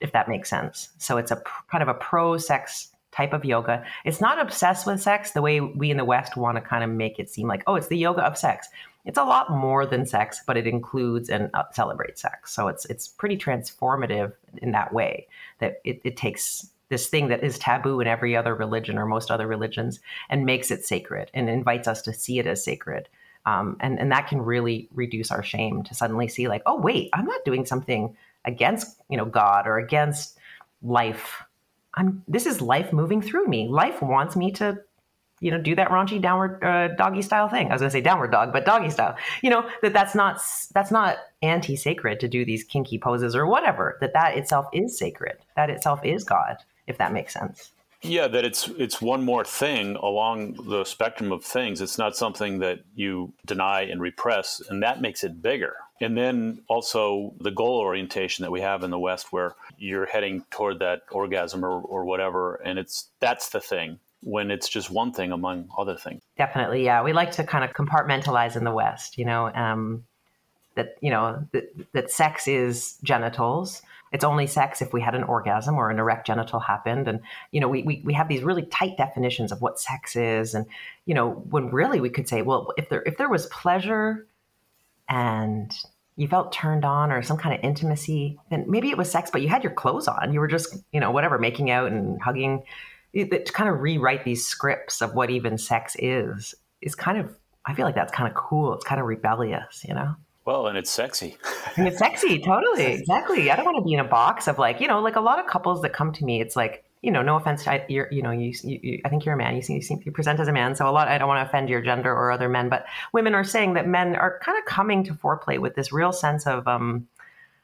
if 0.00 0.12
that 0.12 0.28
makes 0.28 0.48
sense 0.48 0.90
so 0.98 1.16
it's 1.16 1.30
a 1.30 1.42
kind 1.70 1.82
of 1.82 1.88
a 1.88 1.94
pro 1.94 2.36
sex 2.36 2.92
type 3.18 3.32
of 3.32 3.44
yoga. 3.44 3.84
It's 4.04 4.20
not 4.20 4.40
obsessed 4.40 4.86
with 4.86 5.00
sex 5.00 5.32
the 5.32 5.42
way 5.42 5.60
we 5.60 5.90
in 5.90 5.96
the 5.96 6.04
West 6.04 6.36
want 6.36 6.56
to 6.56 6.60
kind 6.60 6.84
of 6.84 6.90
make 6.90 7.18
it 7.18 7.28
seem 7.28 7.48
like, 7.48 7.64
oh, 7.66 7.74
it's 7.74 7.88
the 7.88 7.96
yoga 7.96 8.22
of 8.22 8.38
sex. 8.38 8.68
It's 9.04 9.18
a 9.18 9.24
lot 9.24 9.50
more 9.50 9.86
than 9.86 10.06
sex, 10.06 10.42
but 10.46 10.56
it 10.56 10.66
includes 10.66 11.28
and 11.28 11.50
uh, 11.54 11.64
celebrates 11.72 12.22
sex. 12.22 12.52
So 12.52 12.68
it's 12.68 12.84
it's 12.86 13.08
pretty 13.08 13.36
transformative 13.36 14.34
in 14.58 14.72
that 14.72 14.92
way 14.92 15.26
that 15.58 15.80
it, 15.84 16.00
it 16.04 16.16
takes 16.16 16.68
this 16.90 17.08
thing 17.08 17.28
that 17.28 17.42
is 17.42 17.58
taboo 17.58 18.00
in 18.00 18.06
every 18.06 18.36
other 18.36 18.54
religion 18.54 18.98
or 18.98 19.06
most 19.06 19.30
other 19.30 19.46
religions 19.46 20.00
and 20.30 20.46
makes 20.46 20.70
it 20.70 20.84
sacred 20.84 21.30
and 21.34 21.48
invites 21.48 21.88
us 21.88 22.02
to 22.02 22.12
see 22.12 22.38
it 22.38 22.46
as 22.46 22.62
sacred. 22.62 23.08
Um, 23.46 23.76
and, 23.80 23.98
and 23.98 24.12
that 24.12 24.28
can 24.28 24.42
really 24.42 24.88
reduce 24.94 25.30
our 25.30 25.42
shame 25.42 25.82
to 25.84 25.94
suddenly 25.94 26.28
see 26.28 26.48
like, 26.48 26.62
oh, 26.66 26.78
wait, 26.78 27.08
I'm 27.14 27.24
not 27.24 27.44
doing 27.44 27.64
something 27.64 28.14
against, 28.48 29.00
you 29.08 29.16
know, 29.16 29.24
God 29.24 29.68
or 29.68 29.78
against 29.78 30.36
life 30.82 31.44
I'm 31.98 32.22
this 32.28 32.46
is 32.46 32.60
life 32.60 32.92
moving 32.92 33.20
through 33.20 33.46
me. 33.46 33.68
Life 33.68 34.00
wants 34.00 34.36
me 34.36 34.52
to 34.52 34.78
you 35.40 35.50
know 35.50 35.58
do 35.60 35.74
that 35.74 35.88
raunchy 35.88 36.20
downward 36.20 36.62
uh, 36.64 36.88
doggy 36.96 37.22
style 37.22 37.48
thing. 37.48 37.68
I 37.68 37.72
was 37.72 37.80
going 37.80 37.90
to 37.90 37.92
say 37.92 38.00
downward 38.00 38.30
dog, 38.30 38.52
but 38.52 38.64
doggy 38.64 38.90
style. 38.90 39.16
You 39.42 39.50
know 39.50 39.68
that 39.82 39.92
that's 39.92 40.14
not 40.14 40.40
that's 40.72 40.90
not 40.90 41.16
anti 41.42 41.76
sacred 41.76 42.20
to 42.20 42.28
do 42.28 42.44
these 42.44 42.64
kinky 42.64 42.98
poses 42.98 43.34
or 43.34 43.46
whatever. 43.46 43.98
That 44.00 44.12
that 44.14 44.36
itself 44.36 44.66
is 44.72 44.96
sacred. 44.96 45.38
That 45.56 45.70
itself 45.70 46.04
is 46.04 46.24
God. 46.24 46.58
If 46.86 46.98
that 46.98 47.12
makes 47.12 47.34
sense. 47.34 47.72
Yeah, 48.00 48.28
that 48.28 48.44
it's 48.44 48.68
it's 48.78 49.02
one 49.02 49.24
more 49.24 49.44
thing 49.44 49.96
along 49.96 50.52
the 50.68 50.84
spectrum 50.84 51.32
of 51.32 51.44
things. 51.44 51.80
It's 51.80 51.98
not 51.98 52.16
something 52.16 52.60
that 52.60 52.80
you 52.94 53.32
deny 53.44 53.82
and 53.82 54.00
repress, 54.00 54.62
and 54.68 54.82
that 54.84 55.00
makes 55.00 55.24
it 55.24 55.42
bigger. 55.42 55.74
And 56.00 56.16
then 56.16 56.62
also 56.68 57.34
the 57.40 57.50
goal 57.50 57.78
orientation 57.78 58.42
that 58.42 58.50
we 58.50 58.60
have 58.60 58.82
in 58.82 58.90
the 58.90 58.98
West, 58.98 59.32
where 59.32 59.54
you're 59.78 60.06
heading 60.06 60.44
toward 60.50 60.78
that 60.78 61.02
orgasm 61.10 61.64
or, 61.64 61.80
or 61.80 62.04
whatever, 62.04 62.56
and 62.56 62.78
it's 62.78 63.08
that's 63.20 63.50
the 63.50 63.60
thing 63.60 63.98
when 64.22 64.50
it's 64.50 64.68
just 64.68 64.90
one 64.90 65.12
thing 65.12 65.32
among 65.32 65.68
other 65.76 65.96
things. 65.96 66.22
Definitely, 66.36 66.84
yeah. 66.84 67.02
We 67.02 67.12
like 67.12 67.32
to 67.32 67.44
kind 67.44 67.64
of 67.64 67.72
compartmentalize 67.72 68.56
in 68.56 68.64
the 68.64 68.72
West, 68.72 69.18
you 69.18 69.24
know, 69.24 69.52
um, 69.54 70.04
that 70.78 70.96
you 71.00 71.10
know 71.10 71.44
that, 71.52 71.92
that 71.92 72.10
sex 72.10 72.48
is 72.48 72.96
genitals 73.02 73.82
it's 74.12 74.24
only 74.24 74.46
sex 74.46 74.80
if 74.80 74.92
we 74.92 75.02
had 75.02 75.14
an 75.14 75.24
orgasm 75.24 75.76
or 75.76 75.90
an 75.90 75.98
erect 75.98 76.26
genital 76.26 76.60
happened 76.60 77.08
and 77.08 77.20
you 77.50 77.60
know 77.60 77.68
we, 77.68 77.82
we, 77.82 78.00
we 78.04 78.14
have 78.14 78.28
these 78.28 78.42
really 78.42 78.62
tight 78.62 78.96
definitions 78.96 79.52
of 79.52 79.60
what 79.60 79.78
sex 79.78 80.16
is 80.16 80.54
and 80.54 80.66
you 81.04 81.14
know 81.14 81.30
when 81.50 81.70
really 81.70 82.00
we 82.00 82.08
could 82.08 82.28
say 82.28 82.42
well 82.42 82.72
if 82.78 82.88
there 82.88 83.02
if 83.02 83.16
there 83.18 83.28
was 83.28 83.46
pleasure 83.46 84.26
and 85.08 85.72
you 86.16 86.26
felt 86.26 86.52
turned 86.52 86.84
on 86.84 87.12
or 87.12 87.22
some 87.22 87.36
kind 87.36 87.54
of 87.54 87.64
intimacy 87.64 88.36
then 88.50 88.64
maybe 88.68 88.90
it 88.90 88.98
was 88.98 89.10
sex 89.10 89.30
but 89.30 89.40
you 89.40 89.48
had 89.48 89.62
your 89.62 89.72
clothes 89.72 90.08
on. 90.08 90.32
You 90.32 90.40
were 90.40 90.48
just 90.48 90.76
you 90.92 91.00
know 91.00 91.10
whatever 91.10 91.38
making 91.38 91.70
out 91.70 91.90
and 91.90 92.20
hugging. 92.20 92.62
To 93.14 93.52
kind 93.52 93.70
of 93.70 93.80
rewrite 93.80 94.24
these 94.24 94.46
scripts 94.46 95.00
of 95.00 95.14
what 95.14 95.30
even 95.30 95.56
sex 95.56 95.96
is 95.98 96.54
is 96.82 96.94
kind 96.94 97.18
of 97.18 97.34
i 97.64 97.74
feel 97.74 97.86
like 97.86 97.94
that's 97.94 98.12
kind 98.12 98.28
of 98.28 98.34
cool. 98.34 98.74
It's 98.74 98.84
kind 98.84 99.00
of 99.00 99.06
rebellious 99.06 99.84
you 99.86 99.94
know? 99.94 100.14
Well, 100.48 100.66
and 100.66 100.78
it's 100.78 100.90
sexy. 100.90 101.36
and 101.76 101.86
it's 101.86 101.98
sexy, 101.98 102.38
totally, 102.38 102.86
exactly. 102.98 103.50
I 103.50 103.56
don't 103.56 103.66
want 103.66 103.76
to 103.76 103.84
be 103.84 103.92
in 103.92 104.00
a 104.00 104.08
box 104.08 104.48
of 104.48 104.58
like, 104.58 104.80
you 104.80 104.88
know, 104.88 104.98
like 105.00 105.16
a 105.16 105.20
lot 105.20 105.38
of 105.38 105.46
couples 105.46 105.82
that 105.82 105.92
come 105.92 106.10
to 106.14 106.24
me, 106.24 106.40
it's 106.40 106.56
like, 106.56 106.84
you 107.02 107.10
know, 107.10 107.22
no 107.22 107.36
offense, 107.36 107.64
to, 107.64 107.84
you're, 107.88 108.08
you 108.10 108.22
know, 108.22 108.30
you, 108.30 108.52
you, 108.62 109.00
I 109.04 109.08
think 109.08 109.24
you're 109.24 109.34
a 109.34 109.38
man. 109.38 109.54
You 109.54 109.62
seem, 109.62 109.76
you 109.76 109.82
seem 109.82 110.02
you 110.04 110.12
present 110.12 110.40
as 110.40 110.48
a 110.48 110.52
man, 110.52 110.74
so 110.74 110.88
a 110.88 110.90
lot. 110.90 111.08
I 111.08 111.18
don't 111.18 111.28
want 111.28 111.44
to 111.44 111.48
offend 111.48 111.68
your 111.68 111.80
gender 111.80 112.12
or 112.12 112.30
other 112.30 112.48
men, 112.48 112.68
but 112.68 112.86
women 113.12 113.34
are 113.34 113.44
saying 113.44 113.74
that 113.74 113.86
men 113.86 114.16
are 114.16 114.38
kind 114.42 114.58
of 114.58 114.64
coming 114.64 115.04
to 115.04 115.14
foreplay 115.14 115.58
with 115.58 115.74
this 115.74 115.92
real 115.92 116.12
sense 116.12 116.46
of, 116.46 116.66
um, 116.66 117.06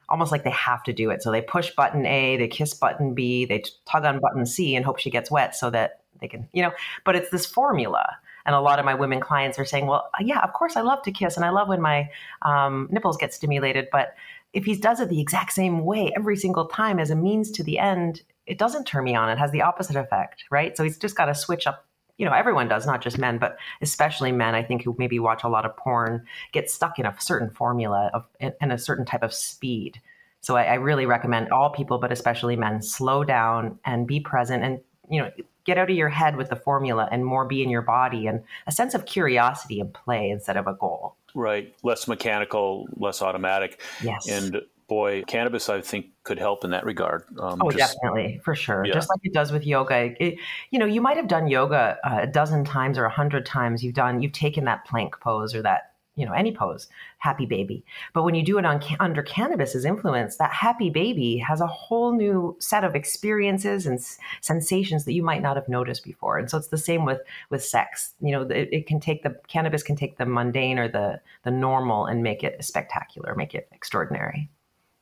almost 0.08 0.30
like 0.30 0.44
they 0.44 0.50
have 0.50 0.82
to 0.84 0.92
do 0.92 1.10
it. 1.10 1.22
So 1.22 1.30
they 1.30 1.40
push 1.40 1.74
button 1.74 2.06
A, 2.06 2.36
they 2.36 2.48
kiss 2.48 2.74
button 2.74 3.14
B, 3.14 3.44
they 3.44 3.64
tug 3.86 4.04
on 4.04 4.20
button 4.20 4.46
C, 4.46 4.76
and 4.76 4.84
hope 4.84 4.98
she 4.98 5.10
gets 5.10 5.30
wet 5.30 5.56
so 5.56 5.70
that 5.70 6.00
they 6.20 6.28
can, 6.28 6.48
you 6.52 6.62
know. 6.62 6.72
But 7.04 7.16
it's 7.16 7.30
this 7.30 7.46
formula 7.46 8.16
and 8.46 8.54
a 8.54 8.60
lot 8.60 8.78
of 8.78 8.84
my 8.84 8.94
women 8.94 9.20
clients 9.20 9.58
are 9.58 9.64
saying, 9.64 9.86
well, 9.86 10.10
yeah, 10.20 10.40
of 10.40 10.52
course 10.52 10.76
I 10.76 10.82
love 10.82 11.02
to 11.02 11.12
kiss 11.12 11.36
and 11.36 11.44
I 11.44 11.50
love 11.50 11.68
when 11.68 11.80
my 11.80 12.10
um, 12.42 12.88
nipples 12.90 13.16
get 13.16 13.32
stimulated. 13.32 13.88
But 13.90 14.14
if 14.54 14.64
he 14.64 14.76
does 14.76 15.00
it 15.00 15.08
the 15.08 15.20
exact 15.20 15.52
same 15.52 15.84
way 15.84 16.12
every 16.16 16.36
single 16.36 16.66
time 16.66 16.98
as 16.98 17.10
a 17.10 17.16
means 17.16 17.50
to 17.50 17.64
the 17.64 17.78
end, 17.78 18.22
it 18.46 18.56
doesn't 18.56 18.86
turn 18.86 19.04
me 19.04 19.14
on. 19.14 19.28
It 19.28 19.38
has 19.38 19.50
the 19.50 19.62
opposite 19.62 19.96
effect, 19.96 20.44
right? 20.50 20.76
So 20.76 20.84
he's 20.84 20.96
just 20.96 21.16
got 21.16 21.26
to 21.26 21.34
switch 21.34 21.66
up. 21.66 21.86
You 22.18 22.24
know, 22.24 22.32
everyone 22.32 22.68
does, 22.68 22.86
not 22.86 23.02
just 23.02 23.18
men, 23.18 23.38
but 23.38 23.56
especially 23.82 24.30
men, 24.30 24.54
I 24.54 24.62
think, 24.62 24.84
who 24.84 24.94
maybe 24.96 25.18
watch 25.18 25.42
a 25.42 25.48
lot 25.48 25.66
of 25.66 25.76
porn, 25.76 26.24
get 26.52 26.70
stuck 26.70 27.00
in 27.00 27.06
a 27.06 27.14
certain 27.18 27.50
formula 27.50 28.10
of 28.14 28.24
and 28.38 28.72
a 28.72 28.78
certain 28.78 29.04
type 29.04 29.24
of 29.24 29.34
speed. 29.34 30.00
So 30.40 30.56
I, 30.56 30.64
I 30.64 30.74
really 30.74 31.06
recommend 31.06 31.50
all 31.50 31.70
people, 31.70 31.98
but 31.98 32.12
especially 32.12 32.54
men, 32.54 32.80
slow 32.82 33.24
down 33.24 33.80
and 33.84 34.06
be 34.06 34.20
present 34.20 34.62
and 34.62 34.80
you 35.10 35.20
know 35.20 35.30
get 35.64 35.78
out 35.78 35.90
of 35.90 35.96
your 35.96 36.08
head 36.08 36.36
with 36.36 36.50
the 36.50 36.56
formula 36.56 37.08
and 37.10 37.24
more 37.24 37.44
be 37.44 37.62
in 37.62 37.70
your 37.70 37.82
body 37.82 38.26
and 38.28 38.44
a 38.66 38.72
sense 38.72 38.94
of 38.94 39.06
curiosity 39.06 39.80
and 39.80 39.92
play 39.92 40.30
instead 40.30 40.56
of 40.56 40.68
a 40.68 40.74
goal. 40.74 41.16
Right. 41.34 41.74
Less 41.82 42.06
mechanical, 42.06 42.86
less 42.96 43.20
automatic. 43.20 43.80
Yes. 44.02 44.28
And 44.28 44.62
boy, 44.86 45.22
cannabis, 45.26 45.68
I 45.68 45.80
think, 45.80 46.06
could 46.22 46.38
help 46.38 46.64
in 46.64 46.70
that 46.70 46.84
regard. 46.84 47.24
Um, 47.38 47.60
oh, 47.62 47.70
just, 47.70 47.94
definitely, 47.94 48.40
for 48.44 48.54
sure. 48.54 48.84
Yeah. 48.84 48.92
Just 48.92 49.08
like 49.08 49.20
it 49.22 49.32
does 49.32 49.50
with 49.50 49.66
yoga. 49.66 50.14
It, 50.22 50.38
you 50.70 50.78
know, 50.78 50.86
you 50.86 51.00
might 51.00 51.16
have 51.16 51.26
done 51.26 51.48
yoga 51.48 51.98
uh, 52.04 52.20
a 52.22 52.26
dozen 52.26 52.64
times 52.64 52.98
or 52.98 53.04
a 53.04 53.10
hundred 53.10 53.46
times. 53.46 53.82
You've 53.82 53.94
done, 53.94 54.22
you've 54.22 54.32
taken 54.32 54.64
that 54.64 54.84
plank 54.84 55.18
pose 55.20 55.54
or 55.54 55.62
that 55.62 55.93
you 56.16 56.24
know 56.24 56.33
any 56.33 56.53
pose 56.53 56.88
happy 57.18 57.46
baby. 57.46 57.85
But 58.12 58.22
when 58.24 58.35
you 58.35 58.44
do 58.44 58.59
it 58.59 58.64
on 58.64 58.83
under 59.00 59.22
cannabis's 59.22 59.85
influence 59.85 60.37
that 60.37 60.53
happy 60.53 60.90
baby 60.90 61.38
has 61.38 61.61
a 61.61 61.66
whole 61.66 62.12
new 62.12 62.57
set 62.61 62.85
of 62.85 62.94
experiences 62.94 63.87
and 63.87 63.98
s- 63.98 64.18
sensations 64.40 65.05
that 65.05 65.12
you 65.12 65.22
might 65.22 65.42
not 65.42 65.57
have 65.57 65.68
noticed 65.68 66.05
before. 66.05 66.38
And 66.38 66.50
so 66.50 66.59
it's 66.59 66.68
the 66.68 66.79
same 66.79 67.05
with 67.05 67.20
with 67.50 67.64
sex. 67.64 68.14
You 68.20 68.33
know 68.33 68.42
it, 68.42 68.68
it, 68.72 68.87
can 68.87 69.00
take 69.00 69.22
the 69.22 69.37
cannabis 69.48 69.83
can 69.83 69.96
take 69.96 70.18
the 70.18 70.27
mundane 70.27 70.79
or 70.79 70.88
the 70.88 71.20
the 71.42 71.50
normal 71.50 72.07
and 72.07 72.22
make 72.22 72.44
it 72.44 72.62
spectacular 72.64 73.35
make 73.35 73.55
it 73.55 73.68
extraordinary. 73.72 74.48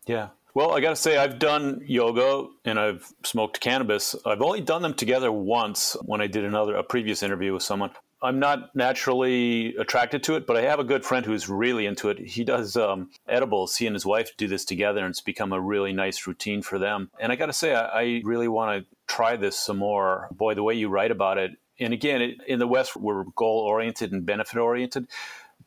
Yeah. 0.07 0.29
Well, 0.55 0.73
I 0.73 0.81
got 0.81 0.91
to 0.91 0.97
say, 0.97 1.17
I've 1.17 1.39
done 1.39 1.83
yoga 1.87 2.47
and 2.67 2.79
I've 2.79 3.11
smoked 3.25 3.61
cannabis. 3.61 4.15
I've 4.27 4.43
only 4.43 4.61
done 4.61 4.83
them 4.83 4.93
together 4.93 5.33
once 5.33 5.97
when 6.03 6.21
I 6.21 6.27
did 6.27 6.45
another 6.45 6.77
a 6.77 6.83
previous 6.83 7.23
interview 7.23 7.55
with 7.55 7.63
someone. 7.63 7.91
I'm 8.23 8.39
not 8.39 8.75
naturally 8.75 9.75
attracted 9.77 10.23
to 10.25 10.37
it, 10.37 10.47
but 10.47 10.57
I 10.57 10.63
have 10.63 10.79
a 10.79 10.85
good 10.85 11.05
friend 11.05 11.27
who's 11.27 11.49
really 11.49 11.87
into 11.87 12.09
it. 12.09 12.19
He 12.21 12.45
does 12.45 12.77
um, 12.77 13.11
edibles. 13.29 13.77
He 13.77 13.87
and 13.87 13.97
his 13.97 14.07
wife 14.07 14.37
do 14.37 14.47
this 14.47 14.65
together, 14.65 15.01
and 15.01 15.11
it's 15.11 15.21
become 15.21 15.53
a 15.53 15.61
really 15.61 15.93
nice 15.93 16.27
routine 16.27 16.63
for 16.63 16.79
them. 16.79 17.11
And 17.19 17.33
I 17.33 17.37
got 17.37 17.47
to 17.47 17.53
say, 17.53 17.75
I, 17.75 18.01
I 18.01 18.23
really 18.25 18.49
want 18.49 18.81
to 18.81 18.97
try 19.09 19.37
this 19.37 19.57
some 19.57 19.79
more. 19.79 20.29
Boy, 20.31 20.55
the 20.55 20.63
way 20.63 20.75
you 20.75 20.89
write 20.89 21.11
about 21.11 21.39
it, 21.39 21.53
and 21.81 21.93
again, 21.93 22.23
it, 22.23 22.37
in 22.47 22.61
the 22.61 22.69
West, 22.69 22.97
we're 22.97 23.25
goal 23.35 23.59
oriented 23.61 24.13
and 24.13 24.25
benefit 24.25 24.59
oriented. 24.59 25.09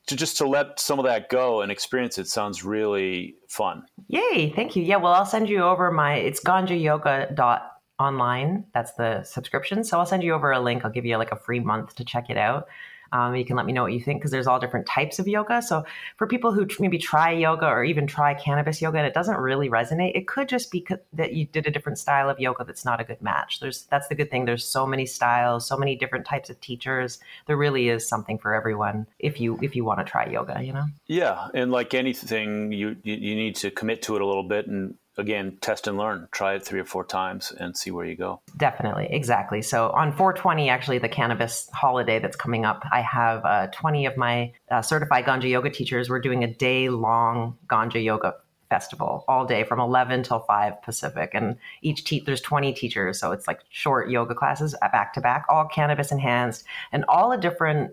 To 0.08 0.16
just 0.16 0.38
to 0.38 0.48
let 0.48 0.80
some 0.80 1.00
of 1.00 1.06
that 1.06 1.30
go 1.30 1.62
and 1.62 1.72
experience 1.72 2.20
it 2.20 2.28
sounds 2.28 2.64
really 2.64 3.36
fun. 3.48 3.88
Yay! 4.08 4.54
Thank 4.56 4.76
you. 4.76 4.84
Yeah, 4.84 4.98
well, 4.98 5.14
I'll 5.14 5.26
send 5.26 5.50
you 5.50 5.64
over 5.64 5.90
my 5.90 6.16
it's 6.16 6.40
ganjayoga.com 6.40 7.62
online. 8.00 8.66
That's 8.74 8.94
the 8.94 9.24
subscription. 9.24 9.84
So 9.84 10.00
I'll 10.00 10.06
send 10.06 10.24
you 10.24 10.34
over 10.34 10.52
a 10.52 10.60
link. 10.60 10.84
I'll 10.84 10.92
give 10.92 11.06
you 11.06 11.18
like 11.18 11.32
a 11.32 11.38
free 11.38 11.60
month 11.60 11.96
to 11.96 12.06
check 12.06 12.30
it 12.30 12.38
out. 12.38 12.68
Um, 13.12 13.36
you 13.36 13.46
can 13.46 13.56
let 13.56 13.66
me 13.66 13.72
know 13.72 13.84
what 13.84 13.94
you 13.94 14.02
think 14.02 14.20
because 14.20 14.32
there's 14.32 14.48
all 14.48 14.60
different 14.60 14.86
types 14.86 15.20
of 15.20 15.28
yoga. 15.28 15.62
So 15.62 15.86
for 16.18 16.28
people 16.28 16.52
who 16.52 16.68
maybe 16.80 16.98
try 16.98 17.32
yoga 17.32 17.68
or 17.68 17.84
even 17.84 18.08
try 18.08 18.34
cannabis 18.34 18.82
yoga 18.82 18.98
and 18.98 19.08
it 19.08 19.14
doesn't 19.14 19.38
really 19.38 19.70
resonate, 19.70 20.12
it 20.16 20.28
could 20.28 20.50
just 20.50 20.72
be 20.72 20.86
that 21.14 21.34
you 21.34 21.46
did 21.46 21.68
a 21.68 21.72
different 21.72 21.98
style 21.98 22.30
of 22.30 22.40
yoga 22.40 22.66
that's 22.66 22.84
not 22.84 23.00
a 23.00 23.04
good 23.04 23.22
match. 23.22 23.60
There's 23.60 23.84
that's 23.86 24.08
the 24.08 24.16
good 24.16 24.30
thing. 24.30 24.46
There's 24.46 24.66
so 24.66 24.86
many 24.86 25.06
styles, 25.06 25.68
so 25.68 25.78
many 25.78 25.96
different 25.96 26.26
types 26.26 26.50
of 26.50 26.60
teachers. 26.60 27.20
There 27.48 27.58
really 27.58 27.90
is 27.90 28.08
something 28.08 28.38
for 28.38 28.54
everyone 28.54 29.08
if 29.20 29.40
you 29.40 29.60
if 29.62 29.76
you 29.76 29.86
want 29.86 30.00
to 30.00 30.06
try 30.06 30.26
yoga. 30.26 30.62
You 30.62 30.74
know. 30.74 30.86
Yeah, 31.08 31.48
and 31.54 31.72
like 31.72 31.94
anything, 31.94 32.72
you 32.72 32.98
you, 33.04 33.16
you 33.16 33.36
need 33.36 33.56
to 33.58 33.72
commit 33.72 34.02
to 34.04 34.16
it 34.16 34.22
a 34.22 34.26
little 34.26 34.44
bit 34.44 34.68
and 34.68 34.96
again, 35.18 35.58
test 35.62 35.88
and 35.88 35.98
learn. 35.98 36.28
Try 36.32 36.56
it 36.56 36.66
three 36.66 36.80
or 36.80 36.86
four 36.86 37.06
times 37.06 37.52
and 37.52 37.76
see 37.76 37.92
where 37.92 38.06
you 38.06 38.16
go. 38.16 38.42
Definitely, 38.58 39.08
exactly. 39.10 39.62
So 39.62 39.90
on 39.90 40.12
420, 40.12 40.70
actually, 40.70 40.98
the 40.98 41.10
cannabis 41.10 41.70
holiday 41.74 42.20
that's 42.20 42.36
coming 42.36 42.66
up, 42.66 42.84
I 42.92 43.02
have 43.02 43.46
uh, 43.46 43.68
20 43.68 44.06
of 44.06 44.18
my 44.18 44.54
uh, 44.70 44.82
certified 44.82 45.26
Ganja 45.26 45.50
yoga 45.50 45.70
teachers. 45.70 46.10
We're 46.10 46.20
doing 46.20 46.44
a 46.44 46.54
day 46.54 46.90
long 46.90 47.58
Ganja 47.68 48.04
yoga 48.04 48.36
festival 48.70 49.24
all 49.28 49.46
day 49.46 49.64
from 49.64 49.80
11 49.80 50.24
till 50.24 50.40
5 50.40 50.82
Pacific. 50.82 51.32
And 51.34 51.58
each 51.82 52.04
te- 52.04 52.24
there's 52.26 52.42
20 52.42 52.74
teachers. 52.74 53.20
So 53.20 53.32
it's 53.32 53.48
like 53.48 53.62
short 53.70 54.10
yoga 54.10 54.36
classes 54.36 54.76
back 54.92 55.14
to 55.14 55.22
back, 55.22 55.46
all 55.50 55.68
cannabis 55.68 56.12
enhanced 56.12 56.66
and 56.92 57.06
all 57.08 57.32
a 57.32 57.38
different 57.38 57.92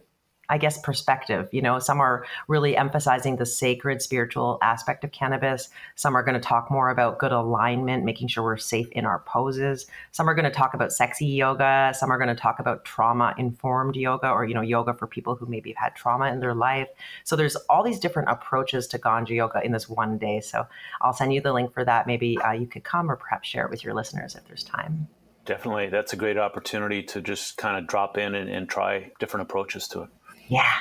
I 0.48 0.58
guess, 0.58 0.78
perspective. 0.80 1.48
You 1.52 1.62
know, 1.62 1.78
some 1.78 2.00
are 2.00 2.26
really 2.48 2.76
emphasizing 2.76 3.36
the 3.36 3.46
sacred 3.46 4.02
spiritual 4.02 4.58
aspect 4.60 5.04
of 5.04 5.12
cannabis. 5.12 5.68
Some 5.94 6.16
are 6.16 6.22
going 6.22 6.34
to 6.34 6.40
talk 6.40 6.70
more 6.70 6.90
about 6.90 7.18
good 7.18 7.32
alignment, 7.32 8.04
making 8.04 8.28
sure 8.28 8.42
we're 8.42 8.56
safe 8.56 8.88
in 8.90 9.06
our 9.06 9.20
poses. 9.20 9.86
Some 10.10 10.28
are 10.28 10.34
going 10.34 10.44
to 10.44 10.50
talk 10.50 10.74
about 10.74 10.92
sexy 10.92 11.26
yoga. 11.26 11.92
Some 11.96 12.10
are 12.10 12.18
going 12.18 12.28
to 12.28 12.34
talk 12.34 12.58
about 12.58 12.84
trauma 12.84 13.34
informed 13.38 13.96
yoga 13.96 14.28
or, 14.28 14.44
you 14.44 14.52
know, 14.52 14.60
yoga 14.60 14.94
for 14.94 15.06
people 15.06 15.36
who 15.36 15.46
maybe 15.46 15.70
have 15.70 15.84
had 15.84 15.96
trauma 15.96 16.26
in 16.26 16.40
their 16.40 16.54
life. 16.54 16.88
So 17.24 17.36
there's 17.36 17.56
all 17.70 17.82
these 17.82 18.00
different 18.00 18.28
approaches 18.28 18.86
to 18.88 18.98
Ganja 18.98 19.30
yoga 19.30 19.64
in 19.64 19.72
this 19.72 19.88
one 19.88 20.18
day. 20.18 20.40
So 20.40 20.66
I'll 21.00 21.14
send 21.14 21.32
you 21.32 21.40
the 21.40 21.52
link 21.52 21.72
for 21.72 21.84
that. 21.84 22.06
Maybe 22.06 22.36
uh, 22.38 22.52
you 22.52 22.66
could 22.66 22.84
come 22.84 23.10
or 23.10 23.16
perhaps 23.16 23.48
share 23.48 23.64
it 23.64 23.70
with 23.70 23.84
your 23.84 23.94
listeners 23.94 24.34
if 24.34 24.44
there's 24.46 24.64
time. 24.64 25.08
Definitely. 25.44 25.88
That's 25.88 26.12
a 26.12 26.16
great 26.16 26.38
opportunity 26.38 27.02
to 27.04 27.20
just 27.20 27.56
kind 27.56 27.76
of 27.76 27.88
drop 27.88 28.16
in 28.16 28.34
and, 28.34 28.48
and 28.48 28.68
try 28.68 29.10
different 29.18 29.42
approaches 29.42 29.88
to 29.88 30.02
it. 30.02 30.08
Yeah. 30.52 30.80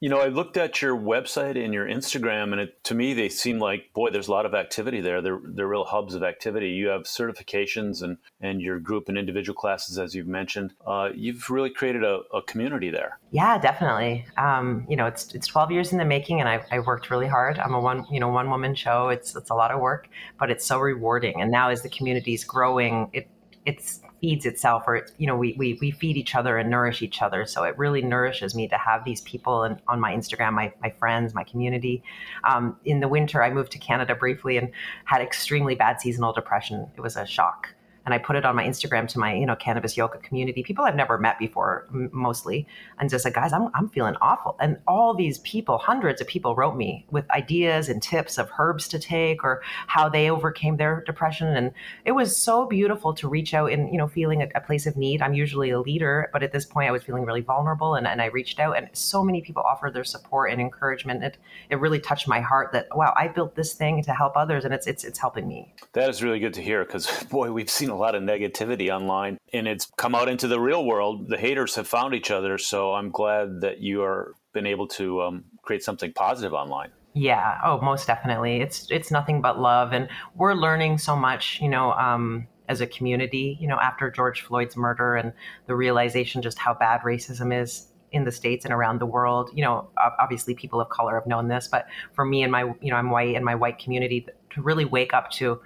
You 0.00 0.08
know, 0.08 0.18
I 0.18 0.28
looked 0.28 0.56
at 0.56 0.80
your 0.80 0.96
website 0.96 1.62
and 1.62 1.74
your 1.74 1.86
Instagram, 1.86 2.52
and 2.52 2.60
it, 2.62 2.84
to 2.84 2.94
me, 2.94 3.12
they 3.12 3.28
seem 3.28 3.58
like 3.58 3.92
boy, 3.94 4.10
there's 4.10 4.28
a 4.28 4.30
lot 4.30 4.46
of 4.46 4.54
activity 4.54 5.00
there. 5.02 5.20
They're 5.20 5.40
they're 5.44 5.68
real 5.68 5.84
hubs 5.84 6.14
of 6.14 6.22
activity. 6.22 6.68
You 6.68 6.88
have 6.88 7.02
certifications 7.02 8.02
and 8.02 8.16
and 8.40 8.62
your 8.62 8.78
group 8.78 9.10
and 9.10 9.18
individual 9.18 9.54
classes, 9.54 9.98
as 9.98 10.14
you've 10.14 10.26
mentioned. 10.26 10.72
Uh, 10.86 11.10
you've 11.14 11.50
really 11.50 11.68
created 11.68 12.02
a, 12.02 12.20
a, 12.32 12.40
community 12.42 12.88
there. 12.88 13.18
Yeah, 13.30 13.58
definitely. 13.58 14.24
Um, 14.38 14.86
you 14.88 14.96
know, 14.96 15.04
it's 15.04 15.34
it's 15.34 15.46
12 15.46 15.70
years 15.70 15.92
in 15.92 15.98
the 15.98 16.06
making, 16.06 16.40
and 16.40 16.48
I've, 16.48 16.64
I've 16.70 16.86
worked 16.86 17.10
really 17.10 17.28
hard. 17.28 17.58
I'm 17.58 17.74
a 17.74 17.80
one 17.80 18.06
you 18.10 18.20
know 18.20 18.28
one 18.28 18.48
woman 18.48 18.74
show. 18.74 19.10
It's 19.10 19.36
it's 19.36 19.50
a 19.50 19.54
lot 19.54 19.70
of 19.70 19.80
work, 19.80 20.08
but 20.38 20.50
it's 20.50 20.64
so 20.64 20.78
rewarding. 20.78 21.42
And 21.42 21.50
now 21.50 21.68
as 21.68 21.82
the 21.82 21.90
community 21.90 22.32
is 22.32 22.44
growing, 22.44 23.10
it 23.12 23.28
it's 23.66 24.00
feeds 24.20 24.46
itself 24.46 24.84
or 24.86 24.96
it's 24.96 25.12
you 25.18 25.26
know 25.26 25.36
we, 25.36 25.54
we 25.58 25.78
we 25.80 25.90
feed 25.90 26.16
each 26.16 26.34
other 26.34 26.58
and 26.58 26.70
nourish 26.70 27.02
each 27.02 27.22
other. 27.22 27.44
So 27.46 27.64
it 27.64 27.76
really 27.78 28.02
nourishes 28.02 28.54
me 28.54 28.68
to 28.68 28.76
have 28.76 29.04
these 29.04 29.20
people 29.22 29.64
and 29.64 29.80
on 29.88 30.00
my 30.00 30.12
instagram 30.12 30.52
my, 30.52 30.72
my 30.82 30.90
friends 30.98 31.34
my 31.34 31.44
community. 31.44 32.02
Um, 32.44 32.76
in 32.84 33.00
the 33.00 33.08
winter 33.08 33.42
i 33.42 33.50
moved 33.50 33.72
to 33.72 33.78
canada 33.78 34.14
briefly 34.14 34.56
and 34.56 34.70
had 35.04 35.20
extremely 35.20 35.74
bad 35.74 36.00
seasonal 36.00 36.32
depression. 36.32 36.88
It 36.96 37.00
was 37.00 37.16
a 37.16 37.26
shock 37.26 37.68
and 38.04 38.14
I 38.14 38.18
put 38.18 38.36
it 38.36 38.44
on 38.44 38.56
my 38.56 38.64
Instagram 38.64 39.06
to 39.08 39.18
my 39.18 39.34
you 39.34 39.46
know 39.46 39.56
cannabis 39.56 39.96
yoga 39.96 40.18
community, 40.18 40.62
people 40.62 40.84
I've 40.84 40.96
never 40.96 41.18
met 41.18 41.38
before, 41.38 41.86
mostly, 41.90 42.66
and 42.98 43.10
just 43.10 43.24
said, 43.24 43.34
guys, 43.34 43.52
I'm 43.52 43.68
I'm 43.74 43.88
feeling 43.88 44.16
awful. 44.20 44.56
And 44.60 44.78
all 44.88 45.14
these 45.14 45.38
people, 45.40 45.78
hundreds 45.78 46.20
of 46.20 46.26
people, 46.26 46.54
wrote 46.54 46.76
me 46.76 47.06
with 47.10 47.30
ideas 47.30 47.88
and 47.88 48.02
tips 48.02 48.38
of 48.38 48.50
herbs 48.58 48.88
to 48.88 48.98
take 48.98 49.44
or 49.44 49.62
how 49.86 50.08
they 50.08 50.30
overcame 50.30 50.76
their 50.76 51.02
depression, 51.06 51.48
and 51.48 51.72
it 52.04 52.12
was 52.12 52.36
so 52.36 52.66
beautiful 52.66 53.14
to 53.14 53.28
reach 53.28 53.54
out 53.54 53.72
and 53.72 53.90
you 53.92 53.98
know 53.98 54.08
feeling 54.08 54.42
a, 54.42 54.48
a 54.54 54.60
place 54.60 54.86
of 54.86 54.96
need. 54.96 55.22
I'm 55.22 55.34
usually 55.34 55.70
a 55.70 55.80
leader, 55.80 56.30
but 56.32 56.42
at 56.42 56.52
this 56.52 56.64
point 56.64 56.88
I 56.88 56.92
was 56.92 57.02
feeling 57.02 57.24
really 57.24 57.42
vulnerable, 57.42 57.94
and, 57.94 58.06
and 58.06 58.22
I 58.22 58.26
reached 58.26 58.60
out, 58.60 58.76
and 58.76 58.88
so 58.92 59.22
many 59.22 59.40
people 59.42 59.62
offered 59.62 59.94
their 59.94 60.04
support 60.04 60.52
and 60.52 60.60
encouragement. 60.60 61.22
It 61.22 61.36
it 61.68 61.76
really 61.80 62.00
touched 62.00 62.28
my 62.28 62.40
heart 62.40 62.72
that 62.72 62.88
wow, 62.94 63.12
I 63.16 63.28
built 63.28 63.54
this 63.54 63.74
thing 63.74 64.02
to 64.04 64.12
help 64.14 64.36
others, 64.36 64.64
and 64.64 64.72
it's 64.72 64.86
it's 64.86 65.04
it's 65.04 65.18
helping 65.18 65.46
me. 65.46 65.74
That 65.92 66.08
is 66.08 66.22
really 66.22 66.38
good 66.38 66.54
to 66.54 66.62
hear 66.62 66.84
because 66.84 67.06
boy, 67.30 67.52
we've 67.52 67.70
seen 67.70 67.89
a 67.90 67.96
lot 67.96 68.14
of 68.14 68.22
negativity 68.22 68.94
online 68.94 69.38
and 69.52 69.66
it's 69.66 69.90
come 69.96 70.14
out 70.14 70.28
into 70.28 70.48
the 70.48 70.60
real 70.60 70.84
world. 70.84 71.28
The 71.28 71.38
haters 71.38 71.74
have 71.76 71.88
found 71.88 72.14
each 72.14 72.30
other. 72.30 72.58
So 72.58 72.94
I'm 72.94 73.10
glad 73.10 73.60
that 73.60 73.80
you 73.80 74.02
are 74.02 74.34
been 74.52 74.66
able 74.66 74.88
to 74.88 75.22
um, 75.22 75.44
create 75.62 75.82
something 75.82 76.12
positive 76.12 76.52
online. 76.52 76.90
Yeah. 77.14 77.58
Oh, 77.64 77.80
most 77.80 78.06
definitely. 78.06 78.60
It's 78.60 78.88
it's 78.90 79.10
nothing 79.10 79.40
but 79.40 79.60
love, 79.60 79.92
and 79.92 80.08
we're 80.36 80.54
learning 80.54 80.98
so 80.98 81.16
much. 81.16 81.60
You 81.60 81.68
know, 81.68 81.92
um, 81.92 82.46
as 82.68 82.80
a 82.80 82.86
community. 82.86 83.58
You 83.60 83.68
know, 83.68 83.78
after 83.80 84.10
George 84.10 84.42
Floyd's 84.42 84.76
murder 84.76 85.16
and 85.16 85.32
the 85.66 85.74
realization 85.74 86.40
just 86.40 86.58
how 86.58 86.72
bad 86.72 87.00
racism 87.00 87.52
is 87.60 87.88
in 88.12 88.24
the 88.24 88.32
states 88.32 88.64
and 88.64 88.72
around 88.72 89.00
the 89.00 89.06
world. 89.06 89.50
You 89.54 89.64
know, 89.64 89.90
obviously 90.18 90.54
people 90.54 90.80
of 90.80 90.88
color 90.88 91.14
have 91.14 91.26
known 91.26 91.48
this, 91.48 91.68
but 91.68 91.86
for 92.12 92.24
me 92.24 92.42
and 92.42 92.50
my, 92.50 92.62
you 92.80 92.90
know, 92.90 92.96
I'm 92.96 93.10
white 93.10 93.36
and 93.36 93.44
my 93.44 93.54
white 93.54 93.78
community 93.78 94.26
to 94.54 94.62
really 94.62 94.84
wake 94.84 95.12
up 95.14 95.30
to 95.32 95.60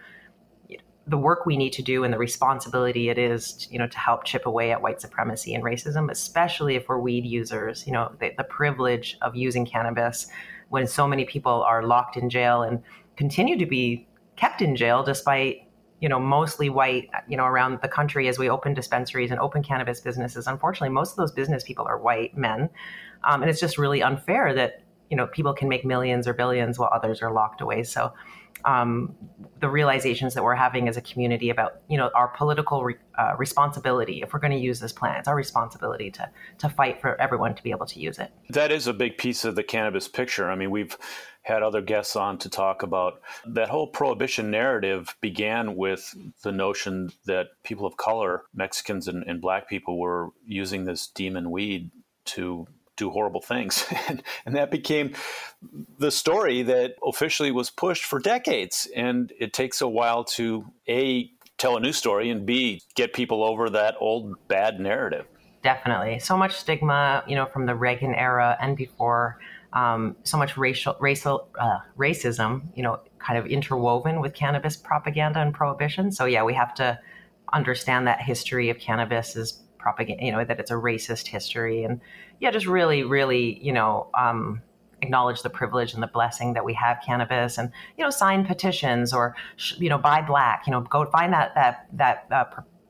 the 1.06 1.18
work 1.18 1.44
we 1.44 1.56
need 1.56 1.72
to 1.74 1.82
do 1.82 2.02
and 2.02 2.12
the 2.12 2.18
responsibility 2.18 3.10
it 3.10 3.18
is, 3.18 3.68
you 3.70 3.78
know, 3.78 3.86
to 3.86 3.98
help 3.98 4.24
chip 4.24 4.46
away 4.46 4.72
at 4.72 4.80
white 4.80 5.00
supremacy 5.00 5.54
and 5.54 5.62
racism, 5.62 6.10
especially 6.10 6.76
if 6.76 6.88
we're 6.88 6.98
weed 6.98 7.26
users. 7.26 7.86
You 7.86 7.92
know, 7.92 8.12
the, 8.20 8.32
the 8.38 8.44
privilege 8.44 9.18
of 9.20 9.36
using 9.36 9.66
cannabis 9.66 10.26
when 10.70 10.86
so 10.86 11.06
many 11.06 11.24
people 11.24 11.62
are 11.62 11.82
locked 11.82 12.16
in 12.16 12.30
jail 12.30 12.62
and 12.62 12.82
continue 13.16 13.58
to 13.58 13.66
be 13.66 14.08
kept 14.36 14.62
in 14.62 14.74
jail 14.76 15.02
despite 15.02 15.68
you 16.00 16.08
know 16.08 16.18
mostly 16.18 16.68
white 16.68 17.08
you 17.28 17.36
know 17.36 17.44
around 17.44 17.80
the 17.80 17.88
country 17.88 18.26
as 18.28 18.38
we 18.38 18.50
open 18.50 18.74
dispensaries 18.74 19.30
and 19.30 19.38
open 19.38 19.62
cannabis 19.62 20.00
businesses 20.00 20.46
unfortunately 20.46 20.92
most 20.92 21.12
of 21.12 21.16
those 21.16 21.30
business 21.30 21.62
people 21.62 21.86
are 21.86 21.98
white 21.98 22.36
men 22.36 22.68
um, 23.22 23.42
and 23.42 23.50
it's 23.50 23.60
just 23.60 23.78
really 23.78 24.02
unfair 24.02 24.52
that 24.52 24.82
you 25.10 25.16
know 25.16 25.26
people 25.28 25.54
can 25.54 25.68
make 25.68 25.84
millions 25.84 26.26
or 26.26 26.34
billions 26.34 26.78
while 26.78 26.90
others 26.92 27.22
are 27.22 27.32
locked 27.32 27.60
away 27.60 27.82
so 27.82 28.12
um, 28.64 29.14
the 29.60 29.68
realizations 29.68 30.34
that 30.34 30.42
we're 30.42 30.54
having 30.54 30.88
as 30.88 30.96
a 30.96 31.00
community 31.00 31.50
about 31.50 31.80
you 31.88 31.96
know 31.96 32.10
our 32.14 32.28
political 32.28 32.84
re- 32.84 32.96
uh, 33.18 33.34
responsibility 33.36 34.22
if 34.22 34.32
we're 34.32 34.40
going 34.40 34.52
to 34.52 34.58
use 34.58 34.80
this 34.80 34.92
plant 34.92 35.18
it's 35.18 35.28
our 35.28 35.36
responsibility 35.36 36.10
to 36.10 36.28
to 36.58 36.68
fight 36.68 37.00
for 37.00 37.20
everyone 37.20 37.54
to 37.54 37.62
be 37.62 37.70
able 37.70 37.86
to 37.86 38.00
use 38.00 38.18
it. 38.18 38.30
That 38.50 38.72
is 38.72 38.86
a 38.86 38.92
big 38.92 39.18
piece 39.18 39.44
of 39.44 39.54
the 39.54 39.62
cannabis 39.62 40.08
picture. 40.08 40.50
I 40.50 40.54
mean 40.54 40.70
we've 40.70 40.96
had 41.42 41.62
other 41.62 41.82
guests 41.82 42.16
on 42.16 42.38
to 42.38 42.48
talk 42.48 42.82
about 42.82 43.20
that 43.46 43.68
whole 43.68 43.86
prohibition 43.86 44.50
narrative 44.50 45.14
began 45.20 45.76
with 45.76 46.14
the 46.42 46.52
notion 46.52 47.10
that 47.26 47.48
people 47.62 47.86
of 47.86 47.98
color 47.98 48.44
mexicans 48.54 49.08
and, 49.08 49.22
and 49.26 49.42
black 49.42 49.68
people 49.68 49.98
were 49.98 50.30
using 50.46 50.84
this 50.84 51.06
demon 51.06 51.50
weed 51.50 51.90
to 52.24 52.66
do 52.96 53.10
horrible 53.10 53.40
things. 53.40 53.84
and, 54.08 54.22
and 54.46 54.56
that 54.56 54.70
became 54.70 55.12
the 55.98 56.10
story 56.10 56.62
that 56.62 56.94
officially 57.04 57.50
was 57.50 57.70
pushed 57.70 58.04
for 58.04 58.18
decades. 58.18 58.88
And 58.94 59.32
it 59.38 59.52
takes 59.52 59.80
a 59.80 59.88
while 59.88 60.24
to 60.24 60.64
A, 60.88 61.30
tell 61.58 61.76
a 61.76 61.80
new 61.80 61.92
story, 61.92 62.30
and 62.30 62.44
B, 62.44 62.82
get 62.94 63.12
people 63.12 63.42
over 63.42 63.70
that 63.70 63.96
old 64.00 64.34
bad 64.48 64.80
narrative. 64.80 65.26
Definitely. 65.62 66.18
So 66.18 66.36
much 66.36 66.56
stigma, 66.56 67.24
you 67.26 67.34
know, 67.34 67.46
from 67.46 67.66
the 67.66 67.74
Reagan 67.74 68.14
era 68.14 68.56
and 68.60 68.76
before. 68.76 69.38
Um, 69.72 70.14
so 70.22 70.36
much 70.36 70.56
racial, 70.56 70.94
racial 71.00 71.48
uh, 71.58 71.78
racism, 71.98 72.62
you 72.76 72.82
know, 72.82 73.00
kind 73.18 73.38
of 73.38 73.46
interwoven 73.46 74.20
with 74.20 74.34
cannabis 74.34 74.76
propaganda 74.76 75.40
and 75.40 75.52
prohibition. 75.52 76.12
So 76.12 76.26
yeah, 76.26 76.44
we 76.44 76.54
have 76.54 76.74
to 76.74 76.98
understand 77.52 78.06
that 78.06 78.20
history 78.20 78.68
of 78.70 78.78
cannabis 78.78 79.36
is 79.36 79.63
propaganda, 79.84 80.24
you 80.24 80.32
know, 80.32 80.42
that 80.44 80.58
it's 80.58 80.70
a 80.70 80.74
racist 80.74 81.26
history. 81.28 81.84
And 81.84 82.00
yeah, 82.40 82.50
just 82.50 82.66
really, 82.66 83.04
really, 83.04 83.62
you 83.62 83.72
know, 83.72 84.08
um, 84.18 84.62
acknowledge 85.02 85.42
the 85.42 85.50
privilege 85.50 85.92
and 85.92 86.02
the 86.02 86.08
blessing 86.08 86.54
that 86.54 86.64
we 86.64 86.72
have 86.72 86.96
cannabis 87.04 87.58
and 87.58 87.70
you 87.98 88.04
know 88.04 88.08
sign 88.08 88.46
petitions 88.46 89.12
or 89.12 89.36
you 89.76 89.90
know 89.90 89.98
buy 89.98 90.22
black 90.22 90.62
you 90.66 90.70
know 90.70 90.80
go 90.80 91.04
find 91.10 91.30
that 91.30 91.54
that 91.54 91.86
that 91.92 92.26
uh, 92.30 92.44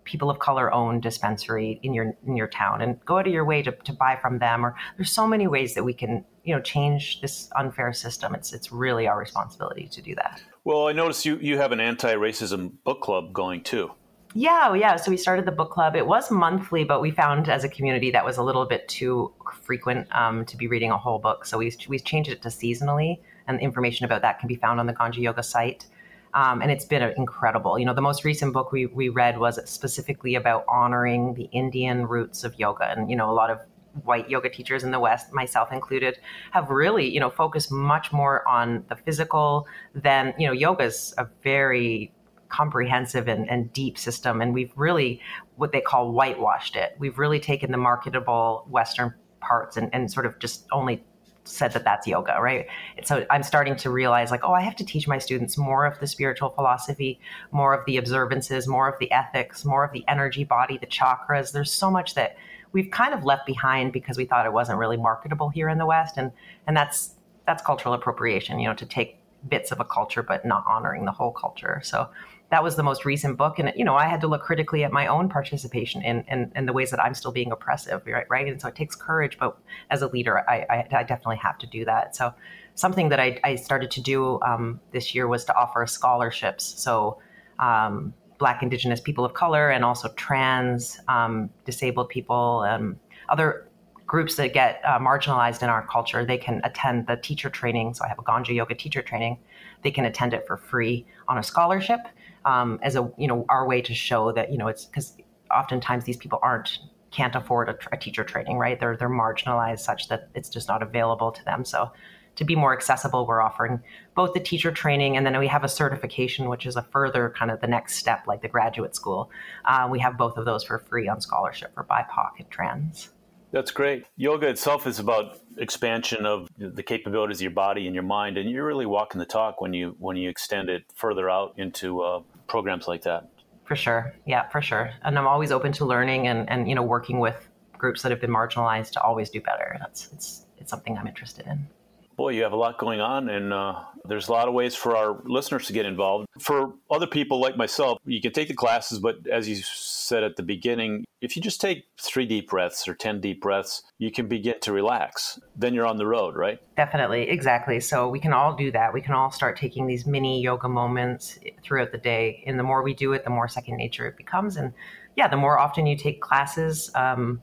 people 0.04 0.30
of 0.30 0.38
color 0.38 0.72
owned 0.72 1.02
dispensary 1.02 1.80
in 1.82 1.92
your 1.92 2.14
in 2.26 2.36
your 2.36 2.46
town 2.46 2.80
and 2.80 3.04
go 3.04 3.18
out 3.18 3.26
of 3.26 3.32
your 3.32 3.44
way 3.44 3.62
to, 3.62 3.72
to 3.72 3.92
buy 3.92 4.16
from 4.22 4.38
them 4.38 4.64
or 4.64 4.76
there's 4.96 5.10
so 5.10 5.26
many 5.26 5.48
ways 5.48 5.74
that 5.74 5.82
we 5.82 5.92
can 5.92 6.24
you 6.44 6.54
know 6.54 6.60
change 6.60 7.20
this 7.20 7.50
unfair 7.56 7.92
system. 7.92 8.34
It's 8.34 8.52
it's 8.52 8.70
really 8.70 9.08
our 9.08 9.18
responsibility 9.18 9.88
to 9.88 10.00
do 10.02 10.14
that. 10.14 10.40
Well 10.62 10.86
i 10.86 10.92
noticed 10.92 11.24
you 11.24 11.36
you 11.38 11.56
have 11.58 11.72
an 11.72 11.80
anti-racism 11.80 12.72
book 12.84 13.00
club 13.00 13.32
going 13.32 13.62
too 13.62 13.90
yeah, 14.34 14.74
yeah. 14.74 14.96
So 14.96 15.10
we 15.10 15.16
started 15.16 15.46
the 15.46 15.52
book 15.52 15.70
club. 15.70 15.96
It 15.96 16.06
was 16.06 16.30
monthly, 16.30 16.84
but 16.84 17.00
we 17.00 17.10
found 17.10 17.48
as 17.48 17.64
a 17.64 17.68
community 17.68 18.10
that 18.10 18.24
was 18.24 18.36
a 18.36 18.42
little 18.42 18.66
bit 18.66 18.86
too 18.88 19.32
frequent 19.62 20.06
um, 20.14 20.44
to 20.46 20.56
be 20.56 20.66
reading 20.66 20.90
a 20.90 20.98
whole 20.98 21.18
book. 21.18 21.46
So 21.46 21.56
we 21.58 21.74
we 21.88 21.98
changed 21.98 22.30
it 22.30 22.42
to 22.42 22.48
seasonally, 22.48 23.20
and 23.46 23.60
information 23.60 24.04
about 24.04 24.22
that 24.22 24.40
can 24.40 24.48
be 24.48 24.56
found 24.56 24.80
on 24.80 24.86
the 24.86 24.92
Ganja 24.92 25.22
Yoga 25.22 25.42
site. 25.42 25.86
Um, 26.34 26.62
and 26.62 26.70
it's 26.70 26.84
been 26.84 27.02
incredible. 27.16 27.78
You 27.78 27.84
know, 27.84 27.94
the 27.94 28.02
most 28.02 28.24
recent 28.24 28.52
book 28.52 28.72
we, 28.72 28.86
we 28.86 29.08
read 29.08 29.38
was 29.38 29.60
specifically 29.70 30.34
about 30.34 30.64
honoring 30.66 31.34
the 31.34 31.44
Indian 31.52 32.08
roots 32.08 32.42
of 32.42 32.58
yoga. 32.58 32.90
And, 32.90 33.08
you 33.08 33.14
know, 33.14 33.30
a 33.30 33.32
lot 33.32 33.50
of 33.50 33.60
white 34.02 34.28
yoga 34.28 34.50
teachers 34.50 34.82
in 34.82 34.90
the 34.90 34.98
West, 34.98 35.32
myself 35.32 35.70
included, 35.70 36.18
have 36.50 36.70
really, 36.70 37.08
you 37.08 37.20
know, 37.20 37.30
focused 37.30 37.70
much 37.70 38.12
more 38.12 38.46
on 38.48 38.84
the 38.88 38.96
physical 38.96 39.68
than, 39.94 40.34
you 40.36 40.48
know, 40.48 40.52
yoga's 40.52 41.14
a 41.18 41.28
very 41.44 42.12
comprehensive 42.54 43.26
and, 43.26 43.50
and 43.50 43.72
deep 43.72 43.98
system. 43.98 44.40
And 44.40 44.54
we've 44.54 44.72
really, 44.76 45.20
what 45.56 45.72
they 45.72 45.80
call 45.80 46.12
whitewashed 46.12 46.76
it. 46.76 46.94
We've 46.98 47.18
really 47.18 47.40
taken 47.40 47.72
the 47.72 47.78
marketable 47.78 48.64
Western 48.70 49.12
parts 49.40 49.76
and, 49.76 49.90
and 49.92 50.10
sort 50.10 50.24
of 50.24 50.38
just 50.38 50.66
only 50.70 51.02
said 51.42 51.72
that 51.72 51.84
that's 51.84 52.06
yoga, 52.06 52.38
right? 52.40 52.66
so 53.02 53.26
I'm 53.28 53.42
starting 53.42 53.76
to 53.76 53.90
realize 53.90 54.30
like, 54.30 54.44
oh, 54.44 54.52
I 54.52 54.62
have 54.62 54.76
to 54.76 54.84
teach 54.84 55.06
my 55.06 55.18
students 55.18 55.58
more 55.58 55.84
of 55.84 55.98
the 55.98 56.06
spiritual 56.06 56.50
philosophy, 56.50 57.20
more 57.50 57.74
of 57.74 57.84
the 57.86 57.98
observances, 57.98 58.66
more 58.66 58.88
of 58.88 58.98
the 58.98 59.10
ethics, 59.12 59.64
more 59.64 59.84
of 59.84 59.92
the 59.92 60.04
energy 60.08 60.44
body, 60.44 60.78
the 60.78 60.86
chakras. 60.86 61.52
There's 61.52 61.72
so 61.72 61.90
much 61.90 62.14
that 62.14 62.36
we've 62.72 62.90
kind 62.90 63.12
of 63.12 63.24
left 63.24 63.46
behind 63.46 63.92
because 63.92 64.16
we 64.16 64.24
thought 64.24 64.46
it 64.46 64.52
wasn't 64.52 64.78
really 64.78 64.96
marketable 64.96 65.50
here 65.50 65.68
in 65.68 65.76
the 65.78 65.86
West. 65.86 66.14
And 66.16 66.32
and 66.66 66.76
that's 66.76 67.14
that's 67.46 67.62
cultural 67.62 67.94
appropriation, 67.94 68.58
you 68.58 68.68
know, 68.68 68.74
to 68.74 68.86
take 68.86 69.18
bits 69.48 69.70
of 69.72 69.80
a 69.80 69.84
culture 69.84 70.22
but 70.22 70.44
not 70.44 70.64
honoring 70.66 71.04
the 71.04 71.12
whole 71.12 71.32
culture. 71.32 71.80
So 71.84 72.08
that 72.50 72.62
was 72.62 72.76
the 72.76 72.82
most 72.82 73.04
recent 73.04 73.36
book. 73.36 73.58
And 73.58 73.72
you 73.76 73.84
know 73.84 73.96
i 73.96 74.06
had 74.06 74.20
to 74.20 74.26
look 74.26 74.42
critically 74.42 74.84
at 74.84 74.92
my 74.92 75.06
own 75.06 75.28
participation 75.28 76.02
in, 76.02 76.24
in, 76.28 76.52
in 76.54 76.66
the 76.66 76.72
ways 76.72 76.90
that 76.90 77.02
i'm 77.02 77.14
still 77.14 77.32
being 77.32 77.50
oppressive 77.52 78.02
right 78.06 78.26
right? 78.28 78.46
And 78.46 78.60
so 78.60 78.68
it 78.68 78.76
takes 78.76 78.94
courage 78.94 79.38
but 79.38 79.56
as 79.90 80.02
a 80.02 80.08
leader 80.08 80.38
i, 80.48 80.66
I, 80.70 80.76
I 80.92 81.02
definitely 81.02 81.36
have 81.38 81.58
to 81.58 81.66
do 81.66 81.84
that. 81.84 82.16
So 82.16 82.32
something 82.74 83.08
that 83.10 83.20
i, 83.20 83.38
I 83.44 83.56
started 83.56 83.90
to 83.92 84.00
do 84.00 84.40
um, 84.42 84.80
this 84.92 85.14
year 85.14 85.26
was 85.28 85.44
to 85.46 85.54
offer 85.56 85.86
scholarships. 85.86 86.64
So 86.64 87.18
um, 87.58 88.14
black 88.38 88.62
indigenous 88.62 89.00
people 89.00 89.24
of 89.24 89.34
color 89.34 89.70
and 89.70 89.84
also 89.84 90.08
trans 90.14 91.00
um, 91.08 91.50
disabled 91.64 92.08
people 92.08 92.62
and 92.62 92.96
other 93.28 93.68
groups 94.06 94.36
that 94.36 94.52
get 94.52 94.82
uh, 94.84 94.98
marginalized 94.98 95.62
in 95.62 95.70
our 95.70 95.86
culture 95.86 96.24
they 96.26 96.36
can 96.36 96.60
attend 96.62 97.06
the 97.06 97.16
teacher 97.16 97.48
training. 97.48 97.94
So 97.94 98.04
i 98.04 98.08
have 98.08 98.18
a 98.18 98.22
ganja 98.22 98.54
yoga 98.54 98.74
teacher 98.74 99.02
training. 99.02 99.38
They 99.82 99.90
can 99.90 100.04
attend 100.04 100.34
it 100.34 100.46
for 100.46 100.56
free 100.56 101.06
on 101.26 101.38
a 101.38 101.42
scholarship 101.42 102.00
um, 102.44 102.78
as 102.82 102.96
a 102.96 103.10
you 103.16 103.26
know 103.26 103.44
our 103.48 103.66
way 103.66 103.80
to 103.82 103.94
show 103.94 104.32
that 104.32 104.52
you 104.52 104.58
know 104.58 104.68
it's 104.68 104.84
because 104.84 105.16
oftentimes 105.54 106.04
these 106.04 106.16
people 106.16 106.38
aren't 106.42 106.78
can't 107.10 107.36
afford 107.36 107.68
a, 107.68 107.76
a, 107.92 107.96
teacher 107.96 108.24
training 108.24 108.58
right? 108.58 108.78
They're 108.78 108.96
they're 108.96 109.08
marginalized 109.08 109.80
such 109.80 110.08
that 110.08 110.28
it's 110.34 110.48
just 110.48 110.68
not 110.68 110.82
available 110.82 111.30
to 111.32 111.44
them. 111.44 111.64
So 111.64 111.90
to 112.36 112.44
be 112.44 112.56
more 112.56 112.72
accessible 112.72 113.26
we're 113.26 113.40
offering 113.40 113.80
both 114.16 114.34
the 114.34 114.40
teacher 114.40 114.72
training 114.72 115.16
and 115.16 115.24
then 115.24 115.38
we 115.38 115.46
have 115.46 115.62
a 115.62 115.68
certification 115.68 116.48
which 116.48 116.66
is 116.66 116.74
a 116.74 116.82
further 116.82 117.32
kind 117.38 117.50
of 117.50 117.60
the 117.60 117.68
next 117.68 117.94
step 117.94 118.26
like 118.26 118.42
the 118.42 118.48
graduate 118.48 118.96
school. 118.96 119.30
Uh, 119.64 119.86
we 119.90 120.00
have 120.00 120.18
both 120.18 120.36
of 120.36 120.44
those 120.44 120.64
for 120.64 120.80
free 120.80 121.08
on 121.08 121.20
scholarship 121.20 121.72
for 121.74 121.84
bipoc 121.84 122.30
and 122.38 122.50
trans. 122.50 123.10
That's 123.54 123.70
great. 123.70 124.04
Yoga 124.16 124.48
itself 124.48 124.84
is 124.84 124.98
about 124.98 125.38
expansion 125.58 126.26
of 126.26 126.48
the 126.58 126.82
capabilities 126.82 127.38
of 127.38 127.42
your 127.42 127.50
body 127.52 127.86
and 127.86 127.94
your 127.94 128.02
mind, 128.02 128.36
and 128.36 128.50
you're 128.50 128.66
really 128.66 128.84
walking 128.84 129.20
the 129.20 129.26
talk 129.26 129.60
when 129.60 129.72
you 129.72 129.94
when 130.00 130.16
you 130.16 130.28
extend 130.28 130.68
it 130.68 130.82
further 130.96 131.30
out 131.30 131.54
into 131.56 132.00
uh, 132.00 132.22
programs 132.46 132.88
like 132.88 133.02
that. 133.02 133.28
For 133.64 133.76
sure, 133.76 134.14
yeah, 134.26 134.48
for 134.48 134.60
sure. 134.60 134.90
And 135.02 135.18
I'm 135.18 135.26
always 135.26 135.50
open 135.50 135.72
to 135.72 135.84
learning 135.84 136.28
and 136.28 136.48
and 136.50 136.68
you 136.68 136.74
know 136.74 136.82
working 136.82 137.18
with 137.18 137.48
groups 137.78 138.02
that 138.02 138.10
have 138.10 138.20
been 138.20 138.30
marginalized 138.30 138.90
to 138.92 139.02
always 139.02 139.30
do 139.30 139.40
better. 139.40 139.76
That's 139.80 140.12
it's 140.12 140.46
it's 140.58 140.70
something 140.70 140.96
I'm 140.98 141.06
interested 141.06 141.46
in 141.46 141.66
boy, 142.16 142.30
you 142.30 142.42
have 142.42 142.52
a 142.52 142.56
lot 142.56 142.78
going 142.78 143.00
on, 143.00 143.28
and 143.28 143.52
uh, 143.52 143.80
there's 144.06 144.28
a 144.28 144.32
lot 144.32 144.48
of 144.48 144.54
ways 144.54 144.74
for 144.74 144.96
our 144.96 145.20
listeners 145.24 145.66
to 145.66 145.72
get 145.72 145.86
involved. 145.86 146.26
For 146.40 146.74
other 146.90 147.06
people 147.06 147.40
like 147.40 147.56
myself, 147.56 147.98
you 148.04 148.20
can 148.20 148.32
take 148.32 148.48
the 148.48 148.54
classes, 148.54 148.98
but 148.98 149.26
as 149.30 149.48
you 149.48 149.56
said 149.56 150.22
at 150.22 150.36
the 150.36 150.42
beginning, 150.42 151.04
if 151.20 151.36
you 151.36 151.42
just 151.42 151.60
take 151.60 151.86
three 151.98 152.26
deep 152.26 152.50
breaths 152.50 152.86
or 152.86 152.94
10 152.94 153.20
deep 153.20 153.40
breaths, 153.40 153.82
you 153.98 154.10
can 154.10 154.28
begin 154.28 154.60
to 154.60 154.72
relax. 154.72 155.38
Then 155.56 155.72
you're 155.72 155.86
on 155.86 155.96
the 155.96 156.06
road, 156.06 156.36
right? 156.36 156.58
Definitely, 156.76 157.30
exactly. 157.30 157.80
So 157.80 158.08
we 158.08 158.20
can 158.20 158.34
all 158.34 158.54
do 158.54 158.70
that. 158.72 158.92
We 158.92 159.00
can 159.00 159.14
all 159.14 159.30
start 159.30 159.56
taking 159.56 159.86
these 159.86 160.06
mini 160.06 160.42
yoga 160.42 160.68
moments 160.68 161.38
throughout 161.62 161.92
the 161.92 161.98
day. 161.98 162.44
And 162.46 162.58
the 162.58 162.62
more 162.62 162.82
we 162.82 162.92
do 162.92 163.14
it, 163.14 163.24
the 163.24 163.30
more 163.30 163.48
second 163.48 163.78
nature 163.78 164.06
it 164.06 164.18
becomes. 164.18 164.56
And 164.56 164.74
yeah, 165.16 165.28
the 165.28 165.38
more 165.38 165.58
often 165.58 165.86
you 165.86 165.96
take 165.96 166.20
classes, 166.20 166.90
um, 166.94 167.40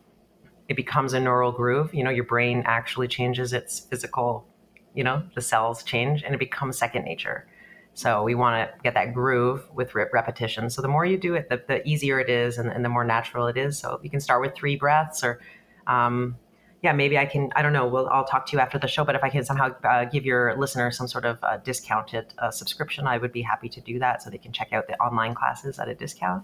it 0.69 0.75
becomes 0.75 1.13
a 1.13 1.19
neural 1.19 1.51
groove. 1.51 1.93
You 1.93 2.03
know, 2.03 2.12
your 2.12 2.25
brain 2.25 2.63
actually 2.65 3.07
changes 3.07 3.51
its 3.51 3.79
physical 3.79 4.47
you 4.93 5.04
know, 5.04 5.23
the 5.36 5.41
cells 5.41 5.84
change 5.84 6.23
and 6.23 6.34
it 6.34 6.39
becomes 6.39 6.77
second 6.77 7.04
nature. 7.04 7.47
So 7.93 8.23
we 8.23 8.36
want 8.36 8.56
to 8.56 8.82
get 8.84 8.93
that 8.93 9.13
groove 9.13 9.63
with 9.73 9.93
repetition. 9.95 10.69
So 10.69 10.82
the 10.82 10.88
more 10.88 11.06
you 11.06 11.17
do 11.17 11.36
it, 11.36 11.49
the, 11.49 11.62
the 11.67 11.88
easier 11.88 12.19
it 12.19 12.30
is 12.30 12.58
and, 12.58 12.71
and, 12.71 12.86
the 12.86 12.89
more 12.89 13.04
natural 13.04 13.47
it 13.47 13.58
is. 13.58 13.77
So 13.77 13.99
you 14.01 14.10
can 14.10 14.21
start 14.21 14.41
with 14.41 14.56
three 14.56 14.77
breaths 14.77 15.23
or, 15.23 15.41
um, 15.88 16.38
yeah, 16.82 16.93
maybe 16.93 17.17
I 17.17 17.25
can, 17.25 17.51
I 17.56 17.62
don't 17.62 17.73
know, 17.73 17.88
we'll, 17.88 18.08
I'll 18.08 18.25
talk 18.25 18.45
to 18.47 18.54
you 18.54 18.60
after 18.60 18.80
the 18.80 18.88
show, 18.88 19.04
but 19.04 19.15
if 19.15 19.23
I 19.23 19.30
can 19.30 19.43
somehow 19.43 19.75
uh, 19.84 20.06
give 20.06 20.25
your 20.25 20.58
listeners 20.58 20.97
some 20.97 21.08
sort 21.08 21.25
of 21.25 21.38
uh, 21.43 21.58
discounted 21.58 22.34
uh, 22.39 22.49
subscription, 22.49 23.08
I 23.08 23.17
would 23.17 23.32
be 23.32 23.41
happy 23.41 23.69
to 23.69 23.82
do 23.82 23.99
that 23.99 24.23
so 24.23 24.30
they 24.30 24.38
can 24.38 24.51
check 24.51 24.71
out 24.71 24.88
the 24.88 24.97
online 24.99 25.36
classes 25.36 25.77
at 25.77 25.89
a 25.89 25.93
discount. 25.93 26.43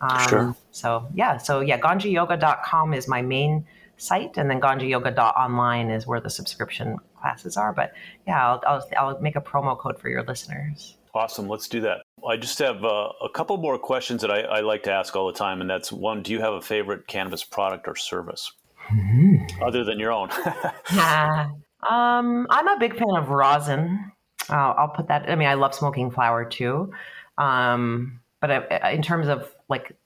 Um, 0.00 0.28
sure. 0.28 0.56
So 0.70 1.08
yeah, 1.14 1.36
so 1.36 1.60
yeah, 1.60 1.78
ganjayoga.com 1.78 2.94
is 2.94 3.06
my 3.06 3.22
main 3.22 3.66
site, 3.96 4.36
and 4.38 4.50
then 4.50 4.60
ganjayoga.online 4.60 5.90
is 5.90 6.06
where 6.06 6.20
the 6.20 6.30
subscription 6.30 6.96
classes 7.20 7.56
are. 7.56 7.72
But 7.72 7.92
yeah, 8.26 8.46
I'll, 8.46 8.62
I'll, 8.66 8.88
I'll 8.98 9.20
make 9.20 9.36
a 9.36 9.40
promo 9.40 9.78
code 9.78 9.98
for 10.00 10.08
your 10.08 10.22
listeners. 10.24 10.96
Awesome. 11.14 11.48
Let's 11.48 11.68
do 11.68 11.80
that. 11.80 12.02
I 12.26 12.36
just 12.36 12.58
have 12.60 12.84
uh, 12.84 13.08
a 13.22 13.28
couple 13.34 13.56
more 13.56 13.78
questions 13.78 14.22
that 14.22 14.30
I, 14.30 14.40
I, 14.42 14.60
like 14.60 14.84
to 14.84 14.92
ask 14.92 15.16
all 15.16 15.26
the 15.26 15.32
time. 15.32 15.60
And 15.60 15.68
that's 15.68 15.90
one 15.90 16.22
Do 16.22 16.32
you 16.32 16.40
have 16.40 16.54
a 16.54 16.60
favorite 16.60 17.08
cannabis 17.08 17.42
product 17.42 17.88
or 17.88 17.96
service 17.96 18.52
mm-hmm. 18.92 19.62
other 19.62 19.82
than 19.82 19.98
your 19.98 20.12
own? 20.12 20.28
yeah. 20.94 21.48
Um, 21.88 22.46
I'm 22.50 22.68
a 22.68 22.78
big 22.78 22.92
fan 22.92 23.16
of 23.16 23.30
rosin. 23.30 24.12
Uh, 24.48 24.74
I'll 24.76 24.88
put 24.88 25.08
that, 25.08 25.28
I 25.28 25.34
mean, 25.34 25.48
I 25.48 25.54
love 25.54 25.74
smoking 25.74 26.10
flower 26.10 26.44
too. 26.44 26.92
Um, 27.38 28.20
but 28.40 28.50
I, 28.50 28.92
in 28.92 29.02
terms 29.02 29.28
of 29.28 29.52
like 29.68 29.96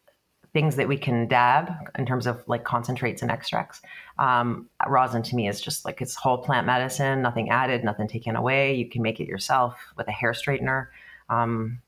things 0.54 0.76
that 0.76 0.86
we 0.88 0.96
can 0.96 1.26
dab 1.26 1.70
in 1.98 2.06
terms 2.06 2.26
of 2.26 2.42
like 2.46 2.64
concentrates 2.64 3.20
and 3.20 3.30
extracts. 3.30 3.82
Um, 4.18 4.70
rosin 4.86 5.22
to 5.24 5.36
me 5.36 5.48
is 5.48 5.60
just 5.60 5.84
like 5.84 6.00
it's 6.00 6.14
whole 6.14 6.38
plant 6.38 6.66
medicine, 6.66 7.20
nothing 7.20 7.50
added, 7.50 7.84
nothing 7.84 8.08
taken 8.08 8.36
away. 8.36 8.74
You 8.74 8.88
can 8.88 9.02
make 9.02 9.20
it 9.20 9.26
yourself 9.26 9.76
with 9.96 10.08
a 10.08 10.12
hair 10.12 10.32
straightener. 10.32 10.86
Um, 11.28 11.82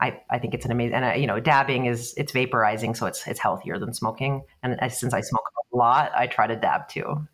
I, 0.00 0.20
I 0.28 0.40
think 0.40 0.54
it's 0.54 0.64
an 0.64 0.72
amazing, 0.72 0.94
and 0.96 1.04
uh, 1.04 1.12
you 1.14 1.28
know, 1.28 1.38
dabbing 1.38 1.86
is 1.86 2.14
it's 2.16 2.32
vaporizing, 2.32 2.96
so 2.96 3.06
it's 3.06 3.26
it's 3.28 3.38
healthier 3.38 3.78
than 3.78 3.94
smoking. 3.94 4.42
And 4.64 4.78
uh, 4.80 4.88
since 4.88 5.14
I 5.14 5.20
smoke 5.20 5.44
a 5.72 5.76
lot, 5.76 6.10
I 6.16 6.26
try 6.26 6.48
to 6.48 6.56
dab 6.56 6.88
too. 6.88 7.26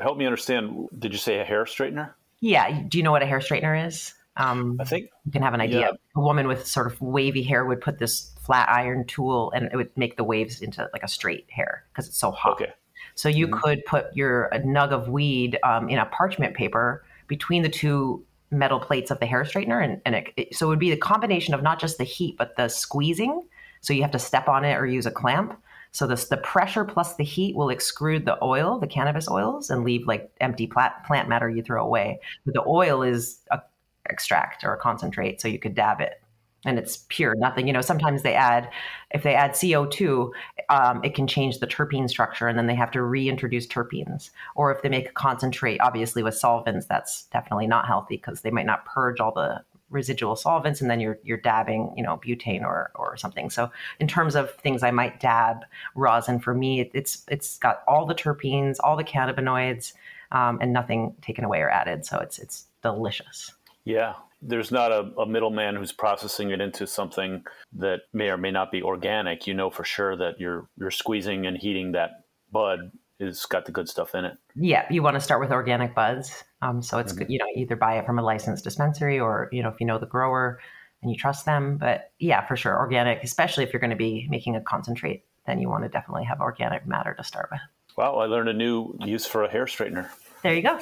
Help 0.00 0.18
me 0.18 0.26
understand. 0.26 0.88
Did 0.98 1.12
you 1.12 1.18
say 1.18 1.38
a 1.38 1.44
hair 1.44 1.64
straightener? 1.64 2.12
Yeah. 2.40 2.82
Do 2.88 2.98
you 2.98 3.04
know 3.04 3.12
what 3.12 3.22
a 3.22 3.26
hair 3.26 3.38
straightener 3.38 3.86
is? 3.86 4.12
Um, 4.36 4.76
I 4.80 4.84
think 4.84 5.10
you 5.24 5.30
can 5.30 5.42
have 5.42 5.54
an 5.54 5.60
idea. 5.60 5.80
Yeah. 5.80 5.90
A 6.16 6.20
woman 6.20 6.48
with 6.48 6.66
sort 6.66 6.88
of 6.88 7.00
wavy 7.00 7.44
hair 7.44 7.64
would 7.64 7.80
put 7.80 8.00
this 8.00 8.33
flat 8.44 8.68
iron 8.68 9.04
tool 9.06 9.50
and 9.52 9.70
it 9.72 9.76
would 9.76 9.90
make 9.96 10.16
the 10.16 10.24
waves 10.24 10.60
into 10.60 10.88
like 10.92 11.02
a 11.02 11.08
straight 11.08 11.46
hair 11.50 11.84
because 11.92 12.06
it's 12.06 12.18
so 12.18 12.30
hot. 12.30 12.52
Okay. 12.52 12.72
So 13.14 13.28
you 13.28 13.46
mm-hmm. 13.46 13.60
could 13.60 13.84
put 13.86 14.14
your 14.14 14.50
nug 14.52 14.90
of 14.90 15.08
weed 15.08 15.58
um, 15.62 15.88
in 15.88 15.98
a 15.98 16.06
parchment 16.06 16.54
paper 16.54 17.04
between 17.26 17.62
the 17.62 17.68
two 17.68 18.24
metal 18.50 18.78
plates 18.78 19.10
of 19.10 19.18
the 19.18 19.26
hair 19.26 19.44
straightener, 19.44 19.82
and, 19.82 20.00
and 20.04 20.14
it, 20.14 20.28
it, 20.36 20.54
so 20.54 20.66
it 20.66 20.68
would 20.68 20.78
be 20.78 20.90
the 20.90 20.96
combination 20.96 21.54
of 21.54 21.62
not 21.62 21.80
just 21.80 21.98
the 21.98 22.04
heat 22.04 22.36
but 22.36 22.56
the 22.56 22.68
squeezing. 22.68 23.42
So 23.80 23.92
you 23.92 24.02
have 24.02 24.12
to 24.12 24.18
step 24.18 24.48
on 24.48 24.64
it 24.64 24.74
or 24.74 24.86
use 24.86 25.06
a 25.06 25.10
clamp. 25.10 25.58
So 25.92 26.06
this, 26.06 26.28
the 26.28 26.38
pressure 26.38 26.84
plus 26.84 27.14
the 27.16 27.24
heat 27.24 27.54
will 27.54 27.68
extrude 27.68 28.24
the 28.24 28.42
oil, 28.42 28.78
the 28.78 28.86
cannabis 28.86 29.30
oils, 29.30 29.70
and 29.70 29.84
leave 29.84 30.06
like 30.06 30.30
empty 30.40 30.66
plant, 30.66 30.92
plant 31.06 31.28
matter 31.28 31.48
you 31.48 31.62
throw 31.62 31.84
away. 31.84 32.18
But 32.44 32.54
the 32.54 32.64
oil 32.66 33.02
is 33.02 33.40
a 33.50 33.60
extract 34.06 34.64
or 34.64 34.74
a 34.74 34.78
concentrate, 34.78 35.40
so 35.40 35.48
you 35.48 35.58
could 35.58 35.74
dab 35.74 36.00
it 36.00 36.20
and 36.64 36.78
it's 36.78 37.04
pure 37.08 37.34
nothing. 37.34 37.66
You 37.66 37.72
know, 37.72 37.80
sometimes 37.80 38.22
they 38.22 38.34
add, 38.34 38.68
if 39.10 39.22
they 39.22 39.34
add 39.34 39.52
CO2, 39.52 40.30
um, 40.68 41.02
it 41.04 41.14
can 41.14 41.26
change 41.26 41.58
the 41.58 41.66
terpene 41.66 42.08
structure 42.08 42.48
and 42.48 42.58
then 42.58 42.66
they 42.66 42.74
have 42.74 42.90
to 42.92 43.02
reintroduce 43.02 43.66
terpenes. 43.66 44.30
Or 44.54 44.72
if 44.74 44.82
they 44.82 44.88
make 44.88 45.08
a 45.08 45.12
concentrate, 45.12 45.80
obviously 45.80 46.22
with 46.22 46.34
solvents, 46.34 46.86
that's 46.86 47.24
definitely 47.26 47.66
not 47.66 47.86
healthy 47.86 48.16
because 48.16 48.40
they 48.40 48.50
might 48.50 48.66
not 48.66 48.84
purge 48.84 49.20
all 49.20 49.32
the 49.32 49.62
residual 49.90 50.34
solvents 50.34 50.80
and 50.80 50.90
then 50.90 50.98
you're 50.98 51.18
you're 51.22 51.38
dabbing 51.38 51.92
you 51.96 52.02
know 52.02 52.16
butane 52.16 52.62
or 52.62 52.90
or 52.96 53.16
something 53.16 53.48
so 53.48 53.70
in 54.00 54.08
terms 54.08 54.34
of 54.34 54.50
things 54.56 54.82
i 54.82 54.90
might 54.90 55.20
dab 55.20 55.58
rosin 55.94 56.40
for 56.40 56.52
me 56.52 56.80
it, 56.80 56.90
it's 56.94 57.22
it's 57.30 57.58
got 57.58 57.82
all 57.86 58.04
the 58.04 58.14
terpenes 58.14 58.78
all 58.82 58.96
the 58.96 59.04
cannabinoids 59.04 59.92
um, 60.32 60.58
and 60.60 60.72
nothing 60.72 61.14
taken 61.22 61.44
away 61.44 61.60
or 61.60 61.70
added 61.70 62.04
so 62.04 62.18
it's 62.18 62.40
it's 62.40 62.64
delicious 62.82 63.52
yeah 63.84 64.14
there's 64.46 64.70
not 64.70 64.92
a, 64.92 65.10
a 65.18 65.26
middleman 65.26 65.76
who's 65.76 65.92
processing 65.92 66.50
it 66.50 66.60
into 66.60 66.86
something 66.86 67.42
that 67.72 68.00
may 68.12 68.28
or 68.28 68.36
may 68.36 68.50
not 68.50 68.70
be 68.70 68.82
organic 68.82 69.46
you 69.46 69.54
know 69.54 69.70
for 69.70 69.84
sure 69.84 70.16
that 70.16 70.38
you're 70.38 70.68
you're 70.76 70.90
squeezing 70.90 71.46
and 71.46 71.56
heating 71.56 71.92
that 71.92 72.10
bud 72.52 72.90
is 73.20 73.46
got 73.46 73.64
the 73.64 73.72
good 73.72 73.88
stuff 73.88 74.14
in 74.14 74.24
it 74.24 74.36
yeah 74.54 74.86
you 74.90 75.02
want 75.02 75.14
to 75.14 75.20
start 75.20 75.40
with 75.40 75.50
organic 75.50 75.94
buds 75.94 76.44
um, 76.64 76.80
so 76.80 76.98
it's 76.98 77.12
mm-hmm. 77.12 77.20
good, 77.20 77.30
you 77.30 77.38
know, 77.38 77.46
either 77.54 77.76
buy 77.76 77.98
it 77.98 78.06
from 78.06 78.18
a 78.18 78.22
licensed 78.22 78.64
dispensary 78.64 79.20
or, 79.20 79.48
you 79.52 79.62
know, 79.62 79.68
if 79.68 79.80
you 79.80 79.86
know 79.86 79.98
the 79.98 80.06
grower 80.06 80.58
and 81.02 81.10
you 81.10 81.16
trust 81.16 81.44
them. 81.44 81.76
But 81.76 82.12
yeah, 82.18 82.46
for 82.46 82.56
sure, 82.56 82.76
organic, 82.76 83.22
especially 83.22 83.64
if 83.64 83.72
you're 83.72 83.80
going 83.80 83.90
to 83.90 83.96
be 83.96 84.26
making 84.30 84.56
a 84.56 84.62
concentrate, 84.62 85.24
then 85.46 85.60
you 85.60 85.68
want 85.68 85.84
to 85.84 85.90
definitely 85.90 86.24
have 86.24 86.40
organic 86.40 86.86
matter 86.86 87.14
to 87.14 87.22
start 87.22 87.50
with. 87.52 87.60
Wow, 87.98 88.16
I 88.16 88.26
learned 88.26 88.48
a 88.48 88.54
new 88.54 88.96
use 89.00 89.26
for 89.26 89.44
a 89.44 89.50
hair 89.50 89.66
straightener. 89.66 90.08
There 90.42 90.54
you 90.54 90.62
go. 90.62 90.80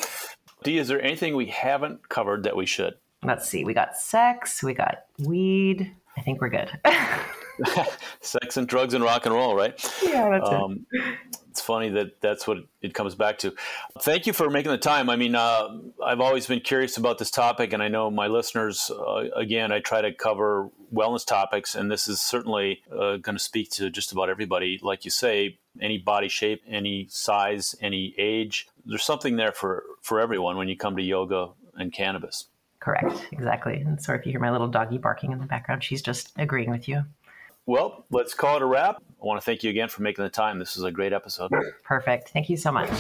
Dee, 0.63 0.79
is 0.79 0.87
there 0.87 1.03
anything 1.03 1.35
we 1.35 1.47
haven't 1.47 2.09
covered 2.09 2.45
that 2.45 2.55
we 2.57 2.67
should? 2.67 2.95
Let's 3.25 3.49
see. 3.49 3.65
We 3.65 3.75
got 3.75 3.97
sex, 3.97 4.63
we 4.63 4.75
got 4.75 5.05
weed. 5.19 5.93
I 6.17 6.21
think 6.23 6.41
we're 6.41 6.51
good. 6.51 6.71
sex 8.21 8.57
and 8.57 8.67
drugs 8.67 8.95
and 8.95 9.03
rock 9.03 9.27
and 9.27 9.35
roll, 9.35 9.55
right? 9.55 9.73
Yeah, 10.03 10.29
that's 10.31 10.49
um, 10.49 10.87
it 10.91 11.19
it's 11.53 11.61
funny 11.61 11.91
that 11.91 12.19
that's 12.23 12.47
what 12.47 12.59
it 12.81 12.95
comes 12.95 13.15
back 13.15 13.37
to. 13.37 13.55
Thank 14.01 14.27
you 14.27 14.33
for 14.33 14.49
making 14.49 14.73
the 14.73 14.79
time. 14.79 15.11
I 15.11 15.17
mean, 15.17 15.35
uh, 15.35 15.69
I've 16.03 16.23
always 16.23 16.47
been 16.47 16.61
curious 16.61 16.97
about 16.97 17.19
this 17.19 17.31
topic, 17.31 17.75
and 17.75 17.83
I 17.83 17.89
know 17.89 18.11
my 18.11 18.27
listeners, 18.27 18.91
uh, 18.91 19.29
again, 19.37 19.71
I 19.71 19.81
try 19.81 20.01
to 20.01 20.15
cover 20.15 20.71
wellness 20.95 21.27
topics, 21.27 21.75
and 21.75 21.91
this 21.91 22.09
is 22.09 22.23
certainly 22.23 22.81
uh, 22.91 23.19
going 23.19 23.37
to 23.37 23.39
speak 23.39 23.71
to 23.73 23.91
just 23.91 24.13
about 24.13 24.31
everybody. 24.31 24.81
Like 24.83 25.05
you 25.05 25.11
say, 25.11 25.59
any 25.79 25.99
body 25.99 26.29
shape, 26.29 26.63
any 26.67 27.07
size, 27.11 27.75
any 27.83 28.15
age, 28.17 28.67
there's 28.87 29.05
something 29.05 29.37
there 29.37 29.53
for, 29.53 29.85
for 30.01 30.21
everyone 30.21 30.57
when 30.57 30.69
you 30.69 30.77
come 30.77 30.97
to 30.97 31.03
yoga 31.03 31.51
and 31.75 31.93
cannabis. 31.93 32.47
Correct, 32.83 33.29
exactly. 33.31 33.77
And 33.77 34.03
sorry 34.03 34.19
if 34.19 34.27
you 34.27 34.33
hear 34.33 34.41
my 34.41 34.51
little 34.51 34.67
doggy 34.67 34.99
barking 34.99 35.31
in 35.31 35.39
the 35.39 35.47
background. 35.47 35.85
She's 35.85 36.03
just 36.03 36.33
agreeing 36.37 36.69
with 36.69 36.89
you. 36.89 37.05
Well, 37.65 38.05
let's 38.11 38.35
call 38.35 38.57
it 38.57 38.63
a 38.63 38.67
wrap. 38.67 38.97
I 39.23 39.25
want 39.25 39.41
to 39.41 39.45
thank 39.45 39.63
you 39.63 39.71
again 39.71 39.89
for 39.89 40.03
making 40.03 40.25
the 40.25 40.31
time. 40.31 40.59
This 40.59 40.77
is 40.77 40.83
a 40.83 40.91
great 40.91 41.13
episode. 41.13 41.53
Perfect. 41.85 42.31
Thank 42.31 42.51
you 42.51 42.57
so 42.57 42.73
much. 42.73 42.91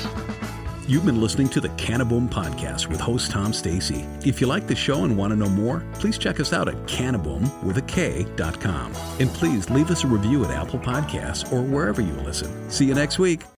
You've 0.86 1.04
been 1.04 1.20
listening 1.20 1.48
to 1.48 1.60
the 1.60 1.68
Cannaboom 1.70 2.28
Podcast 2.28 2.86
with 2.86 3.00
host 3.00 3.32
Tom 3.32 3.52
Stacy. 3.52 4.04
If 4.24 4.40
you 4.40 4.46
like 4.46 4.68
the 4.68 4.76
show 4.76 5.02
and 5.02 5.16
want 5.16 5.32
to 5.32 5.36
know 5.36 5.48
more, 5.48 5.84
please 5.94 6.16
check 6.16 6.38
us 6.38 6.52
out 6.52 6.68
at 6.68 6.76
cannaboom 6.86 7.64
with 7.64 7.78
a 7.78 7.82
K.com. 7.82 8.92
And 9.18 9.30
please 9.30 9.68
leave 9.68 9.90
us 9.90 10.04
a 10.04 10.06
review 10.06 10.44
at 10.44 10.52
Apple 10.52 10.78
Podcasts 10.78 11.52
or 11.52 11.62
wherever 11.62 12.00
you 12.00 12.12
listen. 12.20 12.70
See 12.70 12.84
you 12.84 12.94
next 12.94 13.18
week. 13.18 13.42